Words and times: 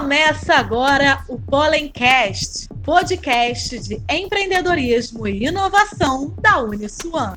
Começa 0.00 0.54
agora 0.54 1.22
o 1.28 1.38
Pollencast, 1.38 2.66
podcast 2.82 3.78
de 3.80 4.02
empreendedorismo 4.10 5.28
e 5.28 5.46
inovação 5.46 6.34
da 6.40 6.58
Uniswan. 6.62 7.34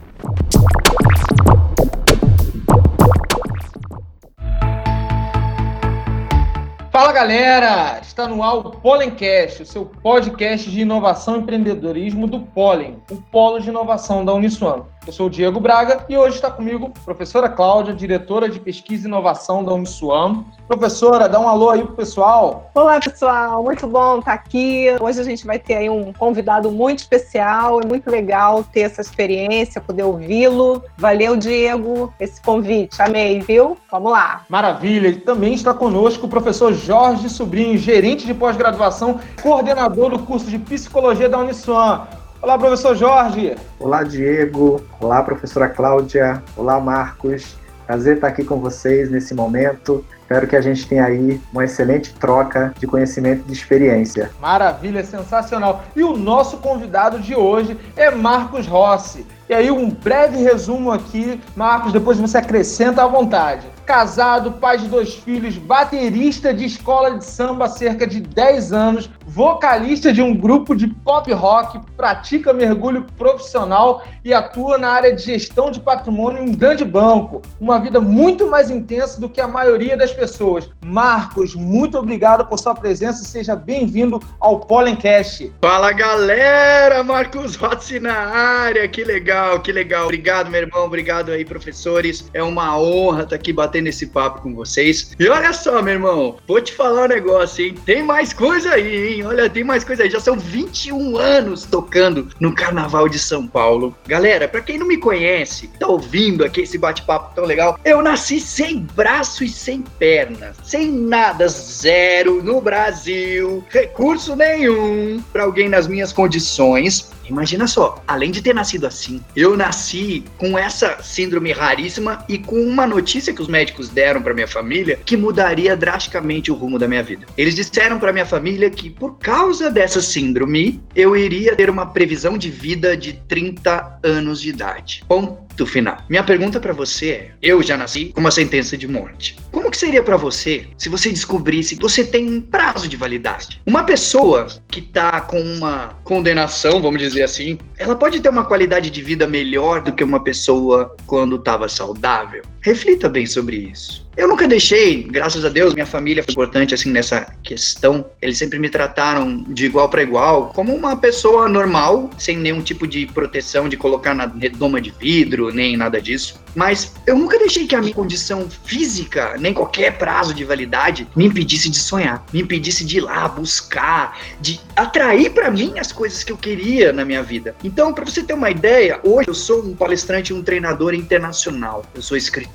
Fala 6.90 7.12
galera, 7.12 8.00
está 8.02 8.30
no 8.30 8.42
ar 8.42 8.56
o 8.56 8.72
Pollencast, 8.72 9.64
o 9.64 9.66
seu 9.66 9.86
podcast 9.86 10.72
de 10.72 10.80
inovação 10.80 11.36
e 11.36 11.40
empreendedorismo 11.40 12.28
do 12.28 12.40
Pollen, 12.40 12.98
o 13.12 13.18
polo 13.18 13.60
de 13.60 13.68
inovação 13.68 14.24
da 14.24 14.34
Uniswan. 14.34 14.86
Eu 15.06 15.12
sou 15.12 15.28
o 15.28 15.30
Diego 15.30 15.60
Braga 15.60 16.06
e 16.08 16.18
hoje 16.18 16.38
está 16.38 16.50
comigo 16.50 16.94
a 16.96 17.00
professora 17.04 17.50
Cláudia, 17.50 17.94
diretora 17.94 18.48
de 18.48 18.58
pesquisa 18.58 19.06
e 19.06 19.10
inovação 19.10 19.62
da 19.62 19.74
Uniswan. 19.74 20.46
Professora, 20.66 21.28
dá 21.28 21.42
um 21.42 21.48
alô 21.48 21.70
aí 21.70 21.84
pro 21.84 21.94
pessoal. 21.94 22.72
Olá, 22.74 23.02
pessoal, 23.02 23.62
muito 23.62 23.86
bom 23.86 24.20
estar 24.20 24.32
aqui. 24.32 24.88
Hoje 25.02 25.20
a 25.20 25.24
gente 25.24 25.46
vai 25.46 25.60
ter 25.60 25.76
aí 25.76 25.90
um 25.90 26.14
convidado 26.14 26.72
muito 26.72 27.00
especial, 27.00 27.82
é 27.82 27.86
muito 27.86 28.10
legal 28.10 28.64
ter 28.64 28.82
essa 28.82 29.02
experiência, 29.02 29.82
poder 29.82 30.04
ouvi-lo. 30.04 30.82
Valeu, 30.98 31.36
Diego, 31.36 32.14
esse 32.18 32.42
convite, 32.42 33.02
amei, 33.02 33.42
viu? 33.42 33.78
Vamos 33.92 34.10
lá. 34.10 34.46
Maravilha, 34.48 35.10
e 35.10 35.18
também 35.18 35.54
está 35.54 35.74
conosco 35.74 36.28
o 36.28 36.30
professor 36.30 36.74
Jorge 36.74 37.30
Sobrinho, 37.30 37.78
gerente 37.78 38.26
de 38.26 38.34
pós-graduação, 38.34 39.20
coordenador 39.42 40.12
do 40.12 40.20
curso 40.20 40.50
de 40.50 40.58
psicologia 40.58 41.28
da 41.28 41.40
Uniswan. 41.40 42.08
Olá, 42.44 42.58
professor 42.58 42.94
Jorge. 42.94 43.56
Olá, 43.80 44.04
Diego. 44.04 44.84
Olá, 45.00 45.24
professora 45.24 45.70
Cláudia. 45.70 46.44
Olá, 46.58 46.78
Marcos. 46.78 47.56
Prazer 47.88 48.16
estar 48.16 48.28
aqui 48.28 48.44
com 48.44 48.60
vocês 48.60 49.10
nesse 49.10 49.34
momento. 49.34 50.04
Espero 50.24 50.46
que 50.46 50.58
a 50.58 50.60
gente 50.60 50.86
tenha 50.86 51.06
aí 51.06 51.40
uma 51.54 51.64
excelente 51.64 52.14
troca 52.16 52.74
de 52.78 52.86
conhecimento 52.86 53.44
e 53.46 53.48
de 53.48 53.54
experiência. 53.54 54.30
Maravilha, 54.42 55.06
sensacional. 55.06 55.86
E 55.96 56.04
o 56.04 56.18
nosso 56.18 56.58
convidado 56.58 57.18
de 57.18 57.34
hoje 57.34 57.78
é 57.96 58.12
Marcos 58.12 58.68
Rossi. 58.68 59.26
E 59.48 59.54
aí, 59.54 59.72
um 59.72 59.90
breve 59.90 60.44
resumo 60.44 60.92
aqui, 60.92 61.40
Marcos, 61.56 61.94
depois 61.94 62.20
você 62.20 62.40
acrescenta 62.40 63.04
à 63.04 63.08
vontade 63.08 63.72
casado, 63.86 64.54
pai 64.54 64.78
de 64.78 64.88
dois 64.88 65.14
filhos, 65.14 65.58
baterista 65.58 66.54
de 66.54 66.66
escola 66.66 67.18
de 67.18 67.26
samba 67.26 67.66
há 67.66 67.70
cerca 67.70 68.08
de 68.08 68.22
10 68.22 68.72
anos, 68.72 69.10
vocalista 69.28 70.14
de 70.14 70.22
um 70.22 70.36
grupo 70.36 70.76
de 70.76 70.88
pop 70.88 71.32
rock, 71.34 71.80
pratica 71.98 72.54
mergulho 72.54 73.06
profissional 73.18 74.04
e 74.24 74.34
atua 74.34 74.78
na 74.78 74.90
área 74.90 75.14
de 75.14 75.22
gestão 75.22 75.70
de 75.70 75.80
patrimônio 75.80 76.42
em 76.42 76.50
um 76.50 76.56
grande 76.56 76.86
banco. 76.86 77.42
Uma 77.60 77.80
vida 77.80 78.00
muito 78.00 78.50
mais 78.50 78.72
intensa 78.72 79.20
do 79.20 79.30
que 79.30 79.42
a 79.42 79.48
maioria 79.48 79.98
das 79.98 80.14
pessoas. 80.14 80.70
Marcos, 80.86 81.56
muito 81.56 81.98
obrigado 81.98 82.46
por 82.46 82.58
sua 82.58 82.74
presença 82.74 83.22
e 83.22 83.26
seja 83.26 83.56
bem-vindo 83.56 84.22
ao 84.40 84.62
Pollencast. 84.62 85.52
Fala 85.62 85.92
galera, 85.92 87.04
Marcos 87.04 87.56
Rossi 87.56 88.00
na 88.00 88.14
área, 88.14 88.88
que 88.88 89.04
legal, 89.04 89.60
que 89.60 89.72
legal. 89.72 90.06
Obrigado, 90.06 90.50
meu 90.50 90.62
irmão, 90.62 90.86
obrigado 90.86 91.32
aí, 91.32 91.44
professores. 91.44 92.30
É 92.34 92.42
uma 92.42 92.80
honra 92.80 93.24
estar 93.24 93.36
aqui 93.36 93.52
batendo 93.52 93.74
batendo 93.74 93.88
esse 93.88 94.08
papo 94.08 94.42
com 94.42 94.54
vocês. 94.54 95.16
E 95.20 95.28
olha 95.28 95.52
só, 95.52 95.82
meu 95.82 95.96
irmão, 95.96 96.38
vou 96.48 96.62
te 96.62 96.74
falar 96.74 97.06
um 97.06 97.08
negócio, 97.08 97.66
hein? 97.66 97.76
Tem 97.86 98.04
mais 98.04 98.32
coisa 98.32 98.74
aí, 98.74 99.13
hein? 99.13 99.13
Olha, 99.22 99.50
tem 99.50 99.64
mais 99.64 99.84
coisa 99.84 100.04
aí. 100.04 100.10
Já 100.10 100.20
são 100.20 100.38
21 100.38 101.18
anos 101.18 101.66
tocando 101.66 102.30
no 102.40 102.56
Carnaval 102.56 103.10
de 103.10 103.20
São 103.20 103.46
Paulo. 103.46 103.96
Galera, 104.08 104.48
para 104.48 104.62
quem 104.62 104.78
não 104.78 104.88
me 104.88 104.98
conhece, 104.98 105.70
tá 105.80 105.88
ouvindo 105.88 106.46
aqui 106.46 106.62
esse 106.62 106.78
bate-papo 106.78 107.36
tão 107.36 107.46
legal, 107.46 107.78
eu 107.84 108.02
nasci 108.02 108.40
sem 108.40 108.80
braço 108.80 109.44
e 109.44 109.50
sem 109.50 109.82
perna, 110.00 110.54
sem 110.64 110.90
nada, 110.90 111.48
zero 111.48 112.42
no 112.42 112.62
Brasil, 112.62 113.64
recurso 113.70 114.36
nenhum 114.36 115.22
para 115.32 115.44
alguém 115.44 115.70
nas 115.70 115.88
minhas 115.88 116.14
condições 116.14 117.12
Imagina 117.30 117.68
só, 117.68 118.04
além 118.08 118.32
de 118.32 118.42
ter 118.42 118.54
nascido 118.54 118.86
assim, 118.86 119.22
eu 119.36 119.56
nasci 119.56 120.24
com 120.38 120.58
essa 120.58 121.02
síndrome 121.02 121.52
raríssima 121.52 122.26
e 122.28 122.38
com 122.38 122.60
uma 122.62 122.86
notícia 122.86 123.34
que 123.34 123.42
os 123.42 123.48
médicos 123.48 123.90
deram 123.90 124.22
para 124.22 124.34
minha 124.34 124.48
família 124.48 125.00
que 125.06 125.18
mudaria 125.18 125.76
drasticamente 125.76 126.52
o 126.52 126.56
rumo 126.56 126.78
da 126.78 126.88
minha 126.88 127.04
vida. 127.04 127.26
Eles 127.38 127.56
disseram 127.56 128.00
para 128.00 128.14
minha 128.14 128.26
família 128.26 128.70
que 128.70 128.90
por 128.90 129.18
causa 129.18 129.70
dessa 129.70 130.02
síndrome, 130.02 130.82
eu 130.96 131.16
iria 131.16 131.56
ter 131.56 131.70
uma 131.70 131.86
previsão 131.86 132.38
de 132.38 132.50
vida 132.50 132.96
de 132.96 133.14
30 133.28 134.00
anos 134.04 134.42
de 134.42 134.50
idade. 134.50 135.04
Ponto 135.08 135.44
final. 135.66 135.98
Minha 136.10 136.24
pergunta 136.24 136.60
para 136.60 136.74
você 136.74 137.10
é: 137.10 137.32
eu 137.42 137.62
já 137.62 137.78
nasci 137.78 138.06
com 138.14 138.20
uma 138.20 138.32
sentença 138.32 138.78
de 138.78 138.88
morte. 138.88 139.36
Como 139.52 139.70
que 139.70 139.78
seria 139.78 140.04
para 140.04 140.18
você 140.18 140.68
se 140.78 140.90
você 140.90 141.10
descobrisse 141.10 141.76
que 141.76 141.82
você 141.82 142.04
tem 142.04 142.28
um 142.28 142.42
prazo 142.42 142.88
de 142.88 142.98
validade? 142.98 143.62
Uma 143.66 143.84
pessoa 143.84 144.48
que 144.68 144.82
tá 144.82 145.22
com 145.22 145.40
uma 145.40 145.98
condenação, 146.04 146.82
vamos 146.82 147.02
dizer 147.02 147.24
assim, 147.24 147.58
ela 147.78 147.96
pode 147.96 148.20
ter 148.20 148.30
uma 148.30 148.46
qualidade 148.46 148.90
de 148.90 149.02
vida 149.02 149.28
melhor 149.28 149.82
do 149.82 149.94
que 149.94 150.04
uma 150.04 150.24
pessoa 150.24 150.96
quando 151.06 151.36
estava 151.36 151.70
saudável? 151.70 152.44
Reflita 152.64 153.10
bem 153.10 153.26
sobre 153.26 153.58
isso. 153.58 154.04
Eu 154.16 154.28
nunca 154.28 154.48
deixei, 154.48 155.04
graças 155.04 155.44
a 155.44 155.50
Deus, 155.50 155.74
minha 155.74 155.88
família 155.88 156.24
foi 156.24 156.32
importante 156.32 156.74
assim 156.74 156.92
nessa 156.92 157.34
questão. 157.44 158.06
Eles 158.22 158.38
sempre 158.38 158.60
me 158.60 158.70
trataram 158.70 159.44
de 159.50 159.66
igual 159.66 159.90
para 159.90 160.04
igual, 160.04 160.50
como 160.54 160.74
uma 160.74 160.96
pessoa 160.96 161.50
normal, 161.50 162.12
sem 162.16 162.38
nenhum 162.38 162.62
tipo 162.62 162.86
de 162.86 163.08
proteção 163.08 163.68
de 163.68 163.76
colocar 163.76 164.14
na 164.14 164.28
redoma 164.28 164.80
de 164.80 164.92
vidro, 164.92 165.52
nem 165.52 165.76
nada 165.76 166.00
disso. 166.00 166.40
Mas 166.56 166.94
eu 167.08 167.18
nunca 167.18 167.40
deixei 167.40 167.66
que 167.66 167.76
a 167.76 167.82
minha 167.82 167.94
condição 167.94 168.48
física, 168.64 169.36
nem 169.40 169.52
qualquer 169.52 169.98
prazo 169.98 170.32
de 170.32 170.46
validade, 170.46 171.08
me 171.16 171.26
impedisse 171.26 171.68
de 171.68 171.80
sonhar, 171.80 172.24
me 172.32 172.42
impedisse 172.42 172.86
de 172.86 172.98
ir 172.98 173.02
lá 173.02 173.28
buscar, 173.28 174.20
de 174.40 174.60
atrair 174.76 175.32
para 175.32 175.50
mim 175.50 175.80
as 175.80 175.92
coisas 175.92 176.24
que 176.24 176.32
eu 176.32 176.38
queria 176.38 176.94
na 176.94 177.04
minha 177.04 177.24
vida. 177.24 177.56
Então, 177.64 177.92
para 177.92 178.06
você 178.06 178.22
ter 178.22 178.36
uma 178.36 178.52
ideia, 178.52 179.00
hoje 179.04 179.28
eu 179.28 179.34
sou 179.34 179.64
um 179.66 179.76
palestrante, 179.76 180.32
um 180.32 180.44
treinador 180.44 180.94
internacional. 180.94 181.84
Eu 181.96 182.02
sou 182.04 182.16
escritor, 182.16 182.53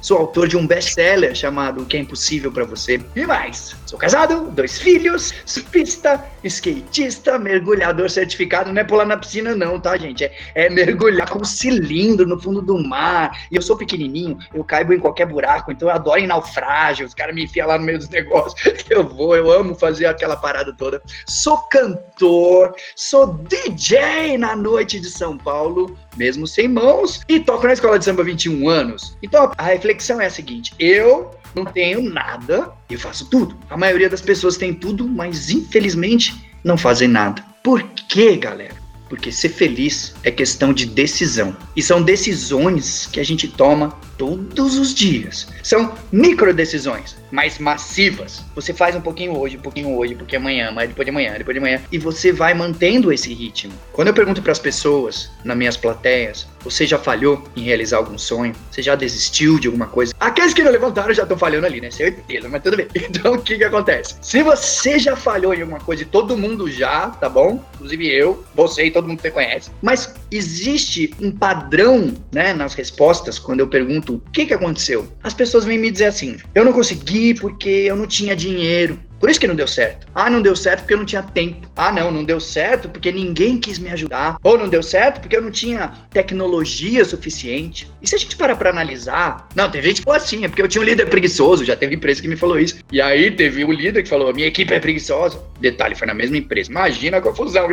sou 0.00 0.18
autor 0.18 0.48
de 0.48 0.56
um 0.56 0.66
best 0.66 0.86
best-seller 0.86 1.34
chamado 1.34 1.82
O 1.82 1.86
que 1.86 1.96
é 1.96 2.00
Impossível 2.00 2.52
para 2.52 2.64
Você. 2.64 3.00
E 3.14 3.26
mais, 3.26 3.74
sou 3.86 3.98
casado, 3.98 4.50
dois 4.50 4.78
filhos, 4.78 5.34
surfista, 5.44 6.24
skatista, 6.44 7.38
mergulhador 7.38 8.08
certificado. 8.08 8.72
Não 8.72 8.80
é 8.80 8.84
pular 8.84 9.04
na 9.04 9.16
piscina, 9.16 9.54
não, 9.54 9.80
tá, 9.80 9.96
gente? 9.96 10.24
É, 10.24 10.36
é 10.54 10.70
mergulhar 10.70 11.28
com 11.28 11.40
um 11.40 11.44
cilindro 11.44 12.26
no 12.26 12.40
fundo 12.40 12.62
do 12.62 12.78
mar. 12.82 13.46
E 13.50 13.56
eu 13.56 13.62
sou 13.62 13.76
pequenininho, 13.76 14.38
eu 14.54 14.62
caibo 14.64 14.92
em 14.92 14.98
qualquer 14.98 15.26
buraco, 15.26 15.72
então 15.72 15.88
eu 15.88 15.94
adoro 15.94 16.20
em 16.20 16.26
naufrágio. 16.26 17.06
Os 17.06 17.14
caras 17.14 17.34
me 17.34 17.44
enfiam 17.44 17.68
lá 17.68 17.78
no 17.78 17.84
meio 17.84 17.98
dos 17.98 18.08
negócios. 18.10 18.84
Eu 18.88 19.06
vou, 19.08 19.36
eu 19.36 19.50
amo 19.50 19.74
fazer 19.74 20.06
aquela 20.06 20.36
parada 20.36 20.72
toda. 20.76 21.02
Sou 21.26 21.58
cantor, 21.68 22.74
sou 22.94 23.38
DJ 23.48 24.38
na 24.38 24.54
noite 24.54 25.00
de 25.00 25.10
São 25.10 25.36
Paulo, 25.36 25.96
mesmo 26.16 26.46
sem 26.46 26.68
mãos, 26.68 27.20
e 27.28 27.40
toco 27.40 27.66
na 27.66 27.72
escola 27.72 27.98
de 27.98 28.04
samba 28.04 28.22
há 28.22 28.24
21 28.24 28.68
anos. 28.68 29.16
Então 29.22 29.52
a 29.56 29.62
reflexão 29.62 30.20
é 30.20 30.26
a 30.26 30.30
seguinte: 30.30 30.72
eu 30.78 31.30
não 31.54 31.64
tenho 31.64 32.02
nada 32.02 32.70
e 32.90 32.96
faço 32.96 33.28
tudo. 33.30 33.56
A 33.70 33.76
maioria 33.76 34.08
das 34.08 34.20
pessoas 34.20 34.56
tem 34.56 34.74
tudo, 34.74 35.08
mas 35.08 35.50
infelizmente 35.50 36.34
não 36.62 36.76
fazem 36.76 37.08
nada. 37.08 37.42
Por 37.62 37.82
quê, 37.82 38.36
galera? 38.36 38.85
Porque 39.08 39.30
ser 39.30 39.50
feliz 39.50 40.14
é 40.22 40.30
questão 40.30 40.72
de 40.72 40.86
decisão. 40.86 41.56
E 41.76 41.82
são 41.82 42.02
decisões 42.02 43.06
que 43.06 43.20
a 43.20 43.24
gente 43.24 43.46
toma 43.46 43.90
todos 44.18 44.78
os 44.78 44.94
dias. 44.94 45.46
São 45.62 45.94
micro 46.10 46.52
decisões, 46.52 47.16
mas 47.30 47.58
massivas. 47.58 48.42
Você 48.54 48.72
faz 48.72 48.96
um 48.96 49.00
pouquinho 49.00 49.36
hoje, 49.38 49.56
um 49.56 49.60
pouquinho 49.60 49.96
hoje, 49.96 50.14
pouquinho 50.14 50.40
amanhã, 50.40 50.72
mas 50.72 50.88
depois 50.88 51.06
de 51.06 51.10
amanhã, 51.10 51.34
depois 51.38 51.54
de 51.54 51.58
amanhã. 51.58 51.80
E 51.92 51.98
você 51.98 52.32
vai 52.32 52.54
mantendo 52.54 53.12
esse 53.12 53.32
ritmo. 53.32 53.72
Quando 53.92 54.08
eu 54.08 54.14
pergunto 54.14 54.42
para 54.42 54.52
as 54.52 54.58
pessoas, 54.58 55.30
nas 55.44 55.56
minhas 55.56 55.76
plateias, 55.76 56.46
você 56.70 56.86
já 56.86 56.98
falhou 56.98 57.42
em 57.56 57.62
realizar 57.62 57.98
algum 57.98 58.18
sonho? 58.18 58.54
Você 58.70 58.82
já 58.82 58.94
desistiu 58.94 59.58
de 59.58 59.68
alguma 59.68 59.86
coisa? 59.86 60.12
Aqueles 60.18 60.52
que 60.52 60.62
não 60.62 60.72
levantaram 60.72 61.14
já 61.14 61.22
estão 61.22 61.38
falhando 61.38 61.66
ali, 61.66 61.80
né? 61.80 61.90
Certeza, 61.90 62.48
mas 62.48 62.62
tudo 62.62 62.76
bem. 62.76 62.88
Então 63.16 63.34
o 63.34 63.42
que 63.42 63.56
que 63.56 63.64
acontece? 63.64 64.16
Se 64.20 64.42
você 64.42 64.98
já 64.98 65.14
falhou 65.16 65.54
em 65.54 65.60
alguma 65.60 65.78
coisa 65.78 66.02
e 66.02 66.06
todo 66.06 66.36
mundo 66.36 66.70
já, 66.70 67.08
tá 67.08 67.28
bom? 67.28 67.64
Inclusive 67.74 68.08
eu, 68.08 68.44
você 68.54 68.86
e 68.86 68.90
todo 68.90 69.06
mundo 69.06 69.18
que 69.18 69.22
você 69.22 69.30
conhece. 69.30 69.70
Mas 69.80 70.14
existe 70.30 71.14
um 71.20 71.30
padrão, 71.30 72.12
né, 72.32 72.52
nas 72.52 72.74
respostas 72.74 73.38
quando 73.38 73.60
eu 73.60 73.68
pergunto 73.68 74.16
o 74.16 74.30
que 74.32 74.46
que 74.46 74.54
aconteceu. 74.54 75.06
As 75.22 75.32
pessoas 75.32 75.64
vêm 75.64 75.78
me 75.78 75.90
dizer 75.90 76.06
assim: 76.06 76.36
eu 76.54 76.64
não 76.64 76.72
consegui 76.72 77.34
porque 77.34 77.68
eu 77.68 77.96
não 77.96 78.06
tinha 78.06 78.34
dinheiro. 78.34 78.98
Por 79.18 79.30
isso 79.30 79.40
que 79.40 79.46
não 79.46 79.54
deu 79.54 79.66
certo. 79.66 80.06
Ah, 80.14 80.28
não 80.28 80.42
deu 80.42 80.54
certo 80.54 80.80
porque 80.80 80.94
eu 80.94 80.98
não 80.98 81.04
tinha 81.04 81.22
tempo. 81.22 81.68
Ah, 81.76 81.92
não, 81.92 82.10
não 82.10 82.24
deu 82.24 82.40
certo 82.40 82.88
porque 82.88 83.10
ninguém 83.10 83.58
quis 83.58 83.78
me 83.78 83.90
ajudar. 83.90 84.38
Ou 84.42 84.58
não 84.58 84.68
deu 84.68 84.82
certo 84.82 85.20
porque 85.20 85.36
eu 85.36 85.42
não 85.42 85.50
tinha 85.50 85.92
tecnologia 86.10 87.04
suficiente. 87.04 87.90
E 88.00 88.08
se 88.08 88.14
a 88.14 88.18
gente 88.18 88.36
parar 88.36 88.56
pra 88.56 88.70
analisar, 88.70 89.48
não, 89.54 89.70
tem 89.70 89.82
gente 89.82 89.96
que 89.96 90.04
falou 90.04 90.16
assim, 90.16 90.44
é 90.44 90.48
porque 90.48 90.62
eu 90.62 90.68
tinha 90.68 90.82
um 90.82 90.84
líder 90.84 91.06
preguiçoso, 91.06 91.64
já 91.64 91.76
teve 91.76 91.94
empresa 91.94 92.20
que 92.20 92.28
me 92.28 92.36
falou 92.36 92.58
isso. 92.58 92.76
E 92.92 93.00
aí 93.00 93.30
teve 93.30 93.64
um 93.64 93.72
líder 93.72 94.02
que 94.02 94.08
falou, 94.08 94.32
minha 94.32 94.46
equipe 94.46 94.72
é 94.72 94.80
preguiçosa. 94.80 95.40
Detalhe, 95.60 95.94
foi 95.94 96.06
na 96.06 96.14
mesma 96.14 96.36
empresa. 96.36 96.70
Imagina 96.70 97.16
a 97.16 97.20
confusão. 97.20 97.66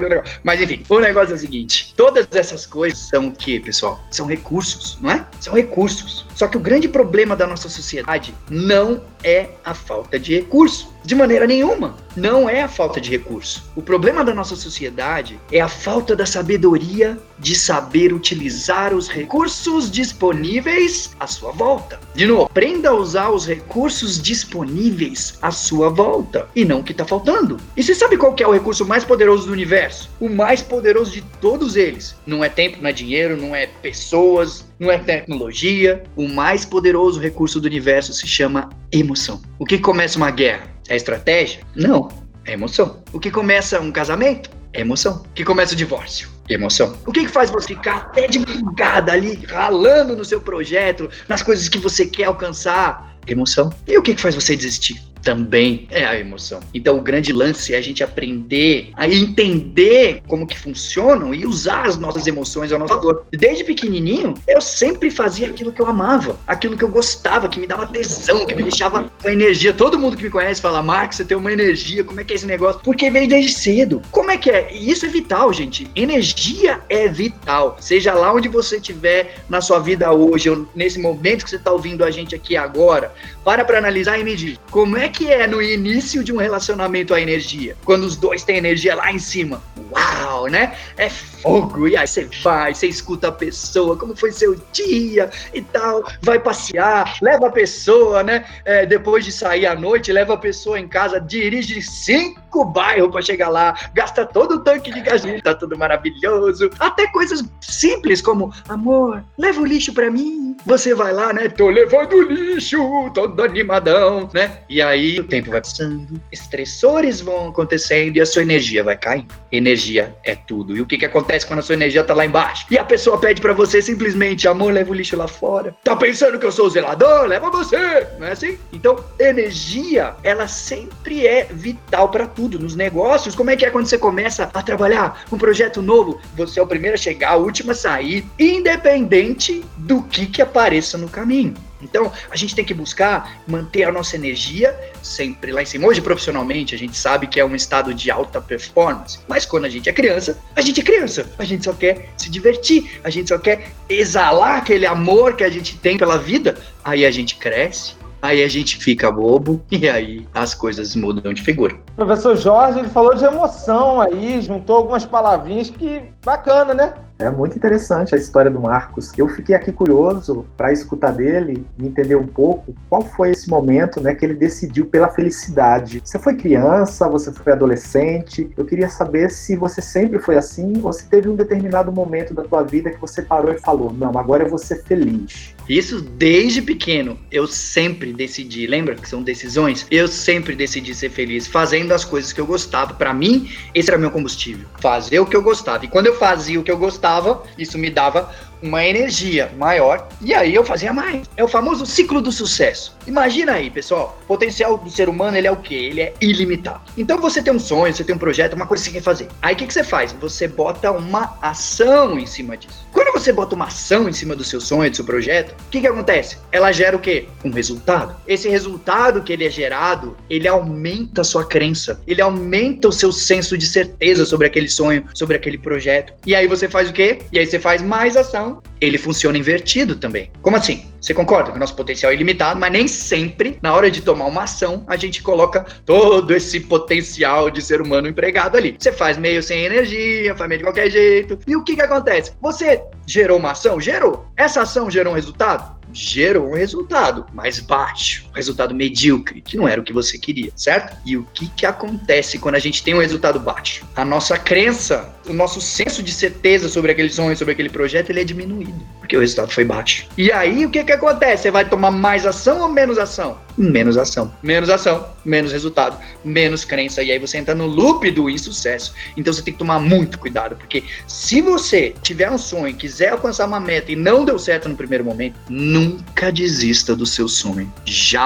Mas 0.43 0.61
enfim, 0.61 0.83
o 0.87 0.99
negócio 0.99 1.33
é 1.33 1.35
o 1.35 1.39
seguinte: 1.39 1.93
todas 1.95 2.27
essas 2.31 2.65
coisas 2.65 2.99
são 2.99 3.27
o 3.27 3.31
que, 3.31 3.59
pessoal? 3.59 4.01
São 4.09 4.25
recursos, 4.25 4.97
não 5.01 5.11
é? 5.11 5.25
São 5.39 5.53
recursos. 5.53 6.25
Só 6.35 6.47
que 6.47 6.57
o 6.57 6.59
grande 6.59 6.87
problema 6.87 7.35
da 7.35 7.45
nossa 7.45 7.69
sociedade 7.69 8.33
não 8.49 9.03
é 9.23 9.49
a 9.63 9.73
falta 9.73 10.17
de 10.17 10.35
recurso. 10.35 10.92
De 11.03 11.15
maneira 11.15 11.45
nenhuma. 11.45 11.95
Não 12.15 12.47
é 12.47 12.61
a 12.61 12.67
falta 12.67 13.01
de 13.01 13.09
recurso. 13.09 13.69
O 13.75 13.81
problema 13.81 14.23
da 14.23 14.33
nossa 14.33 14.55
sociedade 14.55 15.39
é 15.51 15.59
a 15.59 15.67
falta 15.67 16.15
da 16.15 16.25
sabedoria 16.25 17.17
de 17.39 17.55
saber 17.55 18.13
utilizar 18.13 18.93
os 18.93 19.09
recursos 19.09 19.91
disponíveis 19.91 21.11
à 21.19 21.27
sua 21.27 21.51
volta. 21.51 21.99
De 22.13 22.25
novo, 22.25 22.43
aprenda 22.43 22.89
a 22.89 22.93
usar 22.93 23.31
os 23.31 23.47
recursos 23.47 24.21
disponíveis 24.21 25.37
à 25.41 25.51
sua 25.51 25.89
volta 25.89 26.47
e 26.55 26.63
não 26.63 26.79
o 26.79 26.83
que 26.83 26.91
está 26.91 27.05
faltando. 27.05 27.57
E 27.75 27.83
você 27.83 27.95
sabe 27.95 28.15
qual 28.15 28.35
é 28.39 28.47
o 28.47 28.53
recurso 28.53 28.85
mais 28.85 29.03
poderoso 29.03 29.47
do 29.47 29.51
universo? 29.53 30.09
O 30.19 30.29
mais 30.29 30.61
poderoso 30.61 31.11
de 31.11 31.21
todos 31.41 31.75
eles. 31.75 32.15
Não 32.25 32.43
é 32.43 32.49
tempo, 32.49 32.77
não 32.81 32.89
é 32.89 32.93
dinheiro, 32.93 33.35
não 33.35 33.55
é 33.55 33.67
pessoas, 33.67 34.65
não 34.79 34.91
é 34.91 34.97
tecnologia. 34.97 36.03
O 36.15 36.27
mais 36.27 36.63
poderoso 36.63 37.19
recurso 37.19 37.59
do 37.59 37.65
universo 37.65 38.13
se 38.13 38.27
chama 38.27 38.69
emoção. 38.91 39.41
O 39.57 39.65
que 39.65 39.79
começa 39.79 40.17
uma 40.17 40.31
guerra? 40.31 40.72
É 40.87 40.95
estratégia? 40.95 41.61
Não, 41.75 42.09
é 42.45 42.53
emoção. 42.53 43.03
O 43.11 43.19
que 43.19 43.31
começa 43.31 43.79
um 43.79 43.91
casamento? 43.91 44.49
É 44.73 44.81
emoção. 44.81 45.23
O 45.25 45.33
que 45.33 45.43
começa 45.43 45.73
o 45.73 45.77
divórcio? 45.77 46.29
Emoção. 46.49 46.97
O 47.05 47.11
que, 47.11 47.21
que 47.21 47.31
faz 47.31 47.49
você 47.49 47.67
ficar 47.67 47.97
até 47.97 48.27
de 48.27 48.39
madrugada 48.39 49.13
ali, 49.13 49.45
ralando 49.47 50.15
no 50.15 50.25
seu 50.25 50.41
projeto, 50.41 51.09
nas 51.27 51.41
coisas 51.41 51.69
que 51.69 51.77
você 51.77 52.05
quer 52.05 52.25
alcançar? 52.25 53.17
Emoção. 53.25 53.71
E 53.87 53.97
o 53.97 54.01
que, 54.01 54.15
que 54.15 54.21
faz 54.21 54.35
você 54.35 54.55
desistir? 54.55 55.01
Também 55.23 55.87
é 55.89 56.05
a 56.05 56.19
emoção. 56.19 56.59
Então 56.73 56.97
o 56.97 57.01
grande 57.01 57.31
lance 57.31 57.73
é 57.73 57.77
a 57.77 57.81
gente 57.81 58.03
aprender 58.03 58.91
a 58.95 59.07
entender 59.07 60.21
como 60.27 60.45
que 60.45 60.59
funcionam 60.59 61.33
e 61.33 61.45
usar 61.45 61.87
as 61.87 61.97
nossas 61.97 62.27
emoções 62.27 62.71
ao 62.71 62.79
nosso 62.79 62.93
favor. 62.93 63.25
Desde 63.31 63.63
pequenininho, 63.63 64.33
eu 64.47 64.61
sempre 64.61 65.09
fazia 65.09 65.47
aquilo 65.47 65.71
que 65.71 65.81
eu 65.81 65.87
amava, 65.87 66.37
aquilo 66.45 66.77
que 66.77 66.83
eu 66.83 66.89
gostava, 66.89 67.47
que 67.47 67.59
me 67.59 67.65
dava 67.65 67.87
tesão, 67.87 68.45
que 68.45 68.53
me 68.53 68.63
deixava 68.63 69.09
com 69.21 69.29
energia. 69.29 69.73
Todo 69.73 69.97
mundo 69.97 70.17
que 70.17 70.23
me 70.23 70.29
conhece 70.29 70.61
fala, 70.61 70.83
Marcos, 70.83 71.17
você 71.17 71.25
tem 71.25 71.37
uma 71.37 71.51
energia, 71.51 72.03
como 72.03 72.19
é 72.19 72.23
que 72.23 72.33
é 72.33 72.35
esse 72.35 72.45
negócio? 72.45 72.81
Porque 72.83 73.09
veio 73.09 73.27
desde 73.27 73.53
cedo. 73.53 74.01
Como 74.11 74.29
é 74.29 74.37
que 74.37 74.49
é? 74.49 74.73
E 74.73 74.91
isso 74.91 75.05
é 75.05 75.09
vital, 75.09 75.53
gente. 75.53 75.89
Energia 75.95 76.81
é 76.89 77.07
vital. 77.07 77.77
Seja 77.79 78.13
lá 78.13 78.33
onde 78.33 78.49
você 78.49 78.77
estiver 78.77 79.35
na 79.49 79.61
sua 79.61 79.79
vida 79.79 80.11
hoje, 80.11 80.49
ou 80.49 80.67
nesse 80.75 80.99
momento 80.99 81.43
que 81.43 81.49
você 81.49 81.55
está 81.55 81.71
ouvindo 81.71 82.03
a 82.03 82.11
gente 82.11 82.35
aqui 82.35 82.57
agora, 82.57 83.13
para 83.43 83.63
para 83.63 83.77
analisar 83.77 84.19
e 84.19 84.23
medir. 84.23 84.59
Como 84.69 84.97
é 84.97 85.12
que 85.13 85.31
é 85.31 85.47
no 85.47 85.61
início 85.61 86.23
de 86.23 86.33
um 86.33 86.37
relacionamento 86.37 87.13
a 87.13 87.21
energia? 87.21 87.77
Quando 87.85 88.03
os 88.03 88.17
dois 88.17 88.43
têm 88.43 88.57
energia 88.57 88.95
lá 88.95 89.11
em 89.11 89.19
cima. 89.19 89.61
Uau, 89.91 90.47
né? 90.47 90.75
É 90.97 91.09
fogo. 91.09 91.87
E 91.87 91.95
aí 91.95 92.07
você 92.07 92.27
vai, 92.43 92.73
você 92.73 92.87
escuta 92.87 93.27
a 93.27 93.31
pessoa, 93.31 93.95
como 93.95 94.15
foi 94.15 94.31
seu 94.31 94.55
dia 94.73 95.29
e 95.53 95.61
tal. 95.61 96.03
Vai 96.21 96.39
passear, 96.39 97.17
leva 97.21 97.47
a 97.47 97.51
pessoa, 97.51 98.23
né? 98.23 98.45
É, 98.65 98.85
depois 98.85 99.23
de 99.23 99.31
sair 99.31 99.67
à 99.67 99.75
noite, 99.75 100.11
leva 100.11 100.33
a 100.33 100.37
pessoa 100.37 100.79
em 100.79 100.87
casa, 100.87 101.21
dirige 101.21 101.81
cinco 101.81 102.42
bairros 102.65 103.11
para 103.11 103.21
chegar 103.21 103.49
lá, 103.49 103.73
gasta 103.93 104.25
todo 104.25 104.55
o 104.55 104.59
tanque 104.59 104.91
de 104.91 105.01
gasolina, 105.01 105.41
tá 105.41 105.55
tudo 105.55 105.77
maravilhoso. 105.77 106.69
Até 106.79 107.07
coisas 107.07 107.43
simples 107.61 108.21
como, 108.21 108.53
amor, 108.67 109.23
leva 109.37 109.61
o 109.61 109.65
lixo 109.65 109.93
para 109.93 110.11
mim. 110.11 110.55
Você 110.65 110.93
vai 110.93 111.13
lá, 111.13 111.33
né? 111.33 111.49
Tô 111.49 111.69
levando 111.69 112.13
o 112.13 112.21
lixo, 112.21 112.77
todo 113.13 113.41
animadão, 113.43 114.29
né? 114.33 114.59
E 114.69 114.81
aí 114.81 115.19
o 115.19 115.23
tempo 115.23 115.51
vai 115.51 115.61
passando, 115.61 116.21
estressores 116.31 117.21
vão 117.21 117.49
acontecendo 117.49 118.17
e 118.17 118.21
a 118.21 118.25
sua 118.25 118.41
energia 118.41 118.83
vai 118.83 118.97
caindo. 118.97 119.33
Energia 119.51 120.15
é 120.23 120.35
tudo. 120.35 120.75
E 120.75 120.81
o 120.81 120.85
que 120.85 120.97
que 120.97 121.05
acontece 121.05 121.45
quando 121.45 121.59
a 121.59 121.61
sua 121.61 121.75
energia 121.75 122.03
tá 122.03 122.13
lá 122.13 122.25
embaixo? 122.25 122.65
E 122.69 122.77
a 122.77 122.83
pessoa 122.83 123.17
pede 123.17 123.41
para 123.41 123.53
você 123.53 123.81
simplesmente, 123.81 124.47
amor, 124.47 124.73
leva 124.73 124.91
o 124.91 124.93
lixo 124.93 125.15
lá 125.15 125.27
fora. 125.27 125.75
Tá 125.83 125.95
pensando 125.95 126.37
que 126.39 126.45
eu 126.45 126.51
sou 126.51 126.67
o 126.67 126.69
zelador? 126.69 127.25
Leva 127.27 127.49
você. 127.49 128.07
Não 128.19 128.27
é 128.27 128.31
assim? 128.31 128.57
Então, 128.71 129.03
energia, 129.19 130.15
ela 130.23 130.47
sempre 130.47 131.25
é 131.25 131.45
vital 131.45 132.09
para 132.09 132.25
tudo. 132.25 132.42
Nos 132.43 132.75
negócios, 132.75 133.35
como 133.35 133.49
é 133.49 133.55
que 133.55 133.65
é 133.65 133.69
quando 133.69 133.85
você 133.85 133.97
começa 133.97 134.49
a 134.53 134.61
trabalhar 134.61 135.25
um 135.31 135.37
projeto 135.37 135.81
novo? 135.81 136.19
Você 136.35 136.59
é 136.59 136.63
o 136.63 136.67
primeiro 136.67 136.95
a 136.95 136.97
chegar, 136.97 137.37
o 137.37 137.43
último 137.43 137.71
a 137.71 137.75
sair, 137.75 138.25
independente 138.37 139.63
do 139.77 140.01
que 140.03 140.25
que 140.25 140.41
apareça 140.41 140.97
no 140.97 141.07
caminho. 141.07 141.53
Então, 141.83 142.11
a 142.31 142.35
gente 142.35 142.55
tem 142.55 142.63
que 142.63 142.73
buscar 142.73 143.41
manter 143.45 143.83
a 143.83 143.91
nossa 143.91 144.15
energia 144.15 144.77
sempre 145.01 145.51
lá 145.51 145.61
em 145.61 145.65
cima. 145.65 145.87
Hoje, 145.87 146.01
profissionalmente, 146.01 146.73
a 146.73 146.77
gente 146.77 146.97
sabe 146.97 147.27
que 147.27 147.39
é 147.39 147.45
um 147.45 147.55
estado 147.55 147.93
de 147.93 148.09
alta 148.09 148.41
performance. 148.41 149.19
Mas 149.27 149.45
quando 149.45 149.65
a 149.65 149.69
gente 149.69 149.89
é 149.89 149.93
criança, 149.93 150.39
a 150.55 150.61
gente 150.61 150.79
é 150.79 150.83
criança. 150.83 151.29
A 151.37 151.43
gente 151.43 151.65
só 151.65 151.73
quer 151.73 152.09
se 152.17 152.29
divertir, 152.29 152.99
a 153.03 153.09
gente 153.09 153.27
só 153.29 153.37
quer 153.37 153.71
exalar 153.89 154.57
aquele 154.57 154.85
amor 154.85 155.35
que 155.35 155.43
a 155.43 155.49
gente 155.49 155.77
tem 155.77 155.97
pela 155.97 156.17
vida. 156.17 156.57
Aí 156.83 157.05
a 157.05 157.11
gente 157.11 157.35
cresce, 157.35 157.95
aí 158.23 158.41
a 158.41 158.47
gente 158.47 158.77
fica 158.77 159.11
bobo 159.11 159.61
e 159.69 159.87
aí 159.89 160.25
as 160.33 160.55
coisas 160.55 160.95
mudam 160.95 161.33
de 161.33 161.41
figura. 161.41 161.75
O 161.91 162.05
professor 162.05 162.35
Jorge, 162.37 162.79
ele 162.79 162.89
falou 162.89 163.13
de 163.13 163.25
emoção 163.25 163.99
aí, 163.99 164.41
juntou 164.41 164.77
algumas 164.77 165.05
palavrinhas 165.05 165.69
que 165.69 166.01
bacana, 166.23 166.73
né? 166.73 166.93
É 167.19 167.29
muito 167.29 167.55
interessante 167.55 168.15
a 168.15 168.17
história 168.17 168.49
do 168.49 168.59
Marcos. 168.59 169.11
Eu 169.17 169.29
fiquei 169.29 169.55
aqui 169.55 169.71
curioso 169.71 170.45
para 170.57 170.73
escutar 170.73 171.11
dele 171.11 171.65
e 171.79 171.85
entender 171.85 172.15
um 172.15 172.25
pouco 172.25 172.75
qual 172.89 173.01
foi 173.01 173.31
esse 173.31 173.49
momento 173.49 174.01
né, 174.01 174.15
que 174.15 174.25
ele 174.25 174.33
decidiu 174.33 174.87
pela 174.87 175.07
felicidade. 175.07 176.01
Você 176.03 176.17
foi 176.17 176.35
criança, 176.35 177.07
você 177.07 177.31
foi 177.31 177.53
adolescente. 177.53 178.49
Eu 178.57 178.65
queria 178.65 178.89
saber 178.89 179.29
se 179.29 179.55
você 179.55 179.81
sempre 179.81 180.19
foi 180.19 180.37
assim 180.37 180.81
ou 180.83 180.91
se 180.91 181.07
teve 181.07 181.29
um 181.29 181.35
determinado 181.35 181.91
momento 181.91 182.33
da 182.33 182.43
tua 182.43 182.63
vida 182.63 182.89
que 182.89 182.99
você 182.99 183.21
parou 183.21 183.53
e 183.53 183.59
falou: 183.59 183.93
Não, 183.93 184.17
agora 184.17 184.43
eu 184.43 184.49
vou 184.49 184.57
ser 184.57 184.83
feliz. 184.83 185.53
Isso 185.69 186.01
desde 186.01 186.61
pequeno. 186.61 187.17
Eu 187.31 187.47
sempre 187.47 188.11
decidi, 188.11 188.67
lembra 188.67 188.95
que 188.95 189.07
são 189.07 189.23
decisões? 189.23 189.85
Eu 189.89 190.07
sempre 190.07 190.55
decidi 190.55 190.93
ser 190.93 191.09
feliz 191.09 191.47
fazendo 191.47 191.93
as 191.93 192.03
coisas 192.03 192.33
que 192.33 192.41
eu 192.41 192.45
gostava. 192.45 192.95
Para 192.95 193.13
mim, 193.13 193.49
esse 193.73 193.89
era 193.89 193.97
meu 193.97 194.11
combustível. 194.11 194.67
Fazer 194.81 195.19
o 195.19 195.25
que 195.25 195.35
eu 195.35 195.41
gostava. 195.41 195.85
E 195.85 195.87
quando 195.87 196.07
eu 196.07 196.12
fazia 196.13 196.59
o 196.59 196.63
que 196.63 196.71
eu 196.71 196.77
gostava, 196.77 197.43
isso 197.57 197.77
me 197.77 197.89
dava 197.89 198.29
uma 198.63 198.83
energia 198.85 199.51
maior 199.57 200.07
e 200.21 200.33
aí 200.33 200.55
eu 200.55 200.63
fazia 200.63 200.93
mais. 200.93 201.29
É 201.35 201.43
o 201.43 201.47
famoso 201.47 201.85
ciclo 201.85 202.21
do 202.21 202.31
sucesso. 202.31 202.95
Imagina 203.05 203.53
aí, 203.53 203.69
pessoal, 203.69 204.17
o 204.23 204.27
potencial 204.27 204.77
do 204.77 204.89
ser 204.89 205.09
humano 205.09 205.37
ele 205.37 205.47
é 205.47 205.51
o 205.51 205.57
quê? 205.57 205.75
Ele 205.75 206.01
é 206.01 206.13
ilimitado. 206.21 206.81
Então 206.97 207.19
você 207.19 207.43
tem 207.43 207.53
um 207.53 207.59
sonho, 207.59 207.93
você 207.93 208.03
tem 208.03 208.15
um 208.15 208.19
projeto, 208.19 208.53
uma 208.53 208.65
coisa 208.65 208.83
que 208.83 208.89
você 208.89 208.97
quer 208.97 209.03
fazer. 209.03 209.27
Aí 209.41 209.53
o 209.53 209.57
que, 209.57 209.67
que 209.67 209.73
você 209.73 209.83
faz? 209.83 210.13
Você 210.13 210.47
bota 210.47 210.91
uma 210.91 211.37
ação 211.41 212.17
em 212.17 212.25
cima 212.25 212.55
disso. 212.55 212.87
Quando 212.93 213.11
você 213.11 213.33
bota 213.33 213.53
uma 213.53 213.65
ação 213.65 214.07
em 214.07 214.13
cima 214.13 214.35
do 214.35 214.43
seu 214.43 214.61
sonho, 214.61 214.89
do 214.89 214.95
seu 214.95 215.05
projeto, 215.05 215.51
o 215.51 215.69
que, 215.69 215.81
que 215.81 215.87
acontece? 215.87 216.37
Ela 216.51 216.71
gera 216.71 216.95
o 216.95 216.99
quê? 216.99 217.27
Um 217.43 217.51
resultado. 217.51 218.15
Esse 218.25 218.47
resultado 218.47 219.21
que 219.21 219.33
ele 219.33 219.45
é 219.45 219.49
gerado, 219.49 220.15
ele 220.29 220.47
aumenta 220.47 221.21
a 221.21 221.23
sua 221.23 221.45
crença, 221.45 222.01
ele 222.07 222.21
aumenta 222.21 222.87
o 222.87 222.91
seu 222.93 223.11
senso 223.11 223.57
de 223.57 223.67
certeza 223.67 224.25
sobre 224.25 224.47
aquele 224.47 224.69
sonho, 224.69 225.05
sobre 225.13 225.35
aquele 225.35 225.57
projeto. 225.57 226.02
E 226.25 226.35
aí 226.35 226.47
você 226.47 226.67
faz 226.69 226.89
o 226.89 226.93
quê? 226.93 227.19
E 227.31 227.39
aí 227.39 227.45
você 227.45 227.59
faz 227.59 227.81
mais 227.81 228.15
ação. 228.15 228.61
Ele 228.79 228.97
funciona 228.97 229.37
invertido 229.37 229.95
também. 229.95 230.31
Como 230.41 230.57
assim? 230.57 230.85
Você 230.99 231.13
concorda 231.13 231.51
que 231.51 231.57
o 231.57 231.59
nosso 231.59 231.75
potencial 231.75 232.11
é 232.11 232.15
ilimitado, 232.15 232.59
mas 232.59 232.71
nem 232.71 232.87
sempre, 232.87 233.57
na 233.61 233.73
hora 233.73 233.91
de 233.91 234.01
tomar 234.01 234.25
uma 234.25 234.43
ação, 234.43 234.85
a 234.87 234.95
gente 234.95 235.21
coloca 235.21 235.65
todo 235.85 236.33
esse 236.33 236.61
potencial 236.61 237.49
de 237.49 237.61
ser 237.61 237.81
humano 237.81 238.07
empregado 238.07 238.57
ali. 238.57 238.75
Você 238.79 238.91
faz 238.91 239.17
meio 239.17 239.43
sem 239.43 239.65
energia, 239.65 240.35
faz 240.35 240.47
meio 240.47 240.59
de 240.59 240.65
qualquer 240.65 240.89
jeito. 240.89 241.37
E 241.45 241.55
o 241.55 241.63
que 241.63 241.75
que 241.75 241.81
acontece? 241.81 242.33
Você 242.41 242.81
gerou 243.05 243.37
uma 243.37 243.51
ação? 243.51 243.81
Gerou. 243.81 244.25
Essa 244.37 244.61
ação 244.61 244.89
gerou 244.89 245.11
um 245.11 245.15
resultado? 245.15 245.83
gerou 245.93 246.49
um 246.49 246.55
resultado 246.55 247.25
mais 247.33 247.59
baixo, 247.59 248.25
resultado 248.33 248.73
medíocre, 248.73 249.41
que 249.41 249.57
não 249.57 249.67
era 249.67 249.79
o 249.79 249.83
que 249.83 249.93
você 249.93 250.17
queria, 250.17 250.51
certo? 250.55 250.97
E 251.05 251.17
o 251.17 251.23
que, 251.33 251.47
que 251.49 251.65
acontece 251.65 252.39
quando 252.39 252.55
a 252.55 252.59
gente 252.59 252.83
tem 252.83 252.93
um 252.93 252.99
resultado 252.99 253.39
baixo? 253.39 253.85
A 253.95 254.03
nossa 254.03 254.37
crença, 254.37 255.13
o 255.27 255.33
nosso 255.33 255.61
senso 255.61 256.01
de 256.01 256.11
certeza 256.11 256.67
sobre 256.69 256.91
aquele 256.91 257.09
sonho, 257.09 257.35
sobre 257.37 257.53
aquele 257.53 257.69
projeto, 257.69 258.09
ele 258.09 258.21
é 258.21 258.23
diminuído, 258.23 258.81
porque 258.99 259.15
o 259.15 259.19
resultado 259.19 259.51
foi 259.51 259.65
baixo. 259.65 260.07
E 260.17 260.31
aí, 260.31 260.65
o 260.65 260.69
que, 260.69 260.83
que 260.83 260.91
acontece? 260.91 261.43
Você 261.43 261.51
vai 261.51 261.67
tomar 261.67 261.91
mais 261.91 262.25
ação 262.25 262.61
ou 262.61 262.69
menos 262.69 262.97
ação? 262.97 263.39
Menos 263.57 263.97
ação. 263.97 264.33
Menos 264.41 264.69
ação, 264.69 265.07
menos 265.23 265.51
resultado, 265.51 265.97
menos 266.23 266.65
crença. 266.65 267.03
E 267.03 267.11
aí 267.11 267.19
você 267.19 267.37
entra 267.37 267.53
no 267.53 267.67
loop 267.67 268.09
do 268.11 268.29
insucesso. 268.29 268.93
Então 269.15 269.31
você 269.31 269.41
tem 269.41 269.53
que 269.53 269.59
tomar 269.59 269.79
muito 269.79 270.17
cuidado, 270.17 270.55
porque 270.55 270.83
se 271.07 271.41
você 271.41 271.93
tiver 272.01 272.29
um 272.31 272.37
sonho, 272.37 272.75
quiser 272.75 273.09
alcançar 273.09 273.47
uma 273.47 273.59
meta 273.59 273.91
e 273.91 273.95
não 273.95 274.25
deu 274.25 274.39
certo 274.39 274.67
no 274.67 274.75
primeiro 274.75 275.03
momento, 275.03 275.35
nunca 275.49 276.31
desista 276.31 276.95
do 276.95 277.05
seu 277.05 277.27
sonho. 277.27 277.71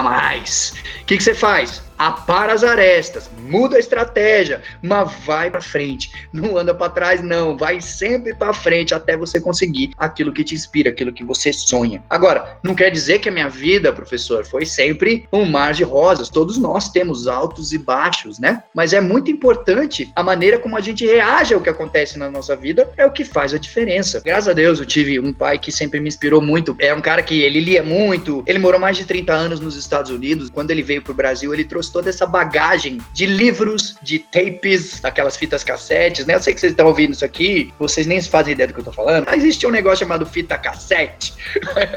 Jamais. 0.04 0.74
O 1.02 1.06
que, 1.06 1.18
que 1.18 1.24
você 1.24 1.34
faz? 1.34 1.82
Apara 1.98 2.54
as 2.54 2.64
arestas, 2.64 3.30
muda 3.40 3.78
a 3.78 3.80
estratégia, 3.80 4.62
mas 4.82 5.12
vai 5.26 5.50
para 5.50 5.62
frente. 5.62 6.12
Não 6.32 6.58
anda 6.58 6.74
para 6.74 6.92
trás, 6.92 7.24
não. 7.24 7.58
Vai 7.58 7.82
sempre 7.82 8.34
para 8.36 8.54
frente 8.54 8.94
até 8.94 9.18
você 9.18 9.40
conseguir 9.40 9.92
aquilo 9.98 10.34
que 10.34 10.44
te 10.44 10.56
inspira, 10.56 10.90
aquilo 10.90 11.14
que 11.14 11.24
você 11.24 11.52
sonha. 11.52 12.04
Agora, 12.10 12.58
não 12.64 12.76
quer 12.76 12.90
dizer 12.90 13.20
que 13.20 13.30
a 13.30 13.32
minha 13.32 13.50
vida, 13.50 13.92
professor, 13.92 14.46
foi 14.46 14.66
sempre 14.66 15.28
um 15.32 15.46
mar 15.46 15.74
de 15.74 15.84
rosas. 15.84 16.30
Todos 16.30 16.58
nós 16.58 16.90
temos 16.90 17.28
altos 17.28 17.74
e 17.74 17.78
baixos, 17.78 18.40
né? 18.40 18.64
Mas 18.74 18.94
é 18.94 19.02
muito 19.02 19.32
importante 19.32 20.12
a 20.16 20.24
maneira 20.24 20.60
como 20.60 20.78
a 20.78 20.82
gente 20.82 21.06
reage 21.06 21.54
ao 21.54 21.62
que 21.62 21.70
acontece 21.70 22.18
na 22.20 22.30
nossa 22.30 22.56
vida, 22.56 22.90
é 22.98 23.06
o 23.06 23.12
que 23.12 23.24
faz 23.24 23.54
a 23.54 23.58
diferença. 23.58 24.22
Graças 24.24 24.48
a 24.48 24.54
Deus, 24.54 24.80
eu 24.80 24.86
tive 24.86 25.20
um 25.20 25.34
pai 25.34 25.58
que 25.58 25.72
sempre 25.72 26.00
me 26.00 26.08
inspirou 26.08 26.42
muito. 26.42 26.76
É 26.80 26.94
um 26.94 27.02
cara 27.02 27.22
que 27.24 27.42
ele 27.42 27.60
lia 27.60 27.84
muito, 27.84 28.44
ele 28.46 28.60
morou 28.60 28.80
mais 28.80 28.98
de 28.98 29.06
30 29.06 29.34
anos 29.34 29.60
nos 29.60 29.76
Estados 29.76 30.12
Unidos. 30.12 30.50
Quando 30.50 30.72
ele 30.72 30.84
veio 30.84 31.02
pro 31.02 31.14
Brasil, 31.14 31.54
ele 31.54 31.64
trouxe 31.64 31.87
toda 31.90 32.10
essa 32.10 32.26
bagagem 32.26 33.00
de 33.14 33.26
livros, 33.26 33.96
de 34.02 34.20
tapes, 34.20 35.04
aquelas 35.04 35.38
fitas 35.38 35.64
cassetes, 35.64 36.26
né? 36.26 36.36
Eu 36.36 36.42
sei 36.42 36.54
que 36.54 36.60
vocês 36.60 36.72
estão 36.72 36.88
ouvindo 36.88 37.14
isso 37.14 37.26
aqui, 37.26 37.74
vocês 37.80 38.06
nem 38.06 38.22
fazem 38.22 38.54
ideia 38.54 38.68
do 38.68 38.74
que 38.74 38.80
eu 38.80 38.86
tô 38.86 38.92
falando. 38.92 39.26
Mas 39.26 39.44
existe 39.44 39.66
um 39.66 39.72
negócio 39.72 40.00
chamado 40.00 40.26
fita 40.26 40.58
cassete. 40.58 41.34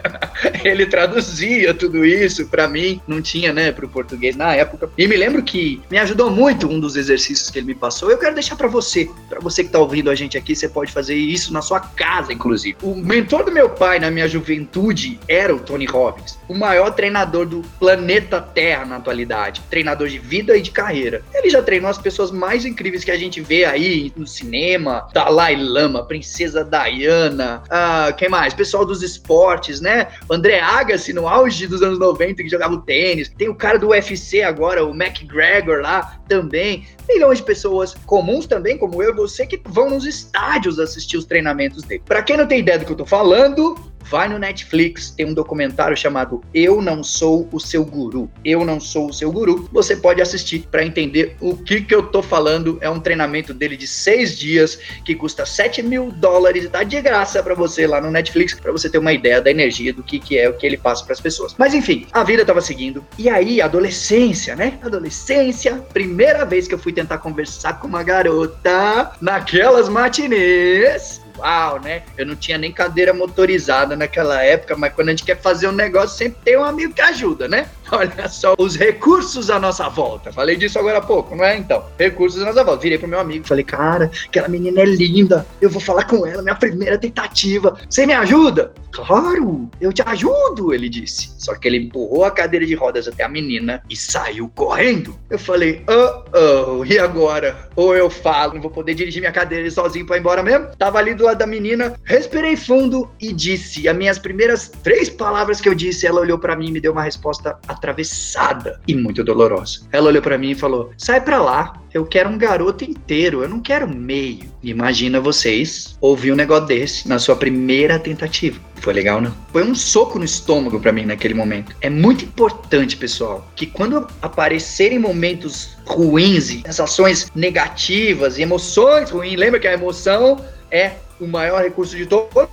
ele 0.65 0.87
traduzia 0.87 1.75
tudo 1.75 2.05
isso 2.05 2.47
para 2.47 2.69
mim, 2.69 3.01
não 3.07 3.21
tinha, 3.21 3.53
né, 3.53 3.73
pro 3.73 3.89
português 3.89 4.37
na 4.37 4.55
época. 4.55 4.91
E 4.97 5.07
me 5.07 5.17
lembro 5.17 5.43
que 5.43 5.81
me 5.91 5.99
ajudou 5.99 6.31
muito 6.31 6.69
um 6.69 6.79
dos 6.79 6.97
exercícios 6.97 7.51
que 7.51 7.59
ele 7.59 7.67
me 7.67 7.75
passou. 7.75 8.11
Eu 8.11 8.19
quero 8.19 8.35
deixar 8.35 8.57
para 8.57 8.69
você, 8.69 9.09
para 9.29 9.41
você 9.41 9.65
que 9.65 9.71
tá 9.71 9.79
ouvindo 9.79 10.11
a 10.11 10.15
gente 10.15 10.37
aqui, 10.37 10.55
você 10.55 10.69
pode 10.69 10.93
fazer 10.93 11.15
isso 11.15 11.53
na 11.53 11.63
sua 11.63 11.81
casa, 11.81 12.33
inclusive. 12.33 12.77
O 12.83 12.95
mentor 12.95 13.45
do 13.45 13.53
meu 13.53 13.69
pai 13.71 13.99
na 13.99 14.11
minha 14.11 14.29
juventude 14.29 15.19
era 15.29 15.55
o 15.55 15.59
Tony 15.59 15.87
Robbins, 15.87 16.39
o 16.49 16.55
maior 16.55 16.91
treinador 16.93 17.47
do 17.47 17.63
planeta 17.79 18.41
Terra 18.41 18.85
na 18.85 18.97
atualidade, 18.97 19.63
treinador 19.81 20.09
de 20.09 20.19
vida 20.19 20.57
e 20.57 20.61
de 20.61 20.71
carreira. 20.71 21.23
Ele 21.35 21.49
já 21.49 21.63
treinou 21.63 21.89
as 21.89 21.97
pessoas 21.97 22.31
mais 22.31 22.67
incríveis 22.67 23.03
que 23.03 23.11
a 23.11 23.17
gente 23.17 23.41
vê 23.41 23.65
aí 23.65 24.13
no 24.15 24.27
cinema, 24.27 25.09
Dalai 25.13 25.57
Lama, 25.57 26.05
Princesa 26.05 26.63
Diana, 26.63 27.63
uh, 27.67 28.15
quem 28.17 28.29
mais? 28.29 28.53
Pessoal 28.53 28.85
dos 28.85 29.03
esportes, 29.03 29.81
né? 29.81 30.09
André 30.31 30.61
Agassi 30.61 31.15
no 31.15 31.27
auge 31.27 31.67
dos 31.67 31.83
anos 31.83 31.99
90 31.99 32.43
que 32.43 32.49
jogava 32.49 32.77
tênis. 32.83 33.31
Tem 33.31 33.49
o 33.49 33.55
cara 33.55 33.79
do 33.79 33.89
UFC 33.89 34.43
agora, 34.43 34.85
o 34.85 34.91
McGregor 34.91 35.81
lá 35.81 36.21
também. 36.29 36.87
Milhões 37.09 37.39
de 37.39 37.45
pessoas 37.45 37.95
comuns 38.05 38.47
também, 38.47 38.77
como 38.77 39.03
eu 39.03 39.11
e 39.11 39.17
você, 39.17 39.47
que 39.47 39.61
vão 39.65 39.91
nos 39.91 40.05
estádios 40.05 40.79
assistir 40.79 41.17
os 41.17 41.25
treinamentos 41.25 41.83
dele. 41.83 42.03
Para 42.05 42.23
quem 42.23 42.37
não 42.37 42.47
tem 42.47 42.61
ideia 42.61 42.79
do 42.79 42.85
que 42.85 42.93
eu 42.93 42.97
tô 42.97 43.07
falando, 43.07 43.77
vai 44.11 44.29
no 44.29 44.39
Netflix, 44.39 45.11
tem 45.11 45.25
um 45.25 45.33
documentário 45.33 45.97
chamado 45.97 46.43
Eu 46.53 46.83
Não 46.83 47.03
Sou 47.05 47.49
o 47.53 47.61
Seu 47.61 47.85
Guru. 47.85 48.29
Eu 48.45 48.65
Não 48.65 48.81
Sou 48.81 49.09
o 49.09 49.13
Seu 49.13 49.31
Guru. 49.31 49.69
Você 49.73 49.97
pode 49.97 50.21
assistir 50.21 50.67
para 50.69 50.85
entender 50.85 51.37
o 51.41 51.57
que, 51.57 51.81
que 51.81 51.95
eu 51.95 52.03
tô 52.03 52.21
falando. 52.21 52.77
É 52.81 52.91
um 52.91 52.99
treinamento 52.99 53.55
dele 53.55 53.77
de 53.77 53.87
seis 53.87 54.37
dias 54.37 54.81
que 55.05 55.15
custa 55.15 55.47
7 55.47 55.83
mil 55.83 56.11
dólares 56.11 56.65
e 56.65 56.69
tá 56.69 56.83
de 56.83 57.01
graça 57.01 57.41
para 57.41 57.55
você 57.55 57.87
lá 57.87 58.01
no 58.01 58.11
Netflix, 58.11 58.55
para 58.55 58.73
você 58.73 58.91
ter 58.91 58.99
uma 58.99 59.13
ideia 59.13 59.41
da 59.41 59.51
energia 59.51 59.93
do 59.93 60.03
que, 60.03 60.19
que 60.19 60.37
é 60.37 60.49
o 60.49 60.55
que 60.55 60.67
ele 60.67 60.77
passa 60.77 61.05
para 61.05 61.13
as 61.13 61.21
pessoas. 61.21 61.55
Mas 61.57 61.73
enfim, 61.73 62.07
a 62.11 62.25
vida 62.25 62.45
tava 62.45 62.61
seguindo. 62.61 63.07
E 63.17 63.29
aí, 63.29 63.63
adolescência, 63.63 64.57
né? 64.57 64.79
Adolescência, 64.83 65.77
primeira 65.93 66.45
vez 66.45 66.67
que 66.67 66.75
eu 66.75 66.79
fui 66.79 66.93
tentar 66.93 67.19
conversar 67.19 67.79
com 67.79 67.87
uma 67.87 68.03
garota 68.03 69.13
naquelas 69.21 69.89
matinês 69.89 71.21
uau, 71.39 71.81
né? 71.81 72.03
Eu 72.17 72.27
não 72.27 72.37
tinha 72.37 72.59
nem 72.59 72.73
cadeira 72.73 73.13
motorizada 73.13 73.97
naquela 73.97 74.43
época, 74.43 74.77
mas 74.77 74.93
quando 74.93 75.09
a 75.09 75.11
gente 75.13 75.25
quer 75.25 75.41
fazer 75.41 75.69
um 75.69 75.73
negócio, 75.73 76.17
sempre 76.17 76.39
tem 76.45 76.57
um 76.57 76.65
amigo 76.65 76.93
que 76.93 77.01
ajuda, 77.01 77.49
né? 77.49 77.69
Olha 77.93 78.29
só 78.29 78.55
os 78.59 78.77
recursos 78.77 79.51
à 79.51 79.59
nossa 79.59 79.89
volta. 79.89 80.33
Falei 80.33 80.57
disso 80.57 80.79
agora 80.79 80.99
há 80.99 81.01
pouco, 81.01 81.35
não 81.35 81.45
é? 81.45 81.57
Então, 81.57 81.85
recursos 81.99 82.41
à 82.43 82.47
nossa 82.47 82.63
volta. 82.63 82.83
Virei 82.83 82.99
pro 82.99 83.09
meu 83.09 83.19
amigo, 83.19 83.47
falei, 83.47 83.65
cara, 83.65 84.11
aquela 84.27 84.49
menina 84.49 84.81
é 84.81 84.85
linda. 84.85 85.47
Eu 85.61 85.71
vou 85.71 85.81
falar 85.81 86.05
com 86.05 86.27
ela, 86.27 86.43
minha 86.43 86.55
primeira 86.55 86.97
tentativa. 86.99 87.77
Você 87.89 88.07
me 88.07 88.13
ajuda? 88.13 88.73
Claro, 88.93 89.71
eu 89.81 89.93
te 89.93 90.03
ajudo, 90.03 90.75
ele 90.75 90.89
disse. 90.89 91.33
Só 91.39 91.55
que 91.55 91.69
ele 91.69 91.79
empurrou 91.79 92.25
a 92.25 92.31
cadeira 92.31 92.67
de 92.67 92.75
rodas 92.75 93.07
até 93.07 93.23
a 93.23 93.29
menina 93.29 93.83
e 93.89 93.97
saiu 93.97 94.49
correndo. 94.55 95.17
Eu 95.29 95.39
falei, 95.39 95.85
oh, 95.89 96.79
oh, 96.81 96.85
e 96.85 96.99
agora? 96.99 97.69
Ou 97.77 97.97
eu 97.97 98.11
falo, 98.11 98.55
não 98.55 98.61
vou 98.61 98.71
poder 98.71 98.95
dirigir 98.95 99.21
minha 99.21 99.33
cadeira 99.33 99.71
sozinho 99.71 100.07
pra 100.07 100.17
ir 100.17 100.21
embora 100.21 100.43
mesmo? 100.43 100.67
Tava 100.77 100.99
ali 100.99 101.15
do 101.15 101.25
lado 101.25 101.39
da 101.39 101.47
menina, 101.47 101.95
respirei 102.05 102.57
fundo 102.57 103.11
e 103.21 103.33
disse 103.33 103.89
as 103.89 103.97
minhas 103.97 104.19
primeiras 104.19 104.69
três 104.83 105.09
palavras 105.09 105.61
que 105.61 105.69
eu 105.69 105.75
disse. 105.75 106.07
Ela 106.07 106.21
olhou 106.21 106.39
para 106.39 106.57
mim 106.57 106.69
e 106.69 106.73
me 106.73 106.81
deu 106.81 106.93
uma 106.93 107.03
resposta 107.03 107.59
atravessada 107.81 108.79
e 108.87 108.95
muito 108.95 109.25
dolorosa. 109.25 109.81
Ela 109.91 110.09
olhou 110.09 110.23
para 110.23 110.37
mim 110.37 110.51
e 110.51 110.55
falou: 110.55 110.93
Sai 110.97 111.21
pra 111.23 111.41
lá, 111.41 111.81
eu 111.93 112.05
quero 112.05 112.29
um 112.29 112.37
garoto 112.37 112.85
inteiro, 112.85 113.43
eu 113.43 113.49
não 113.49 113.61
quero 113.61 113.89
meio. 113.89 114.45
Imagina 114.63 115.19
vocês 115.19 115.97
ouvir 116.01 116.33
um 116.33 116.37
negócio 116.37 116.67
desse 116.67 117.09
na 117.09 117.19
sua 117.19 117.35
primeira 117.35 117.99
tentativa. 117.99 118.61
Foi 118.77 118.93
legal, 118.93 119.21
não? 119.21 119.35
Foi 119.51 119.65
um 119.65 119.75
soco 119.75 120.19
no 120.19 120.25
estômago 120.25 120.79
para 120.79 120.93
mim 120.93 121.05
naquele 121.05 121.35
momento. 121.35 121.75
É 121.81 121.91
muito 121.91 122.25
importante, 122.25 122.97
pessoal, 122.97 123.51
que 123.57 123.67
quando 123.67 124.07
aparecerem 124.23 124.99
momentos 124.99 125.77
ruins, 125.87 126.63
sensações 126.65 127.31
negativas, 127.35 128.39
emoções 128.39 129.11
ruins, 129.11 129.37
lembra 129.37 129.59
que 129.59 129.69
a 129.69 129.73
emoção 129.73 130.43
é 130.71 130.93
o 131.19 131.27
maior 131.27 131.63
recurso 131.63 131.97
de 131.97 132.07
todos? 132.07 132.49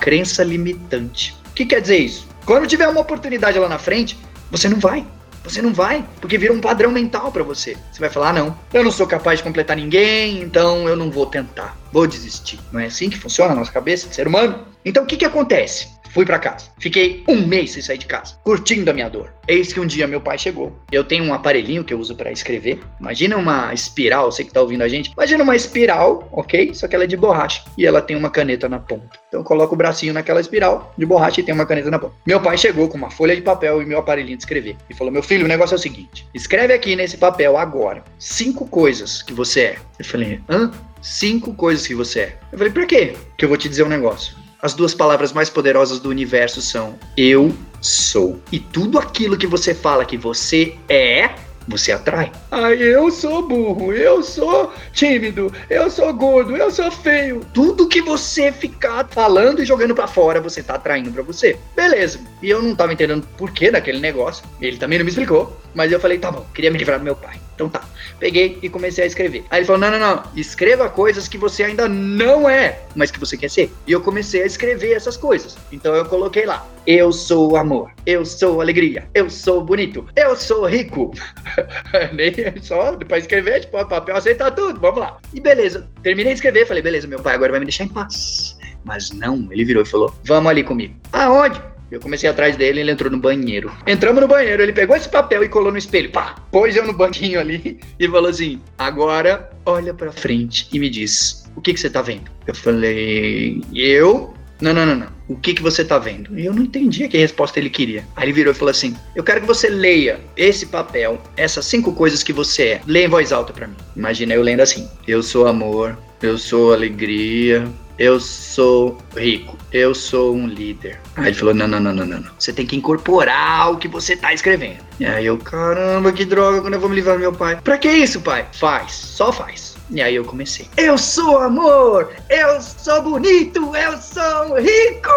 Crença 0.00 0.42
limitante. 0.42 1.36
O 1.50 1.54
que 1.54 1.66
quer 1.66 1.80
dizer 1.80 1.98
isso? 1.98 2.32
Quando 2.44 2.66
tiver 2.66 2.88
uma 2.88 3.00
oportunidade 3.00 3.58
lá 3.58 3.68
na 3.68 3.78
frente, 3.78 4.18
você 4.52 4.68
não 4.68 4.78
vai. 4.78 5.06
Você 5.44 5.60
não 5.60 5.72
vai, 5.72 6.06
porque 6.20 6.38
vira 6.38 6.52
um 6.52 6.60
padrão 6.60 6.92
mental 6.92 7.32
para 7.32 7.42
você. 7.42 7.76
Você 7.90 7.98
vai 7.98 8.08
falar: 8.08 8.28
ah, 8.28 8.32
não, 8.32 8.58
eu 8.72 8.84
não 8.84 8.92
sou 8.92 9.06
capaz 9.06 9.38
de 9.38 9.42
completar 9.42 9.76
ninguém, 9.76 10.40
então 10.40 10.88
eu 10.88 10.94
não 10.94 11.10
vou 11.10 11.26
tentar, 11.26 11.76
vou 11.90 12.06
desistir. 12.06 12.60
Não 12.70 12.78
é 12.78 12.86
assim 12.86 13.10
que 13.10 13.18
funciona 13.18 13.52
a 13.52 13.56
nossa 13.56 13.72
cabeça, 13.72 14.12
ser 14.12 14.28
humano? 14.28 14.64
Então 14.84 15.02
o 15.02 15.06
que, 15.06 15.16
que 15.16 15.24
acontece? 15.24 15.88
Fui 16.12 16.26
para 16.26 16.38
casa. 16.38 16.66
Fiquei 16.78 17.24
um 17.26 17.46
mês 17.46 17.72
sem 17.72 17.82
sair 17.82 17.96
de 17.96 18.04
casa, 18.04 18.36
curtindo 18.44 18.90
a 18.90 18.94
minha 18.94 19.08
dor. 19.08 19.32
Eis 19.48 19.72
que 19.72 19.80
um 19.80 19.86
dia 19.86 20.06
meu 20.06 20.20
pai 20.20 20.36
chegou. 20.36 20.78
Eu 20.92 21.02
tenho 21.02 21.24
um 21.24 21.32
aparelhinho 21.32 21.82
que 21.82 21.94
eu 21.94 21.98
uso 21.98 22.14
para 22.14 22.30
escrever. 22.30 22.80
Imagina 23.00 23.36
uma 23.36 23.72
espiral, 23.72 24.30
você 24.30 24.44
que 24.44 24.52
tá 24.52 24.60
ouvindo 24.60 24.82
a 24.82 24.88
gente. 24.88 25.10
Imagina 25.12 25.42
uma 25.42 25.56
espiral, 25.56 26.28
ok? 26.30 26.74
Só 26.74 26.86
que 26.86 26.94
ela 26.94 27.04
é 27.04 27.06
de 27.06 27.16
borracha 27.16 27.64
e 27.78 27.86
ela 27.86 28.02
tem 28.02 28.14
uma 28.14 28.28
caneta 28.28 28.68
na 28.68 28.78
ponta. 28.78 29.18
Então 29.28 29.40
eu 29.40 29.44
coloco 29.44 29.74
o 29.74 29.76
bracinho 29.76 30.12
naquela 30.12 30.40
espiral 30.40 30.92
de 30.98 31.06
borracha 31.06 31.40
e 31.40 31.42
tem 31.42 31.54
uma 31.54 31.64
caneta 31.64 31.90
na 31.90 31.98
ponta. 31.98 32.14
Meu 32.26 32.40
pai 32.40 32.58
chegou 32.58 32.88
com 32.88 32.98
uma 32.98 33.10
folha 33.10 33.34
de 33.34 33.40
papel 33.40 33.80
e 33.80 33.86
meu 33.86 33.98
aparelhinho 33.98 34.36
de 34.36 34.42
escrever 34.42 34.76
e 34.90 34.94
falou: 34.94 35.10
Meu 35.10 35.22
filho, 35.22 35.46
o 35.46 35.48
negócio 35.48 35.74
é 35.74 35.78
o 35.78 35.80
seguinte: 35.80 36.26
escreve 36.34 36.74
aqui 36.74 36.94
nesse 36.94 37.16
papel 37.16 37.56
agora 37.56 38.04
cinco 38.18 38.66
coisas 38.66 39.22
que 39.22 39.32
você 39.32 39.60
é. 39.60 39.76
Eu 39.98 40.04
falei: 40.04 40.40
Hã? 40.46 40.70
Cinco 41.00 41.54
coisas 41.54 41.86
que 41.86 41.94
você 41.94 42.20
é. 42.20 42.36
Eu 42.52 42.58
falei: 42.58 42.72
Pra 42.72 42.84
quê? 42.84 43.14
Que 43.38 43.46
eu 43.46 43.48
vou 43.48 43.56
te 43.56 43.68
dizer 43.68 43.82
um 43.82 43.88
negócio. 43.88 44.41
As 44.62 44.74
duas 44.74 44.94
palavras 44.94 45.32
mais 45.32 45.50
poderosas 45.50 45.98
do 45.98 46.08
universo 46.08 46.62
são 46.62 46.96
eu 47.16 47.52
sou. 47.80 48.40
E 48.52 48.60
tudo 48.60 48.96
aquilo 48.96 49.36
que 49.36 49.44
você 49.44 49.74
fala 49.74 50.04
que 50.04 50.16
você 50.16 50.76
é, 50.88 51.30
você 51.66 51.90
atrai. 51.90 52.30
Ah, 52.48 52.70
eu 52.70 53.10
sou 53.10 53.44
burro, 53.44 53.92
eu 53.92 54.22
sou 54.22 54.72
tímido, 54.92 55.52
eu 55.68 55.90
sou 55.90 56.14
gordo, 56.14 56.56
eu 56.56 56.70
sou 56.70 56.92
feio. 56.92 57.44
Tudo 57.52 57.88
que 57.88 58.00
você 58.00 58.52
ficar 58.52 59.08
falando 59.08 59.60
e 59.60 59.64
jogando 59.64 59.96
para 59.96 60.06
fora, 60.06 60.40
você 60.40 60.62
tá 60.62 60.74
atraindo 60.74 61.10
para 61.10 61.24
você. 61.24 61.58
Beleza. 61.74 62.20
E 62.40 62.48
eu 62.48 62.62
não 62.62 62.76
tava 62.76 62.92
entendendo 62.92 63.26
por 63.36 63.50
que 63.50 63.68
daquele 63.68 63.98
negócio. 63.98 64.44
Ele 64.60 64.76
também 64.76 64.96
não 64.96 65.04
me 65.04 65.10
explicou. 65.10 65.60
Mas 65.74 65.90
eu 65.90 65.98
falei, 65.98 66.18
tá 66.18 66.30
bom, 66.30 66.46
queria 66.54 66.70
me 66.70 66.78
livrar 66.78 67.00
do 67.00 67.04
meu 67.04 67.16
pai. 67.16 67.36
Então 67.62 67.68
tá. 67.68 67.86
Peguei 68.18 68.58
e 68.62 68.68
comecei 68.68 69.04
a 69.04 69.06
escrever. 69.06 69.44
Aí 69.50 69.60
ele 69.60 69.66
falou: 69.66 69.80
não, 69.80 69.90
não, 69.90 69.98
não. 69.98 70.22
Escreva 70.36 70.88
coisas 70.88 71.28
que 71.28 71.38
você 71.38 71.62
ainda 71.62 71.88
não 71.88 72.48
é, 72.48 72.80
mas 72.94 73.10
que 73.10 73.20
você 73.20 73.36
quer 73.36 73.50
ser. 73.50 73.72
E 73.86 73.92
eu 73.92 74.00
comecei 74.00 74.42
a 74.42 74.46
escrever 74.46 74.92
essas 74.92 75.16
coisas. 75.16 75.56
Então 75.70 75.94
eu 75.94 76.04
coloquei 76.04 76.44
lá: 76.44 76.66
eu 76.86 77.12
sou 77.12 77.56
amor, 77.56 77.92
eu 78.04 78.24
sou 78.24 78.60
alegria, 78.60 79.08
eu 79.14 79.30
sou 79.30 79.62
bonito, 79.62 80.06
eu 80.16 80.34
sou 80.36 80.66
rico. 80.66 81.12
Nem 82.12 82.32
só 82.60 82.96
para 82.96 83.18
escrever, 83.18 83.60
tipo, 83.60 83.84
papel 83.86 84.16
aceitar 84.16 84.50
tudo. 84.50 84.80
Vamos 84.80 85.00
lá. 85.00 85.18
E 85.32 85.40
beleza. 85.40 85.88
Terminei 86.02 86.32
de 86.32 86.38
escrever. 86.38 86.66
Falei: 86.66 86.82
beleza, 86.82 87.06
meu 87.06 87.20
pai 87.20 87.34
agora 87.34 87.52
vai 87.52 87.60
me 87.60 87.66
deixar 87.66 87.84
em 87.84 87.88
paz. 87.88 88.58
Mas 88.84 89.12
não, 89.12 89.48
ele 89.52 89.64
virou 89.64 89.84
e 89.84 89.86
falou: 89.86 90.12
Vamos 90.24 90.50
ali 90.50 90.64
comigo. 90.64 90.94
Aonde? 91.12 91.60
Eu 91.92 92.00
comecei 92.00 92.26
atrás 92.26 92.56
dele 92.56 92.80
ele 92.80 92.90
entrou 92.90 93.12
no 93.12 93.18
banheiro. 93.18 93.70
Entramos 93.86 94.22
no 94.22 94.26
banheiro, 94.26 94.62
ele 94.62 94.72
pegou 94.72 94.96
esse 94.96 95.10
papel 95.10 95.44
e 95.44 95.48
colou 95.48 95.70
no 95.70 95.76
espelho. 95.76 96.10
Pá! 96.10 96.36
Pôs 96.50 96.74
eu 96.74 96.86
no 96.86 96.94
banquinho 96.94 97.38
ali 97.38 97.78
e 98.00 98.08
falou 98.08 98.30
assim: 98.30 98.62
agora 98.78 99.50
olha 99.66 99.92
pra 99.92 100.10
frente 100.10 100.66
e 100.72 100.78
me 100.78 100.88
diz: 100.88 101.44
o 101.54 101.60
que, 101.60 101.74
que 101.74 101.80
você 101.80 101.90
tá 101.90 102.00
vendo? 102.00 102.30
Eu 102.46 102.54
falei: 102.54 103.62
eu? 103.74 104.32
Não, 104.58 104.72
não, 104.72 104.86
não, 104.86 104.94
não. 104.94 105.08
O 105.28 105.36
que, 105.36 105.52
que 105.52 105.60
você 105.60 105.84
tá 105.84 105.98
vendo? 105.98 106.38
E 106.38 106.46
eu 106.46 106.54
não 106.54 106.62
entendia 106.62 107.08
que 107.08 107.18
resposta 107.18 107.58
ele 107.58 107.68
queria. 107.68 108.06
Aí 108.16 108.24
ele 108.24 108.32
virou 108.32 108.52
e 108.52 108.56
falou 108.56 108.70
assim: 108.70 108.96
Eu 109.14 109.22
quero 109.22 109.42
que 109.42 109.46
você 109.46 109.68
leia 109.68 110.18
esse 110.34 110.64
papel, 110.64 111.20
essas 111.36 111.66
cinco 111.66 111.92
coisas 111.92 112.22
que 112.22 112.32
você 112.32 112.62
é. 112.62 112.80
Leia 112.86 113.04
em 113.04 113.10
voz 113.10 113.32
alta 113.32 113.52
para 113.52 113.66
mim. 113.66 113.76
Imagina 113.94 114.32
eu 114.32 114.40
lendo 114.40 114.60
assim: 114.60 114.88
Eu 115.06 115.22
sou 115.22 115.46
amor, 115.46 115.98
eu 116.22 116.38
sou 116.38 116.72
alegria, 116.72 117.68
eu 118.02 118.18
sou 118.18 118.98
rico, 119.16 119.56
eu 119.72 119.94
sou 119.94 120.34
um 120.34 120.48
líder. 120.48 120.98
Aí 121.14 121.28
ele 121.28 121.36
falou: 121.36 121.54
não, 121.54 121.68
não, 121.68 121.78
não, 121.78 121.94
não, 121.94 122.04
não, 122.04 122.18
não. 122.18 122.32
Você 122.36 122.52
tem 122.52 122.66
que 122.66 122.74
incorporar 122.74 123.70
o 123.70 123.76
que 123.76 123.86
você 123.86 124.16
tá 124.16 124.34
escrevendo. 124.34 124.78
E 124.98 125.06
aí 125.06 125.24
eu, 125.24 125.38
caramba, 125.38 126.10
que 126.10 126.24
droga, 126.24 126.60
quando 126.60 126.74
eu 126.74 126.80
vou 126.80 126.88
me 126.88 126.96
livrar 126.96 127.14
do 127.14 127.20
meu 127.20 127.32
pai. 127.32 127.60
Pra 127.62 127.78
que 127.78 127.88
isso, 127.88 128.20
pai? 128.20 128.44
Faz, 128.54 128.90
só 128.90 129.32
faz. 129.32 129.76
E 129.88 130.02
aí 130.02 130.16
eu 130.16 130.24
comecei. 130.24 130.66
Eu 130.76 130.98
sou 130.98 131.38
amor, 131.38 132.12
eu 132.28 132.60
sou 132.60 133.02
bonito, 133.02 133.70
eu 133.76 133.96
sou 133.98 134.58
rico, 134.58 135.10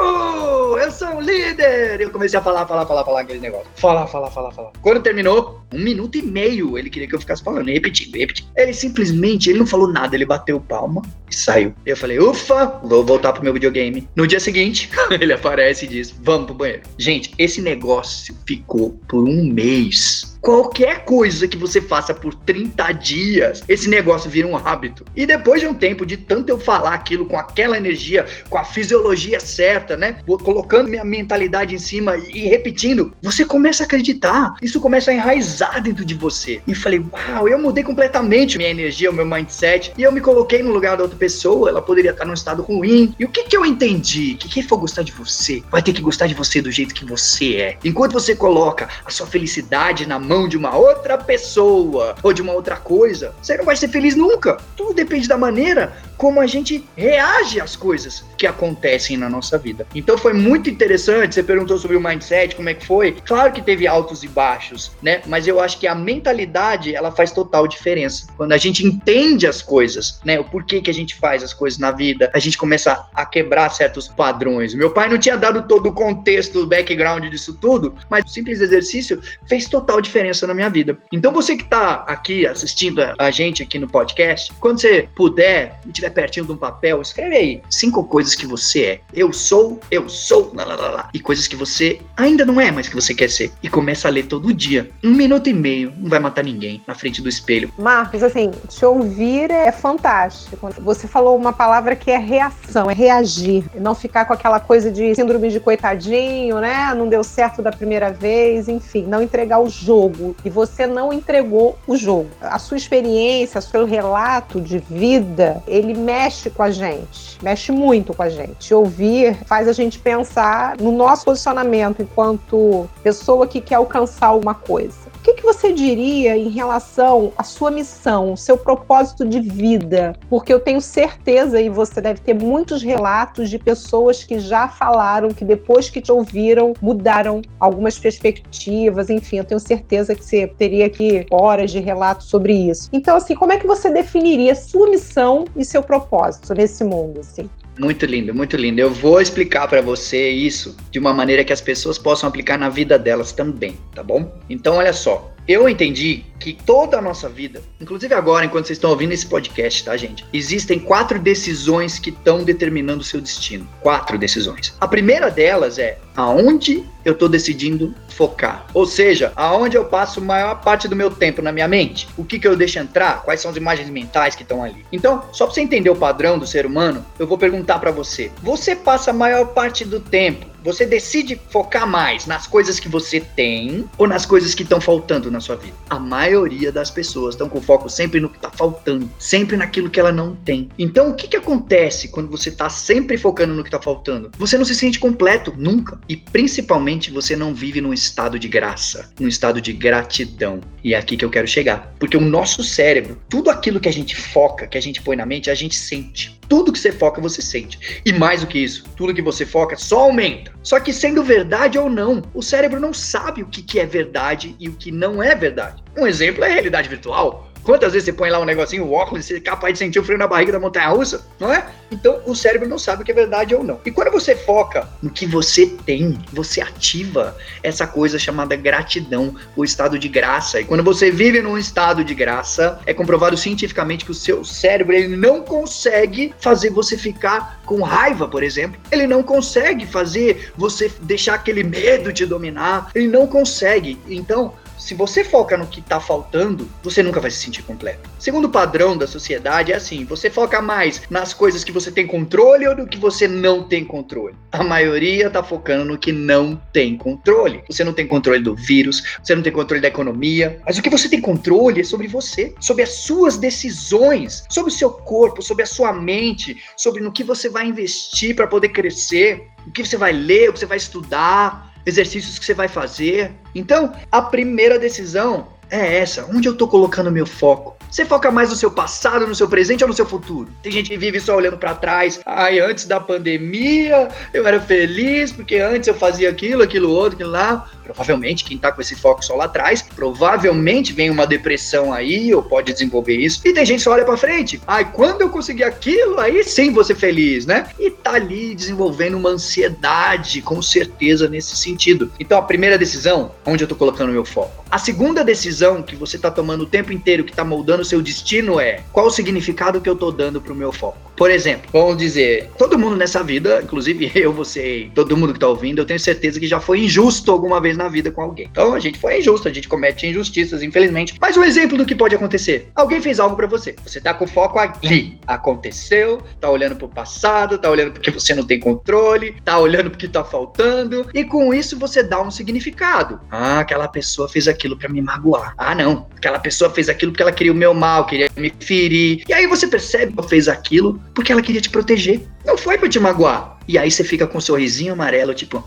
líder. 1.95 2.05
Eu 2.05 2.11
comecei 2.11 2.37
a 2.37 2.41
falar, 2.41 2.65
falar, 2.65 2.85
falar, 2.85 3.03
falar 3.03 3.21
aquele 3.21 3.39
negócio. 3.39 3.67
Falar, 3.75 4.07
falar, 4.07 4.29
falar, 4.31 4.51
falar. 4.51 4.71
Quando 4.81 5.01
terminou, 5.01 5.61
um 5.73 5.79
minuto 5.79 6.17
e 6.17 6.21
meio 6.21 6.77
ele 6.77 6.89
queria 6.89 7.07
que 7.07 7.15
eu 7.15 7.19
ficasse 7.19 7.43
falando, 7.43 7.67
repetindo, 7.67 8.15
repetindo. 8.15 8.47
Ele 8.55 8.73
simplesmente, 8.73 9.49
ele 9.49 9.59
não 9.59 9.67
falou 9.67 9.87
nada, 9.87 10.15
ele 10.15 10.25
bateu 10.25 10.59
palma 10.59 11.01
e 11.29 11.35
saiu. 11.35 11.73
Eu 11.85 11.97
falei, 11.97 12.19
ufa, 12.19 12.79
vou 12.83 13.03
voltar 13.05 13.33
pro 13.33 13.43
meu 13.43 13.53
videogame. 13.53 14.07
No 14.15 14.27
dia 14.27 14.39
seguinte, 14.39 14.89
ele 15.09 15.33
aparece 15.33 15.85
e 15.85 15.87
diz, 15.87 16.13
vamos 16.21 16.45
pro 16.47 16.55
banheiro. 16.55 16.83
Gente, 16.97 17.33
esse 17.37 17.61
negócio 17.61 18.35
ficou 18.45 18.91
por 19.07 19.27
um 19.27 19.43
mês 19.45 20.34
qualquer 20.45 21.03
coisa 21.05 21.47
que 21.47 21.57
você 21.57 21.81
faça 21.81 22.13
por 22.13 22.35
30 22.35 22.91
dias, 22.91 23.63
esse 23.67 23.89
negócio 23.89 24.29
vira 24.29 24.47
um 24.47 24.55
hábito. 24.55 25.03
E 25.15 25.25
depois 25.25 25.59
de 25.59 25.65
um 25.65 25.73
tempo, 25.73 26.05
de 26.05 26.17
tanto 26.17 26.49
eu 26.49 26.59
falar 26.59 26.93
aquilo 26.93 27.25
com 27.25 27.35
aquela 27.35 27.75
energia, 27.75 28.27
com 28.47 28.59
a 28.59 28.63
fisiologia 28.63 29.39
certa, 29.39 29.97
né? 29.97 30.17
Colocando 30.43 30.87
minha 30.87 31.03
mentalidade 31.03 31.73
em 31.73 31.79
cima 31.79 32.15
e 32.15 32.41
repetindo, 32.41 33.11
você 33.23 33.43
começa 33.43 33.81
a 33.81 33.85
acreditar. 33.87 34.53
Isso 34.61 34.79
começa 34.79 35.09
a 35.09 35.15
enraizar 35.15 35.81
dentro 35.81 36.05
de 36.05 36.13
você. 36.13 36.61
E 36.67 36.75
falei, 36.75 37.03
uau, 37.11 37.49
eu 37.49 37.57
mudei 37.57 37.83
completamente 37.83 38.59
minha 38.59 38.69
energia, 38.69 39.09
o 39.09 39.13
meu 39.13 39.25
mindset. 39.25 39.93
E 39.97 40.03
eu 40.03 40.11
me 40.11 40.21
coloquei 40.21 40.61
no 40.61 40.71
lugar 40.71 40.95
da 40.95 41.01
outra 41.01 41.17
pessoa. 41.17 41.69
Ela 41.69 41.81
poderia 41.81 42.11
estar 42.11 42.23
num 42.23 42.33
estado 42.35 42.61
ruim. 42.61 43.15
E 43.17 43.25
o 43.25 43.29
que 43.29 43.45
que 43.45 43.57
eu 43.57 43.65
entendi? 43.65 44.35
Que 44.35 44.47
quem 44.47 44.61
for 44.61 44.77
gostar 44.77 45.01
de 45.01 45.11
você, 45.11 45.63
vai 45.71 45.81
ter 45.81 45.91
que 45.91 46.03
gostar 46.03 46.27
de 46.27 46.35
você 46.35 46.61
do 46.61 46.71
jeito 46.71 46.93
que 46.93 47.03
você 47.03 47.55
é. 47.55 47.77
Enquanto 47.83 48.13
você 48.13 48.35
coloca 48.35 48.87
a 49.03 49.09
sua 49.09 49.25
felicidade 49.25 50.05
na 50.05 50.19
mão 50.19 50.34
mão 50.35 50.49
de 50.49 50.57
uma 50.57 50.75
outra 50.75 51.17
pessoa 51.17 52.15
ou 52.21 52.33
de 52.33 52.41
uma 52.41 52.51
outra 52.51 52.75
coisa, 52.75 53.33
você 53.41 53.55
não 53.55 53.63
vai 53.63 53.77
ser 53.77 53.87
feliz 53.87 54.15
nunca. 54.15 54.57
Tudo 54.75 54.93
depende 54.93 55.29
da 55.29 55.37
maneira 55.37 55.93
como 56.17 56.39
a 56.39 56.47
gente 56.47 56.83
reage 56.95 57.59
às 57.59 57.75
coisas 57.75 58.23
que 58.37 58.47
acontecem 58.47 59.17
na 59.17 59.29
nossa 59.29 59.57
vida. 59.57 59.87
Então 59.95 60.17
foi 60.17 60.33
muito 60.33 60.69
interessante, 60.69 61.35
você 61.35 61.43
perguntou 61.43 61.77
sobre 61.77 61.97
o 61.97 62.01
mindset, 62.01 62.55
como 62.55 62.69
é 62.69 62.73
que 62.73 62.85
foi? 62.85 63.13
Claro 63.25 63.51
que 63.51 63.61
teve 63.61 63.87
altos 63.87 64.23
e 64.23 64.27
baixos, 64.27 64.91
né? 65.01 65.21
Mas 65.25 65.47
eu 65.47 65.59
acho 65.59 65.79
que 65.79 65.87
a 65.87 65.95
mentalidade, 65.95 66.95
ela 66.95 67.11
faz 67.11 67.31
total 67.31 67.67
diferença. 67.67 68.27
Quando 68.37 68.53
a 68.53 68.57
gente 68.57 68.85
entende 68.85 69.47
as 69.47 69.61
coisas, 69.61 70.19
né? 70.23 70.39
O 70.39 70.43
porquê 70.43 70.81
que 70.81 70.89
a 70.89 70.93
gente 70.93 71.15
faz 71.15 71.43
as 71.43 71.53
coisas 71.53 71.79
na 71.79 71.91
vida, 71.91 72.29
a 72.33 72.39
gente 72.39 72.57
começa 72.57 73.07
a 73.13 73.25
quebrar 73.25 73.69
certos 73.69 74.07
padrões. 74.07 74.73
Meu 74.73 74.91
pai 74.91 75.09
não 75.09 75.17
tinha 75.17 75.37
dado 75.37 75.67
todo 75.67 75.89
o 75.89 75.93
contexto, 75.93 76.61
o 76.61 76.67
background 76.67 77.25
disso 77.25 77.53
tudo, 77.53 77.95
mas 78.09 78.25
o 78.25 78.29
simples 78.29 78.61
exercício 78.61 79.21
fez 79.47 79.67
total 79.67 80.01
diferença 80.01 80.45
na 80.47 80.53
minha 80.53 80.69
vida. 80.69 80.97
Então 81.11 81.31
você 81.31 81.55
que 81.55 81.63
está 81.63 82.03
aqui 82.07 82.45
assistindo 82.45 83.01
a 83.17 83.31
gente 83.31 83.63
aqui 83.63 83.79
no 83.79 83.87
podcast, 83.87 84.51
quando 84.59 84.79
você 84.79 85.07
puder, 85.15 85.79
estiver 86.05 86.09
pertinho 86.09 86.45
de 86.45 86.51
um 86.51 86.57
papel, 86.57 87.01
escreve 87.01 87.35
aí 87.35 87.61
cinco 87.69 88.03
coisas 88.03 88.35
que 88.35 88.45
você 88.45 88.83
é. 88.83 88.99
Eu 89.13 89.33
sou, 89.33 89.79
eu 89.89 90.07
sou, 90.07 90.51
lá, 90.53 90.63
lá, 90.63 90.75
lá, 90.75 90.89
lá. 90.89 91.09
E 91.13 91.19
coisas 91.19 91.47
que 91.47 91.55
você 91.55 91.99
ainda 92.15 92.45
não 92.45 92.59
é, 92.59 92.71
mas 92.71 92.87
que 92.87 92.95
você 92.95 93.13
quer 93.13 93.29
ser. 93.29 93.51
E 93.61 93.69
começa 93.69 94.07
a 94.07 94.11
ler 94.11 94.27
todo 94.27 94.53
dia. 94.53 94.89
Um 95.03 95.11
minuto 95.11 95.49
e 95.49 95.53
meio, 95.53 95.93
não 95.97 96.09
vai 96.09 96.19
matar 96.19 96.43
ninguém 96.43 96.81
na 96.87 96.95
frente 96.95 97.21
do 97.21 97.29
espelho. 97.29 97.71
Marcos, 97.77 98.23
assim, 98.23 98.51
te 98.67 98.85
ouvir 98.85 99.51
é 99.51 99.71
fantástico. 99.71 100.69
Você 100.79 101.07
falou 101.07 101.35
uma 101.37 101.53
palavra 101.53 101.95
que 101.95 102.11
é 102.11 102.17
reação, 102.17 102.89
é 102.89 102.93
reagir. 102.93 103.63
Não 103.75 103.95
ficar 103.95 104.25
com 104.25 104.33
aquela 104.33 104.59
coisa 104.59 104.91
de 104.91 105.15
síndrome 105.15 105.49
de 105.49 105.59
coitadinho, 105.59 106.59
né? 106.59 106.93
Não 106.95 107.07
deu 107.07 107.23
certo 107.23 107.61
da 107.61 107.71
primeira 107.71 108.11
vez, 108.11 108.67
enfim, 108.67 109.03
não 109.03 109.21
entregar 109.21 109.59
o 109.59 109.69
jogo. 109.69 110.35
E 110.43 110.49
você 110.49 110.85
não 110.85 111.11
entregou 111.11 111.77
o 111.87 111.95
jogo. 111.95 112.29
A 112.41 112.59
sua 112.59 112.77
experiência, 112.77 113.59
o 113.59 113.61
seu 113.61 113.85
relato 113.85 114.59
de 114.61 114.77
vida, 114.77 115.63
ele 115.67 115.94
mexe 115.95 116.49
com 116.49 116.63
a 116.63 116.71
gente, 116.71 117.37
mexe 117.41 117.71
muito 117.71 118.13
com 118.13 118.23
a 118.23 118.29
gente. 118.29 118.73
Ouvir 118.73 119.35
faz 119.45 119.67
a 119.67 119.73
gente 119.73 119.99
pensar 119.99 120.77
no 120.77 120.91
nosso 120.91 121.25
posicionamento 121.25 122.01
enquanto 122.01 122.89
pessoa 123.03 123.47
que 123.47 123.61
quer 123.61 123.75
alcançar 123.75 124.27
alguma 124.27 124.53
coisa 124.53 125.04
que, 125.25 125.33
que 125.33 125.43
você 125.43 125.73
diria 125.73 126.37
em 126.37 126.49
relação 126.49 127.33
à 127.35 127.43
sua 127.43 127.71
missão, 127.71 128.35
seu 128.35 128.55
propósito 128.55 129.25
de 129.25 129.39
vida? 129.39 130.15
Porque 130.29 130.53
eu 130.53 130.59
tenho 130.59 130.79
certeza, 130.79 131.59
e 131.59 131.67
você 131.67 131.99
deve 131.99 132.19
ter 132.19 132.35
muitos 132.35 132.83
relatos 132.83 133.49
de 133.49 133.57
pessoas 133.57 134.23
que 134.23 134.39
já 134.39 134.67
falaram 134.67 135.29
que 135.29 135.43
depois 135.43 135.89
que 135.89 135.99
te 135.99 136.11
ouviram, 136.11 136.73
mudaram 136.79 137.41
algumas 137.59 137.97
perspectivas, 137.97 139.09
enfim, 139.09 139.37
eu 139.37 139.43
tenho 139.43 139.59
certeza 139.59 140.13
que 140.13 140.23
você 140.23 140.45
teria 140.45 140.85
aqui 140.85 141.25
horas 141.31 141.71
de 141.71 141.79
relatos 141.79 142.27
sobre 142.27 142.53
isso. 142.53 142.87
Então, 142.93 143.17
assim, 143.17 143.33
como 143.33 143.51
é 143.51 143.57
que 143.57 143.65
você 143.65 143.89
definiria 143.89 144.53
sua 144.53 144.87
missão 144.91 145.45
e 145.55 145.65
seu 145.65 145.81
propósito 145.81 146.53
nesse 146.53 146.83
mundo, 146.83 147.21
assim? 147.21 147.49
Muito 147.77 148.05
lindo, 148.05 148.33
muito 148.33 148.55
lindo. 148.55 148.79
Eu 148.79 148.89
vou 148.89 149.19
explicar 149.19 149.67
para 149.67 149.81
você 149.81 150.29
isso 150.29 150.77
de 150.89 150.97
uma 150.97 151.13
maneira 151.13 151.43
que 151.43 151.51
as 151.51 151.59
pessoas 151.59 151.97
possam 151.97 152.29
aplicar 152.29 152.57
na 152.57 152.69
vida 152.69 152.97
delas 152.97 153.33
também, 153.33 153.77
tá 153.93 154.01
bom? 154.01 154.33
Então, 154.49 154.77
olha 154.77 154.93
só. 154.93 155.34
Eu 155.47 155.69
entendi 155.69 156.25
que 156.39 156.53
toda 156.53 156.97
a 156.97 157.01
nossa 157.01 157.29
vida, 157.29 157.61
inclusive 157.79 158.13
agora, 158.15 158.45
enquanto 158.45 158.65
vocês 158.65 158.77
estão 158.77 158.89
ouvindo 158.89 159.11
esse 159.11 159.27
podcast, 159.27 159.83
tá, 159.83 159.95
gente? 159.95 160.25
Existem 160.33 160.79
quatro 160.79 161.19
decisões 161.19 161.99
que 161.99 162.09
estão 162.09 162.43
determinando 162.43 163.01
o 163.01 163.03
seu 163.03 163.21
destino. 163.21 163.67
Quatro 163.81 164.17
decisões. 164.17 164.75
A 164.81 164.87
primeira 164.87 165.29
delas 165.29 165.77
é 165.77 165.99
aonde 166.15 166.83
eu 167.03 167.13
estou 167.13 167.29
decidindo 167.29 167.93
focar. 168.09 168.65
Ou 168.73 168.87
seja, 168.87 169.31
aonde 169.35 169.77
eu 169.77 169.85
passo 169.85 170.19
a 170.19 170.23
maior 170.23 170.61
parte 170.61 170.87
do 170.87 170.95
meu 170.95 171.11
tempo 171.11 171.41
na 171.41 171.51
minha 171.51 171.67
mente. 171.67 172.07
O 172.17 172.25
que, 172.25 172.39
que 172.39 172.47
eu 172.47 172.55
deixo 172.55 172.79
entrar? 172.79 173.21
Quais 173.21 173.39
são 173.39 173.51
as 173.51 173.57
imagens 173.57 173.89
mentais 173.89 174.35
que 174.35 174.41
estão 174.41 174.63
ali? 174.63 174.83
Então, 174.91 175.23
só 175.31 175.45
para 175.45 175.53
você 175.53 175.61
entender 175.61 175.91
o 175.91 175.95
padrão 175.95 176.39
do 176.39 176.47
ser 176.47 176.65
humano, 176.65 177.05
eu 177.19 177.27
vou 177.27 177.37
perguntar 177.37 177.77
para 177.77 177.91
você. 177.91 178.31
Você 178.41 178.75
passa 178.75 179.11
a 179.11 179.13
maior 179.13 179.47
parte 179.47 179.85
do 179.85 179.99
tempo 179.99 180.54
você 180.65 180.83
decide 180.83 181.39
focar 181.51 181.87
mais 181.87 182.25
nas 182.25 182.47
coisas 182.47 182.79
que 182.79 182.89
você 182.89 183.21
tem 183.21 183.85
ou 183.99 184.07
nas 184.07 184.25
coisas 184.25 184.55
que 184.55 184.63
estão 184.63 184.81
faltando 184.81 185.29
na 185.29 185.39
sua 185.39 185.55
vida? 185.55 185.75
A 185.87 185.99
maioria 185.99 186.71
das 186.71 186.89
pessoas 186.89 187.35
estão 187.35 187.47
com 187.47 187.61
foco 187.61 187.87
sempre 187.87 188.19
no 188.19 188.27
que 188.27 188.37
está 188.37 188.49
faltando, 188.49 189.07
sempre 189.19 189.55
naquilo 189.55 189.91
que 189.91 189.99
ela 189.99 190.11
não 190.11 190.35
tem. 190.35 190.67
Então, 190.79 191.11
o 191.11 191.13
que, 191.13 191.27
que 191.27 191.37
acontece 191.37 192.07
quando 192.07 192.31
você 192.31 192.49
está 192.49 192.67
sempre 192.67 193.15
focando 193.15 193.53
no 193.53 193.61
que 193.61 193.67
está 193.67 193.79
faltando? 193.79 194.31
Você 194.39 194.57
não 194.57 194.65
se 194.65 194.73
sente 194.73 194.97
completo, 194.97 195.53
nunca. 195.55 195.99
E 196.09 196.17
principalmente 196.17 197.11
você 197.11 197.35
não 197.35 197.53
vive 197.53 197.79
num 197.79 197.93
estado 197.93 198.39
de 198.39 198.47
graça, 198.47 199.11
num 199.19 199.27
estado 199.27 199.61
de 199.61 199.71
gratidão. 199.71 200.61
E 200.83 200.95
é 200.95 200.97
aqui 200.97 201.15
que 201.15 201.23
eu 201.23 201.29
quero 201.29 201.47
chegar. 201.47 201.93
Porque 201.99 202.17
o 202.17 202.21
nosso 202.21 202.63
cérebro, 202.63 203.21
tudo 203.29 203.51
aquilo 203.51 203.79
que 203.79 203.89
a 203.89 203.93
gente 203.93 204.15
foca, 204.15 204.65
que 204.65 204.79
a 204.79 204.81
gente 204.81 204.99
põe 204.99 205.15
na 205.15 205.27
mente, 205.27 205.51
a 205.51 205.55
gente 205.55 205.75
sente. 205.75 206.39
Tudo 206.47 206.71
que 206.71 206.79
você 206.79 206.91
foca, 206.91 207.21
você 207.21 207.41
sente. 207.41 208.01
E 208.05 208.13
mais 208.13 208.41
do 208.41 208.47
que 208.47 208.59
isso, 208.59 208.83
tudo 208.95 209.13
que 209.13 209.21
você 209.21 209.45
foca 209.45 209.75
só 209.75 210.01
aumenta. 210.01 210.51
Só 210.61 210.79
que 210.79 210.93
sendo 210.93 211.23
verdade 211.23 211.77
ou 211.77 211.89
não, 211.89 212.21
o 212.33 212.41
cérebro 212.41 212.79
não 212.79 212.93
sabe 212.93 213.41
o 213.41 213.47
que, 213.47 213.79
é 213.79 213.85
verdade 213.85 214.55
e 214.59 214.69
o 214.69 214.73
que 214.73 214.91
não 214.91 215.21
é 215.21 215.35
verdade. 215.35 215.83
Um 215.97 216.07
exemplo 216.07 216.43
é 216.43 216.49
a 216.49 216.53
realidade 216.53 216.89
virtual. 216.89 217.51
Quantas 217.65 217.93
vezes 217.93 218.05
você 218.05 218.13
põe 218.13 218.29
lá 218.29 218.39
um 218.39 218.45
negocinho, 218.45 218.85
o 218.85 218.93
óculos, 218.93 219.25
você 219.25 219.37
é 219.37 219.39
capaz 219.39 219.73
de 219.73 219.79
sentir 219.79 219.97
o 219.97 220.03
frio 220.03 220.19
na 220.19 220.27
barriga 220.27 220.51
da 220.51 220.59
montanha 220.59 220.87
russa, 220.89 221.25
não 221.39 221.51
é? 221.51 221.65
Então 221.89 222.21
o 222.27 222.35
cérebro 222.35 222.69
não 222.69 222.77
sabe 222.77 223.01
o 223.01 223.05
que 223.05 223.11
é 223.11 223.15
verdade 223.15 223.55
ou 223.55 223.63
não. 223.63 223.79
E 223.83 223.89
quando 223.89 224.11
você 224.11 224.35
foca 224.35 224.87
no 225.01 225.09
que 225.09 225.25
você 225.25 225.65
tem, 225.65 226.19
você 226.31 226.61
ativa 226.61 227.35
essa 227.63 227.87
coisa 227.87 228.19
chamada 228.19 228.55
gratidão, 228.55 229.35
o 229.55 229.63
estado 229.63 229.97
de 229.97 230.07
graça. 230.07 230.61
E 230.61 230.63
quando 230.63 230.83
você 230.83 231.09
vive 231.09 231.41
num 231.41 231.57
estado 231.57 232.03
de 232.03 232.13
graça, 232.13 232.79
é 232.85 232.93
comprovado 232.93 233.35
cientificamente 233.35 234.05
que 234.05 234.11
o 234.11 234.15
seu 234.15 234.45
cérebro 234.45 234.93
ele 234.95 235.15
não 235.15 235.41
consegue 235.41 236.35
fazer 236.39 236.69
você 236.69 236.95
ficar 236.95 237.61
com 237.65 237.81
raiva, 237.81 238.27
por 238.27 238.43
exemplo. 238.43 238.79
Ele 238.91 239.07
não 239.07 239.23
consegue 239.23 239.87
fazer 239.87 240.51
você 240.55 240.91
deixar 241.01 241.33
aquele 241.33 241.63
medo 241.63 242.13
te 242.13 242.27
dominar. 242.27 242.91
Ele 242.93 243.07
não 243.07 243.25
consegue. 243.25 243.99
Então, 244.07 244.53
se 244.77 244.93
você 244.93 245.23
foca 245.23 245.57
no 245.57 245.67
que 245.67 245.79
está 245.79 245.99
faltando, 245.99 246.69
você 246.83 247.01
nunca 247.01 247.19
vai 247.19 247.31
se 247.31 247.37
sentir 247.37 247.63
completo. 247.63 248.09
Segundo 248.19 248.49
padrão 248.49 248.97
da 248.97 249.07
sociedade 249.07 249.71
é 249.71 249.75
assim: 249.75 250.05
você 250.05 250.29
foca 250.29 250.61
mais 250.61 251.01
nas 251.09 251.33
coisas 251.33 251.63
que 251.63 251.71
você 251.71 251.91
tem 251.91 252.05
controle 252.05 252.67
ou 252.67 252.75
no 252.75 252.87
que 252.87 252.97
você 252.97 253.27
não 253.27 253.63
tem 253.63 253.83
controle. 253.83 254.35
A 254.51 254.63
maioria 254.63 255.27
está 255.27 255.43
focando 255.43 255.85
no 255.85 255.97
que 255.97 256.11
não 256.11 256.59
tem 256.71 256.97
controle. 256.97 257.63
Você 257.69 257.83
não 257.83 257.93
tem 257.93 258.07
controle 258.07 258.41
do 258.41 258.55
vírus, 258.55 259.17
você 259.23 259.35
não 259.35 259.43
tem 259.43 259.51
controle 259.51 259.81
da 259.81 259.87
economia, 259.87 260.59
mas 260.65 260.77
o 260.77 260.81
que 260.81 260.89
você 260.89 261.09
tem 261.09 261.21
controle 261.21 261.81
é 261.81 261.83
sobre 261.83 262.07
você, 262.07 262.53
sobre 262.59 262.83
as 262.83 262.89
suas 262.89 263.37
decisões, 263.37 264.43
sobre 264.49 264.71
o 264.71 264.75
seu 264.75 264.89
corpo, 264.89 265.41
sobre 265.41 265.63
a 265.63 265.67
sua 265.67 265.93
mente, 265.93 266.57
sobre 266.77 267.01
no 267.01 267.11
que 267.11 267.23
você 267.23 267.49
vai 267.49 267.67
investir 267.67 268.35
para 268.35 268.47
poder 268.47 268.69
crescer, 268.69 269.47
o 269.65 269.71
que 269.71 269.85
você 269.85 269.97
vai 269.97 270.11
ler, 270.11 270.49
o 270.49 270.53
que 270.53 270.59
você 270.59 270.65
vai 270.65 270.77
estudar 270.77 271.74
exercícios 271.85 272.39
que 272.39 272.45
você 272.45 272.53
vai 272.53 272.67
fazer. 272.67 273.31
Então, 273.53 273.93
a 274.11 274.21
primeira 274.21 274.79
decisão 274.79 275.47
é 275.69 275.97
essa: 275.97 276.25
onde 276.25 276.47
eu 276.47 276.53
estou 276.53 276.67
colocando 276.67 277.11
meu 277.11 277.25
foco? 277.25 277.75
Você 277.95 278.03
foca 278.03 278.29
mais 278.29 278.49
no 278.49 278.57
seu 278.57 278.69
passado, 278.69 279.25
no 279.25 279.33
seu 279.33 279.47
presente 279.47 279.81
ou 279.81 279.87
no 279.87 279.93
seu 279.93 280.05
futuro? 280.05 280.49
Tem 280.61 280.69
gente 280.69 280.89
que 280.89 280.97
vive 280.97 281.17
só 281.17 281.33
olhando 281.33 281.57
para 281.57 281.73
trás. 281.73 282.19
Ai, 282.25 282.59
antes 282.59 282.83
da 282.83 282.99
pandemia 282.99 284.09
eu 284.33 284.45
era 284.45 284.59
feliz 284.59 285.31
porque 285.31 285.55
antes 285.59 285.87
eu 285.87 285.93
fazia 285.93 286.29
aquilo, 286.29 286.61
aquilo 286.61 286.91
outro, 286.91 287.13
aquilo 287.13 287.31
lá. 287.31 287.71
Provavelmente 287.85 288.43
quem 288.43 288.57
tá 288.57 288.69
com 288.69 288.81
esse 288.81 288.95
foco 288.95 289.23
só 289.23 289.35
lá 289.35 289.45
atrás, 289.45 289.81
provavelmente 289.81 290.91
vem 290.91 291.09
uma 291.09 291.25
depressão 291.25 291.93
aí 291.93 292.35
ou 292.35 292.43
pode 292.43 292.73
desenvolver 292.73 293.15
isso. 293.15 293.39
E 293.45 293.53
tem 293.53 293.65
gente 293.65 293.77
que 293.77 293.83
só 293.83 293.91
olha 293.91 294.03
para 294.03 294.17
frente. 294.17 294.59
Ai, 294.67 294.91
quando 294.91 295.21
eu 295.21 295.29
conseguir 295.29 295.63
aquilo, 295.63 296.19
aí 296.19 296.43
sim 296.43 296.75
ser 296.83 296.95
feliz, 296.95 297.45
né? 297.45 297.69
E 297.79 297.89
tá 297.89 298.15
ali 298.15 298.53
desenvolvendo 298.53 299.15
uma 299.15 299.29
ansiedade, 299.29 300.41
com 300.41 300.61
certeza 300.61 301.29
nesse 301.29 301.55
sentido. 301.55 302.11
Então 302.19 302.37
a 302.37 302.41
primeira 302.41 302.77
decisão, 302.77 303.31
onde 303.45 303.63
eu 303.63 303.67
tô 303.69 303.75
colocando 303.75 304.11
meu 304.11 304.25
foco. 304.25 304.65
A 304.69 304.77
segunda 304.77 305.23
decisão 305.23 305.81
que 305.81 305.95
você 305.95 306.17
tá 306.17 306.29
tomando 306.29 306.63
o 306.63 306.65
tempo 306.65 306.91
inteiro 306.91 307.23
que 307.23 307.31
tá 307.31 307.45
moldando 307.45 307.84
o 307.85 307.87
seu 307.87 308.01
destino 308.01 308.59
é 308.59 308.81
qual 308.91 309.05
o 309.05 309.11
significado 309.11 309.79
que 309.79 309.89
eu 309.89 309.95
tô 309.95 310.11
dando 310.11 310.41
pro 310.41 310.55
meu 310.55 310.71
foco. 310.71 311.05
Por 311.15 311.31
exemplo, 311.31 311.69
vamos 311.71 311.97
dizer, 311.97 312.49
todo 312.57 312.77
mundo 312.77 312.95
nessa 312.97 313.23
vida, 313.23 313.61
inclusive 313.63 314.11
eu, 314.15 314.33
você, 314.33 314.89
todo 314.93 315.15
mundo 315.15 315.33
que 315.33 315.39
tá 315.39 315.47
ouvindo, 315.47 315.79
eu 315.79 315.85
tenho 315.85 315.99
certeza 315.99 316.39
que 316.39 316.47
já 316.47 316.59
foi 316.59 316.79
injusto 316.81 317.31
alguma 317.31 317.61
vez 317.61 317.77
na 317.77 317.87
vida 317.87 318.11
com 318.11 318.21
alguém. 318.21 318.47
Então 318.51 318.73
a 318.73 318.79
gente 318.79 318.99
foi 318.99 319.19
injusto, 319.19 319.47
a 319.47 319.53
gente 319.53 319.67
comete 319.67 320.05
injustiças, 320.05 320.61
infelizmente. 320.61 321.15
Mas 321.19 321.37
um 321.37 321.43
exemplo 321.43 321.77
do 321.77 321.85
que 321.85 321.95
pode 321.95 322.15
acontecer: 322.15 322.69
alguém 322.75 323.01
fez 323.01 323.19
algo 323.19 323.35
para 323.35 323.47
você, 323.47 323.75
você 323.85 324.01
tá 324.01 324.13
com 324.13 324.27
foco 324.27 324.59
ali, 324.59 325.17
aconteceu, 325.25 326.21
tá 326.39 326.49
olhando 326.49 326.75
pro 326.75 326.89
passado, 326.89 327.57
tá 327.57 327.69
olhando 327.69 327.93
porque 327.93 328.11
você 328.11 328.33
não 328.35 328.43
tem 328.43 328.59
controle, 328.59 329.35
tá 329.43 329.57
olhando 329.57 329.89
porque 329.89 330.07
tá 330.07 330.23
faltando, 330.23 331.07
e 331.13 331.23
com 331.23 331.53
isso 331.53 331.79
você 331.79 332.03
dá 332.03 332.21
um 332.21 332.31
significado. 332.31 333.21
Ah, 333.31 333.59
aquela 333.59 333.87
pessoa 333.87 334.27
fez 334.27 334.47
aquilo 334.47 334.77
para 334.77 334.89
me 334.89 335.01
magoar. 335.01 335.53
Ah, 335.57 335.73
não, 335.73 336.07
aquela 336.15 336.39
pessoa 336.39 336.69
fez 336.69 336.89
aquilo 336.89 337.11
porque 337.13 337.21
ela 337.21 337.31
queria 337.31 337.53
o 337.53 337.55
meu 337.55 337.64
mal, 337.73 338.05
queria 338.05 338.29
me 338.37 338.51
ferir. 338.59 339.23
E 339.27 339.33
aí 339.33 339.47
você 339.47 339.67
percebe 339.67 340.13
que 340.13 340.19
ela 340.19 340.27
fez 340.27 340.47
aquilo 340.47 341.01
porque 341.13 341.31
ela 341.31 341.41
queria 341.41 341.61
te 341.61 341.69
proteger. 341.69 342.21
Não 342.45 342.57
foi 342.57 342.77
para 342.77 342.89
te 342.89 342.99
magoar. 342.99 343.57
E 343.67 343.77
aí 343.77 343.89
você 343.89 344.03
fica 344.03 344.27
com 344.27 344.37
um 344.37 344.41
sorrisinho 344.41 344.93
amarelo, 344.93 345.33
tipo, 345.33 345.63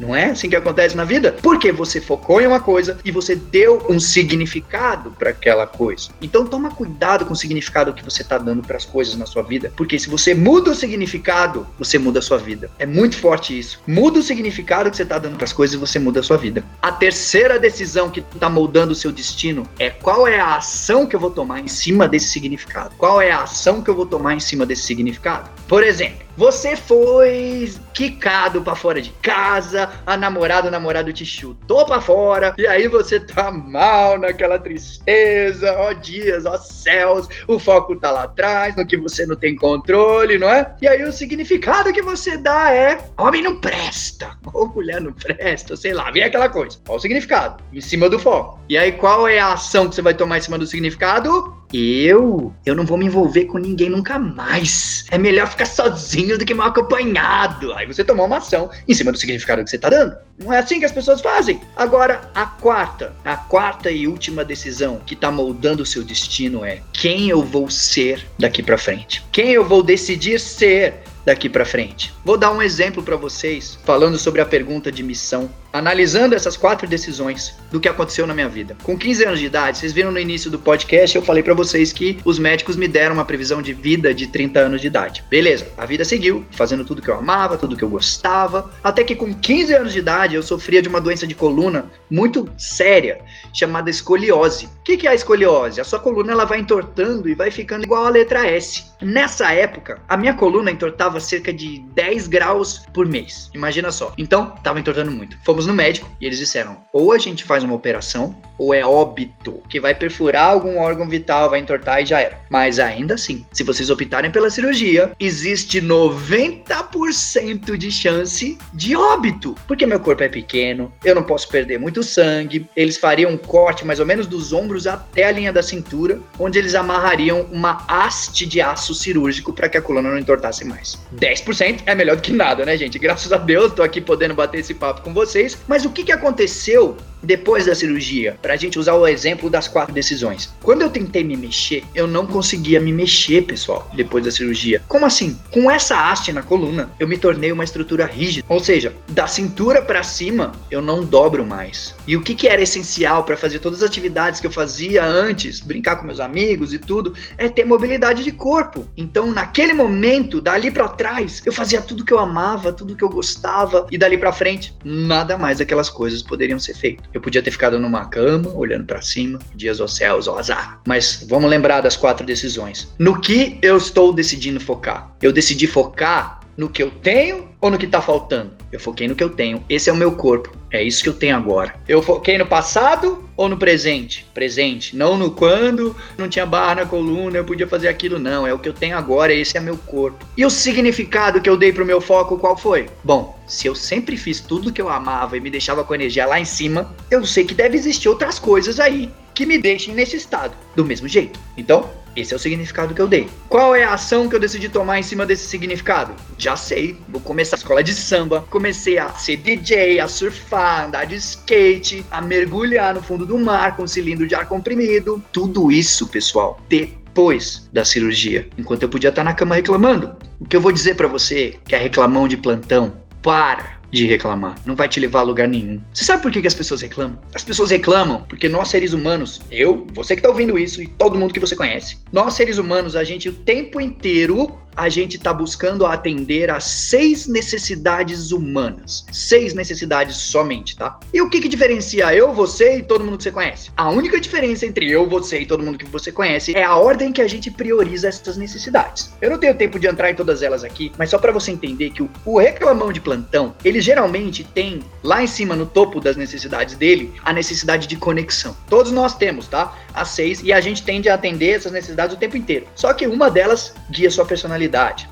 não 0.00 0.14
é 0.14 0.30
assim 0.30 0.48
que 0.48 0.56
acontece 0.56 0.96
na 0.96 1.04
vida? 1.04 1.36
Porque 1.42 1.72
você 1.72 2.00
focou 2.00 2.40
em 2.40 2.46
uma 2.46 2.60
coisa 2.60 2.98
e 3.04 3.10
você 3.10 3.34
deu 3.34 3.84
um 3.88 3.98
significado 4.00 5.10
para 5.12 5.30
aquela 5.30 5.66
coisa. 5.66 6.10
Então 6.20 6.46
toma 6.46 6.70
cuidado 6.70 7.24
com 7.24 7.32
o 7.32 7.36
significado 7.36 7.92
que 7.92 8.04
você 8.04 8.24
tá 8.24 8.38
dando 8.38 8.62
para 8.62 8.76
as 8.76 8.84
coisas 8.84 9.16
na 9.16 9.26
sua 9.26 9.42
vida, 9.42 9.72
porque 9.76 9.98
se 9.98 10.08
você 10.08 10.34
muda 10.34 10.70
o 10.70 10.74
significado, 10.74 11.66
você 11.78 11.98
muda 11.98 12.18
a 12.18 12.22
sua 12.22 12.38
vida. 12.38 12.70
É 12.78 12.86
muito 12.86 13.16
forte 13.16 13.58
isso. 13.58 13.80
Muda 13.86 14.18
o 14.18 14.22
significado 14.22 14.90
que 14.90 14.96
você 14.96 15.04
tá 15.04 15.18
dando 15.18 15.36
para 15.36 15.44
as 15.44 15.52
coisas 15.52 15.74
e 15.74 15.78
você 15.78 15.98
muda 15.98 16.20
a 16.20 16.22
sua 16.22 16.36
vida. 16.36 16.64
A 16.82 16.92
terceira 16.92 17.58
decisão 17.58 18.10
que 18.10 18.20
tá 18.20 18.48
moldando 18.48 18.92
o 18.92 18.96
seu 18.96 19.12
destino 19.12 19.64
é 19.78 19.90
qual 19.90 20.26
é 20.26 20.40
a 20.40 20.56
ação 20.56 21.06
que 21.06 21.14
eu 21.14 21.20
vou 21.20 21.30
tomar 21.30 21.60
em 21.60 21.68
cima 21.68 22.08
desse 22.08 22.28
significado. 22.28 22.94
Qual 22.96 23.20
é 23.20 23.30
a 23.30 23.42
ação 23.42 23.82
que 23.82 23.90
eu 23.90 23.94
vou 23.94 24.06
tomar 24.06 24.34
em 24.34 24.40
cima 24.40 24.66
desse 24.66 24.82
significado? 24.82 25.50
Por 25.68 25.82
exemplo, 25.82 26.25
você 26.36 26.76
foi 26.76 27.72
quicado 27.94 28.60
para 28.60 28.74
fora 28.74 29.00
de 29.00 29.10
casa, 29.22 29.90
a 30.06 30.16
namorada, 30.16 30.68
o 30.68 30.70
namorado 30.70 31.12
te 31.12 31.24
chutou 31.24 31.86
para 31.86 32.00
fora, 32.00 32.54
e 32.58 32.66
aí 32.66 32.88
você 32.88 33.18
tá 33.18 33.50
mal 33.50 34.18
naquela 34.18 34.58
tristeza, 34.58 35.74
ó 35.78 35.92
dias, 35.92 36.44
ó 36.44 36.58
céus, 36.58 37.28
o 37.48 37.58
foco 37.58 37.96
tá 37.96 38.10
lá 38.10 38.24
atrás, 38.24 38.76
no 38.76 38.86
que 38.86 38.96
você 38.96 39.24
não 39.26 39.36
tem 39.36 39.56
controle, 39.56 40.38
não 40.38 40.48
é? 40.48 40.74
E 40.82 40.86
aí 40.86 41.02
o 41.02 41.12
significado 41.12 41.92
que 41.92 42.02
você 42.02 42.36
dá 42.36 42.72
é: 42.72 42.98
homem 43.18 43.42
não 43.42 43.60
presta, 43.60 44.36
ou 44.52 44.68
mulher 44.68 45.00
não 45.00 45.12
presta, 45.12 45.76
sei 45.76 45.94
lá, 45.94 46.10
vem 46.10 46.22
aquela 46.22 46.48
coisa. 46.48 46.78
Qual 46.84 46.98
o 46.98 47.00
significado? 47.00 47.62
Em 47.72 47.80
cima 47.80 48.08
do 48.08 48.18
foco. 48.18 48.60
E 48.68 48.76
aí 48.76 48.92
qual 48.92 49.26
é 49.26 49.38
a 49.38 49.54
ação 49.54 49.88
que 49.88 49.94
você 49.94 50.02
vai 50.02 50.14
tomar 50.14 50.38
em 50.38 50.42
cima 50.42 50.58
do 50.58 50.66
significado? 50.66 51.56
Eu, 51.72 52.54
eu 52.64 52.74
não 52.74 52.84
vou 52.84 52.96
me 52.96 53.06
envolver 53.06 53.46
com 53.46 53.58
ninguém 53.58 53.90
nunca 53.90 54.18
mais. 54.18 55.04
É 55.10 55.18
melhor 55.18 55.48
ficar 55.48 55.66
sozinho 55.66 56.38
do 56.38 56.44
que 56.44 56.54
mal 56.54 56.68
acompanhado. 56.68 57.72
Aí 57.72 57.86
você 57.86 58.04
tomou 58.04 58.26
uma 58.26 58.38
ação 58.38 58.70
em 58.86 58.94
cima 58.94 59.12
do 59.12 59.18
significado 59.18 59.64
que 59.64 59.70
você 59.70 59.78
tá 59.78 59.88
dando. 59.88 60.16
Não 60.38 60.52
é 60.52 60.58
assim 60.58 60.78
que 60.78 60.84
as 60.84 60.92
pessoas 60.92 61.20
fazem. 61.20 61.60
Agora, 61.76 62.30
a 62.34 62.46
quarta, 62.46 63.12
a 63.24 63.36
quarta 63.36 63.90
e 63.90 64.06
última 64.06 64.44
decisão 64.44 65.00
que 65.04 65.16
tá 65.16 65.30
moldando 65.30 65.82
o 65.82 65.86
seu 65.86 66.04
destino 66.04 66.64
é 66.64 66.82
quem 66.92 67.28
eu 67.28 67.42
vou 67.42 67.70
ser 67.70 68.24
daqui 68.38 68.62
para 68.62 68.78
frente. 68.78 69.24
Quem 69.32 69.50
eu 69.50 69.64
vou 69.64 69.82
decidir 69.82 70.38
ser 70.38 71.02
daqui 71.26 71.48
para 71.48 71.64
frente. 71.64 72.14
Vou 72.24 72.38
dar 72.38 72.52
um 72.52 72.62
exemplo 72.62 73.02
para 73.02 73.16
vocês 73.16 73.76
falando 73.84 74.16
sobre 74.16 74.40
a 74.40 74.46
pergunta 74.46 74.92
de 74.92 75.02
missão 75.02 75.50
analisando 75.78 76.34
essas 76.34 76.56
quatro 76.56 76.86
decisões 76.86 77.56
do 77.70 77.80
que 77.80 77.88
aconteceu 77.88 78.26
na 78.26 78.34
minha 78.34 78.48
vida. 78.48 78.76
Com 78.82 78.96
15 78.96 79.24
anos 79.24 79.40
de 79.40 79.46
idade, 79.46 79.78
vocês 79.78 79.92
viram 79.92 80.10
no 80.10 80.18
início 80.18 80.50
do 80.50 80.58
podcast, 80.58 81.16
eu 81.16 81.22
falei 81.22 81.42
para 81.42 81.54
vocês 81.54 81.92
que 81.92 82.18
os 82.24 82.38
médicos 82.38 82.76
me 82.76 82.88
deram 82.88 83.14
uma 83.14 83.24
previsão 83.24 83.60
de 83.60 83.72
vida 83.72 84.14
de 84.14 84.26
30 84.26 84.60
anos 84.60 84.80
de 84.80 84.86
idade. 84.86 85.24
Beleza, 85.28 85.66
a 85.76 85.84
vida 85.84 86.04
seguiu, 86.04 86.44
fazendo 86.50 86.84
tudo 86.84 87.02
que 87.02 87.08
eu 87.08 87.18
amava, 87.18 87.58
tudo 87.58 87.76
que 87.76 87.84
eu 87.84 87.88
gostava, 87.88 88.70
até 88.82 89.04
que 89.04 89.14
com 89.14 89.34
15 89.34 89.74
anos 89.74 89.92
de 89.92 89.98
idade 89.98 90.34
eu 90.34 90.42
sofria 90.42 90.80
de 90.80 90.88
uma 90.88 91.00
doença 91.00 91.26
de 91.26 91.34
coluna 91.34 91.90
muito 92.10 92.48
séria, 92.56 93.20
chamada 93.52 93.90
escoliose. 93.90 94.66
O 94.66 94.82
que 94.82 95.06
é 95.06 95.10
a 95.10 95.14
escoliose? 95.14 95.80
A 95.80 95.84
sua 95.84 95.98
coluna 95.98 96.32
ela 96.32 96.44
vai 96.44 96.60
entortando 96.60 97.28
e 97.28 97.34
vai 97.34 97.50
ficando 97.50 97.84
igual 97.84 98.06
a 98.06 98.10
letra 98.10 98.46
S. 98.46 98.84
Nessa 99.00 99.52
época, 99.52 100.00
a 100.08 100.16
minha 100.16 100.34
coluna 100.34 100.70
entortava 100.70 101.20
cerca 101.20 101.52
de 101.52 101.80
10 101.94 102.28
graus 102.28 102.84
por 102.92 103.06
mês. 103.06 103.50
Imagina 103.54 103.90
só. 103.90 104.12
Então, 104.16 104.50
tava 104.62 104.80
entortando 104.80 105.10
muito. 105.10 105.36
Fomos 105.44 105.66
no 105.66 105.74
médico 105.74 106.10
e 106.20 106.26
eles 106.26 106.38
disseram: 106.38 106.78
ou 106.92 107.12
a 107.12 107.18
gente 107.18 107.44
faz 107.44 107.62
uma 107.62 107.74
operação, 107.74 108.34
ou 108.58 108.72
é 108.72 108.84
óbito, 108.84 109.62
que 109.68 109.78
vai 109.78 109.94
perfurar 109.94 110.50
algum 110.50 110.78
órgão 110.78 111.08
vital, 111.08 111.50
vai 111.50 111.60
entortar 111.60 112.02
e 112.02 112.06
já 112.06 112.20
era. 112.20 112.40
Mas 112.48 112.78
ainda 112.78 113.14
assim, 113.14 113.44
se 113.52 113.62
vocês 113.62 113.90
optarem 113.90 114.30
pela 114.30 114.50
cirurgia, 114.50 115.12
existe 115.20 115.80
90% 115.80 117.76
de 117.76 117.90
chance 117.90 118.58
de 118.72 118.96
óbito, 118.96 119.54
porque 119.66 119.86
meu 119.86 120.00
corpo 120.00 120.22
é 120.22 120.28
pequeno, 120.28 120.92
eu 121.04 121.14
não 121.14 121.22
posso 121.22 121.48
perder 121.48 121.78
muito 121.78 122.02
sangue. 122.02 122.66
Eles 122.74 122.96
fariam 122.96 123.30
um 123.30 123.36
corte 123.36 123.84
mais 123.84 124.00
ou 124.00 124.06
menos 124.06 124.26
dos 124.26 124.52
ombros 124.52 124.86
até 124.86 125.24
a 125.24 125.32
linha 125.32 125.52
da 125.52 125.62
cintura, 125.62 126.20
onde 126.38 126.58
eles 126.58 126.74
amarrariam 126.74 127.46
uma 127.52 127.84
haste 127.88 128.46
de 128.46 128.60
aço 128.60 128.85
cirúrgico 128.94 129.52
para 129.52 129.68
que 129.68 129.76
a 129.76 129.82
coluna 129.82 130.10
não 130.10 130.18
entortasse 130.18 130.64
mais. 130.64 130.98
10% 131.14 131.82
é 131.86 131.94
melhor 131.94 132.16
do 132.16 132.22
que 132.22 132.32
nada, 132.32 132.64
né, 132.64 132.76
gente? 132.76 132.98
Graças 132.98 133.32
a 133.32 133.36
Deus, 133.36 133.72
tô 133.72 133.82
aqui 133.82 134.00
podendo 134.00 134.34
bater 134.34 134.60
esse 134.60 134.74
papo 134.74 135.02
com 135.02 135.12
vocês. 135.12 135.58
Mas 135.66 135.84
o 135.84 135.90
que, 135.90 136.04
que 136.04 136.12
aconteceu 136.12 136.96
depois 137.22 137.66
da 137.66 137.74
cirurgia? 137.74 138.38
Pra 138.40 138.56
gente 138.56 138.78
usar 138.78 138.94
o 138.94 139.06
exemplo 139.06 139.50
das 139.50 139.68
quatro 139.68 139.94
decisões. 139.94 140.54
Quando 140.62 140.82
eu 140.82 140.90
tentei 140.90 141.24
me 141.24 141.36
mexer, 141.36 141.84
eu 141.94 142.06
não 142.06 142.26
conseguia 142.26 142.80
me 142.80 142.92
mexer, 142.92 143.42
pessoal, 143.42 143.90
depois 143.94 144.24
da 144.24 144.30
cirurgia. 144.30 144.82
Como 144.88 145.06
assim? 145.06 145.38
Com 145.50 145.70
essa 145.70 146.10
haste 146.10 146.32
na 146.32 146.42
coluna, 146.42 146.90
eu 146.98 147.08
me 147.08 147.18
tornei 147.18 147.52
uma 147.52 147.64
estrutura 147.64 148.06
rígida. 148.06 148.44
Ou 148.48 148.60
seja, 148.60 148.94
da 149.08 149.26
cintura 149.26 149.82
para 149.82 150.02
cima, 150.02 150.52
eu 150.70 150.80
não 150.80 151.04
dobro 151.04 151.44
mais. 151.44 151.94
E 152.06 152.16
o 152.16 152.22
que, 152.22 152.34
que 152.34 152.48
era 152.48 152.62
essencial 152.62 153.24
para 153.24 153.36
fazer 153.36 153.58
todas 153.58 153.82
as 153.82 153.88
atividades 153.88 154.40
que 154.40 154.46
eu 154.46 154.50
fazia 154.50 155.04
antes, 155.04 155.60
brincar 155.60 155.96
com 155.96 156.06
meus 156.06 156.20
amigos 156.20 156.72
e 156.72 156.78
tudo, 156.78 157.14
é 157.36 157.48
ter 157.48 157.64
mobilidade 157.64 158.22
de 158.22 158.32
corpo. 158.32 158.86
Então, 158.96 159.30
naquele 159.30 159.72
momento, 159.72 160.40
dali 160.40 160.70
para 160.70 160.88
trás, 160.88 161.42
eu 161.44 161.52
fazia 161.52 161.80
tudo 161.80 162.04
que 162.04 162.12
eu 162.12 162.18
amava, 162.18 162.72
tudo 162.72 162.96
que 162.96 163.02
eu 163.02 163.08
gostava, 163.08 163.86
e 163.90 163.98
dali 163.98 164.18
para 164.18 164.32
frente, 164.32 164.74
nada 164.84 165.36
mais 165.36 165.58
daquelas 165.58 165.88
coisas 165.88 166.22
poderiam 166.22 166.58
ser 166.58 166.74
feitas. 166.74 167.05
Eu 167.12 167.20
podia 167.20 167.42
ter 167.42 167.50
ficado 167.50 167.78
numa 167.78 168.06
cama, 168.06 168.50
olhando 168.54 168.84
para 168.84 169.00
cima, 169.00 169.38
dias 169.54 169.80
aos 169.80 169.96
céus, 169.96 170.28
ó 170.28 170.38
azar. 170.38 170.80
Mas 170.86 171.24
vamos 171.28 171.50
lembrar 171.50 171.80
das 171.80 171.96
quatro 171.96 172.26
decisões. 172.26 172.92
No 172.98 173.20
que 173.20 173.58
eu 173.62 173.76
estou 173.76 174.12
decidindo 174.12 174.60
focar? 174.60 175.14
Eu 175.22 175.32
decidi 175.32 175.66
focar 175.66 176.35
no 176.56 176.68
que 176.68 176.82
eu 176.82 176.90
tenho 176.90 177.48
ou 177.60 177.70
no 177.70 177.78
que 177.78 177.86
tá 177.86 178.00
faltando? 178.00 178.52
Eu 178.72 178.80
foquei 178.80 179.06
no 179.06 179.14
que 179.14 179.22
eu 179.22 179.30
tenho. 179.30 179.62
Esse 179.68 179.90
é 179.90 179.92
o 179.92 179.96
meu 179.96 180.12
corpo. 180.12 180.56
É 180.70 180.82
isso 180.82 181.02
que 181.02 181.08
eu 181.08 181.14
tenho 181.14 181.36
agora. 181.36 181.74
Eu 181.88 182.02
foquei 182.02 182.36
no 182.36 182.46
passado 182.46 183.24
ou 183.36 183.48
no 183.48 183.56
presente? 183.56 184.26
Presente. 184.34 184.96
Não 184.96 185.16
no 185.16 185.30
quando, 185.30 185.94
não 186.18 186.28
tinha 186.28 186.44
barra 186.44 186.76
na 186.76 186.86
coluna, 186.86 187.38
eu 187.38 187.44
podia 187.44 187.66
fazer 187.66 187.88
aquilo. 187.88 188.18
Não, 188.18 188.46
é 188.46 188.52
o 188.52 188.58
que 188.58 188.68
eu 188.68 188.72
tenho 188.72 188.96
agora, 188.96 189.32
esse 189.32 189.56
é 189.56 189.60
meu 189.60 189.76
corpo. 189.76 190.24
E 190.36 190.44
o 190.44 190.50
significado 190.50 191.40
que 191.40 191.48
eu 191.48 191.56
dei 191.56 191.72
pro 191.72 191.86
meu 191.86 192.00
foco, 192.00 192.38
qual 192.38 192.56
foi? 192.56 192.86
Bom, 193.04 193.38
se 193.46 193.66
eu 193.66 193.74
sempre 193.74 194.16
fiz 194.16 194.40
tudo 194.40 194.72
que 194.72 194.82
eu 194.82 194.88
amava 194.88 195.36
e 195.36 195.40
me 195.40 195.50
deixava 195.50 195.84
com 195.84 195.94
energia 195.94 196.26
lá 196.26 196.40
em 196.40 196.44
cima, 196.44 196.94
eu 197.10 197.24
sei 197.24 197.44
que 197.44 197.54
deve 197.54 197.76
existir 197.76 198.08
outras 198.08 198.38
coisas 198.38 198.80
aí 198.80 199.10
que 199.34 199.44
me 199.44 199.58
deixem 199.58 199.94
nesse 199.94 200.16
estado, 200.16 200.56
do 200.74 200.84
mesmo 200.84 201.06
jeito. 201.06 201.38
Então, 201.58 201.90
esse 202.16 202.32
é 202.32 202.36
o 202.36 202.40
significado 202.40 202.94
que 202.94 203.00
eu 203.00 203.06
dei. 203.06 203.28
Qual 203.48 203.74
é 203.74 203.84
a 203.84 203.94
ação 203.94 204.28
que 204.28 204.34
eu 204.34 204.40
decidi 204.40 204.68
tomar 204.68 204.98
em 204.98 205.02
cima 205.02 205.26
desse 205.26 205.46
significado? 205.46 206.14
Já 206.38 206.56
sei. 206.56 206.96
Vou 207.08 207.20
começar 207.20 207.56
a 207.56 207.58
escola 207.58 207.84
de 207.84 207.94
samba, 207.94 208.44
comecei 208.50 208.98
a 208.98 209.10
ser 209.10 209.36
DJ, 209.36 210.00
a 210.00 210.08
surfar, 210.08 210.86
andar 210.86 211.04
de 211.04 211.16
skate, 211.16 212.04
a 212.10 212.20
mergulhar 212.20 212.94
no 212.94 213.02
fundo 213.02 213.26
do 213.26 213.38
mar 213.38 213.76
com 213.76 213.82
um 213.82 213.88
cilindro 213.88 214.26
de 214.26 214.34
ar 214.34 214.48
comprimido. 214.48 215.22
Tudo 215.32 215.70
isso, 215.70 216.06
pessoal, 216.08 216.60
depois 216.68 217.68
da 217.72 217.84
cirurgia, 217.84 218.48
enquanto 218.56 218.82
eu 218.82 218.88
podia 218.88 219.10
estar 219.10 219.24
na 219.24 219.34
cama 219.34 219.54
reclamando. 219.54 220.16
O 220.40 220.46
que 220.46 220.56
eu 220.56 220.60
vou 220.60 220.72
dizer 220.72 220.96
para 220.96 221.08
você 221.08 221.58
que 221.66 221.74
é 221.74 221.78
reclamão 221.78 222.26
de 222.26 222.36
plantão, 222.36 222.92
para 223.22 223.75
de 223.90 224.06
reclamar. 224.06 224.56
Não 224.64 224.74
vai 224.74 224.88
te 224.88 225.00
levar 225.00 225.20
a 225.20 225.22
lugar 225.22 225.48
nenhum. 225.48 225.80
Você 225.92 226.04
sabe 226.04 226.22
por 226.22 226.30
que, 226.30 226.40
que 226.40 226.46
as 226.46 226.54
pessoas 226.54 226.82
reclamam? 226.82 227.18
As 227.34 227.44
pessoas 227.44 227.70
reclamam 227.70 228.24
porque 228.28 228.48
nós, 228.48 228.68
seres 228.68 228.92
humanos, 228.92 229.40
eu, 229.50 229.86
você 229.92 230.16
que 230.16 230.22
tá 230.22 230.28
ouvindo 230.28 230.58
isso 230.58 230.82
e 230.82 230.86
todo 230.86 231.18
mundo 231.18 231.32
que 231.32 231.40
você 231.40 231.56
conhece, 231.56 231.98
nós, 232.12 232.34
seres 232.34 232.58
humanos, 232.58 232.96
a 232.96 233.04
gente 233.04 233.28
o 233.28 233.32
tempo 233.32 233.80
inteiro 233.80 234.58
a 234.76 234.88
gente 234.88 235.16
está 235.16 235.32
buscando 235.32 235.86
atender 235.86 236.50
a 236.50 236.60
seis 236.60 237.26
necessidades 237.26 238.30
humanas. 238.30 239.06
Seis 239.10 239.54
necessidades 239.54 240.16
somente, 240.16 240.76
tá? 240.76 241.00
E 241.12 241.20
o 241.22 241.30
que, 241.30 241.40
que 241.40 241.48
diferencia 241.48 242.14
eu, 242.14 242.32
você 242.32 242.78
e 242.78 242.82
todo 242.82 243.02
mundo 243.02 243.16
que 243.16 243.24
você 243.24 243.30
conhece? 243.30 243.70
A 243.76 243.88
única 243.88 244.20
diferença 244.20 244.66
entre 244.66 244.90
eu, 244.90 245.08
você 245.08 245.40
e 245.40 245.46
todo 245.46 245.62
mundo 245.62 245.78
que 245.78 245.86
você 245.86 246.12
conhece 246.12 246.54
é 246.54 246.62
a 246.62 246.76
ordem 246.76 247.10
que 247.10 247.22
a 247.22 247.28
gente 247.28 247.50
prioriza 247.50 248.08
essas 248.08 248.36
necessidades. 248.36 249.14
Eu 249.20 249.30
não 249.30 249.38
tenho 249.38 249.54
tempo 249.54 249.78
de 249.78 249.86
entrar 249.86 250.10
em 250.10 250.14
todas 250.14 250.42
elas 250.42 250.62
aqui, 250.62 250.92
mas 250.98 251.08
só 251.08 251.18
para 251.18 251.32
você 251.32 251.50
entender 251.50 251.90
que 251.90 252.02
o, 252.02 252.10
o 252.24 252.38
reclamão 252.38 252.92
de 252.92 253.00
plantão, 253.00 253.54
ele 253.64 253.80
geralmente 253.80 254.44
tem 254.44 254.80
lá 255.02 255.22
em 255.22 255.26
cima, 255.26 255.56
no 255.56 255.64
topo 255.64 256.00
das 256.00 256.16
necessidades 256.16 256.74
dele, 256.74 257.14
a 257.24 257.32
necessidade 257.32 257.86
de 257.86 257.96
conexão. 257.96 258.54
Todos 258.68 258.92
nós 258.92 259.14
temos, 259.16 259.48
tá? 259.48 259.74
As 259.94 260.08
seis, 260.08 260.42
e 260.42 260.52
a 260.52 260.60
gente 260.60 260.82
tende 260.82 261.08
a 261.08 261.14
atender 261.14 261.52
essas 261.52 261.72
necessidades 261.72 262.14
o 262.14 262.18
tempo 262.18 262.36
inteiro. 262.36 262.66
Só 262.74 262.92
que 262.92 263.06
uma 263.06 263.30
delas 263.30 263.72
guia 263.90 264.10
sua 264.10 264.26
personalidade 264.26 264.65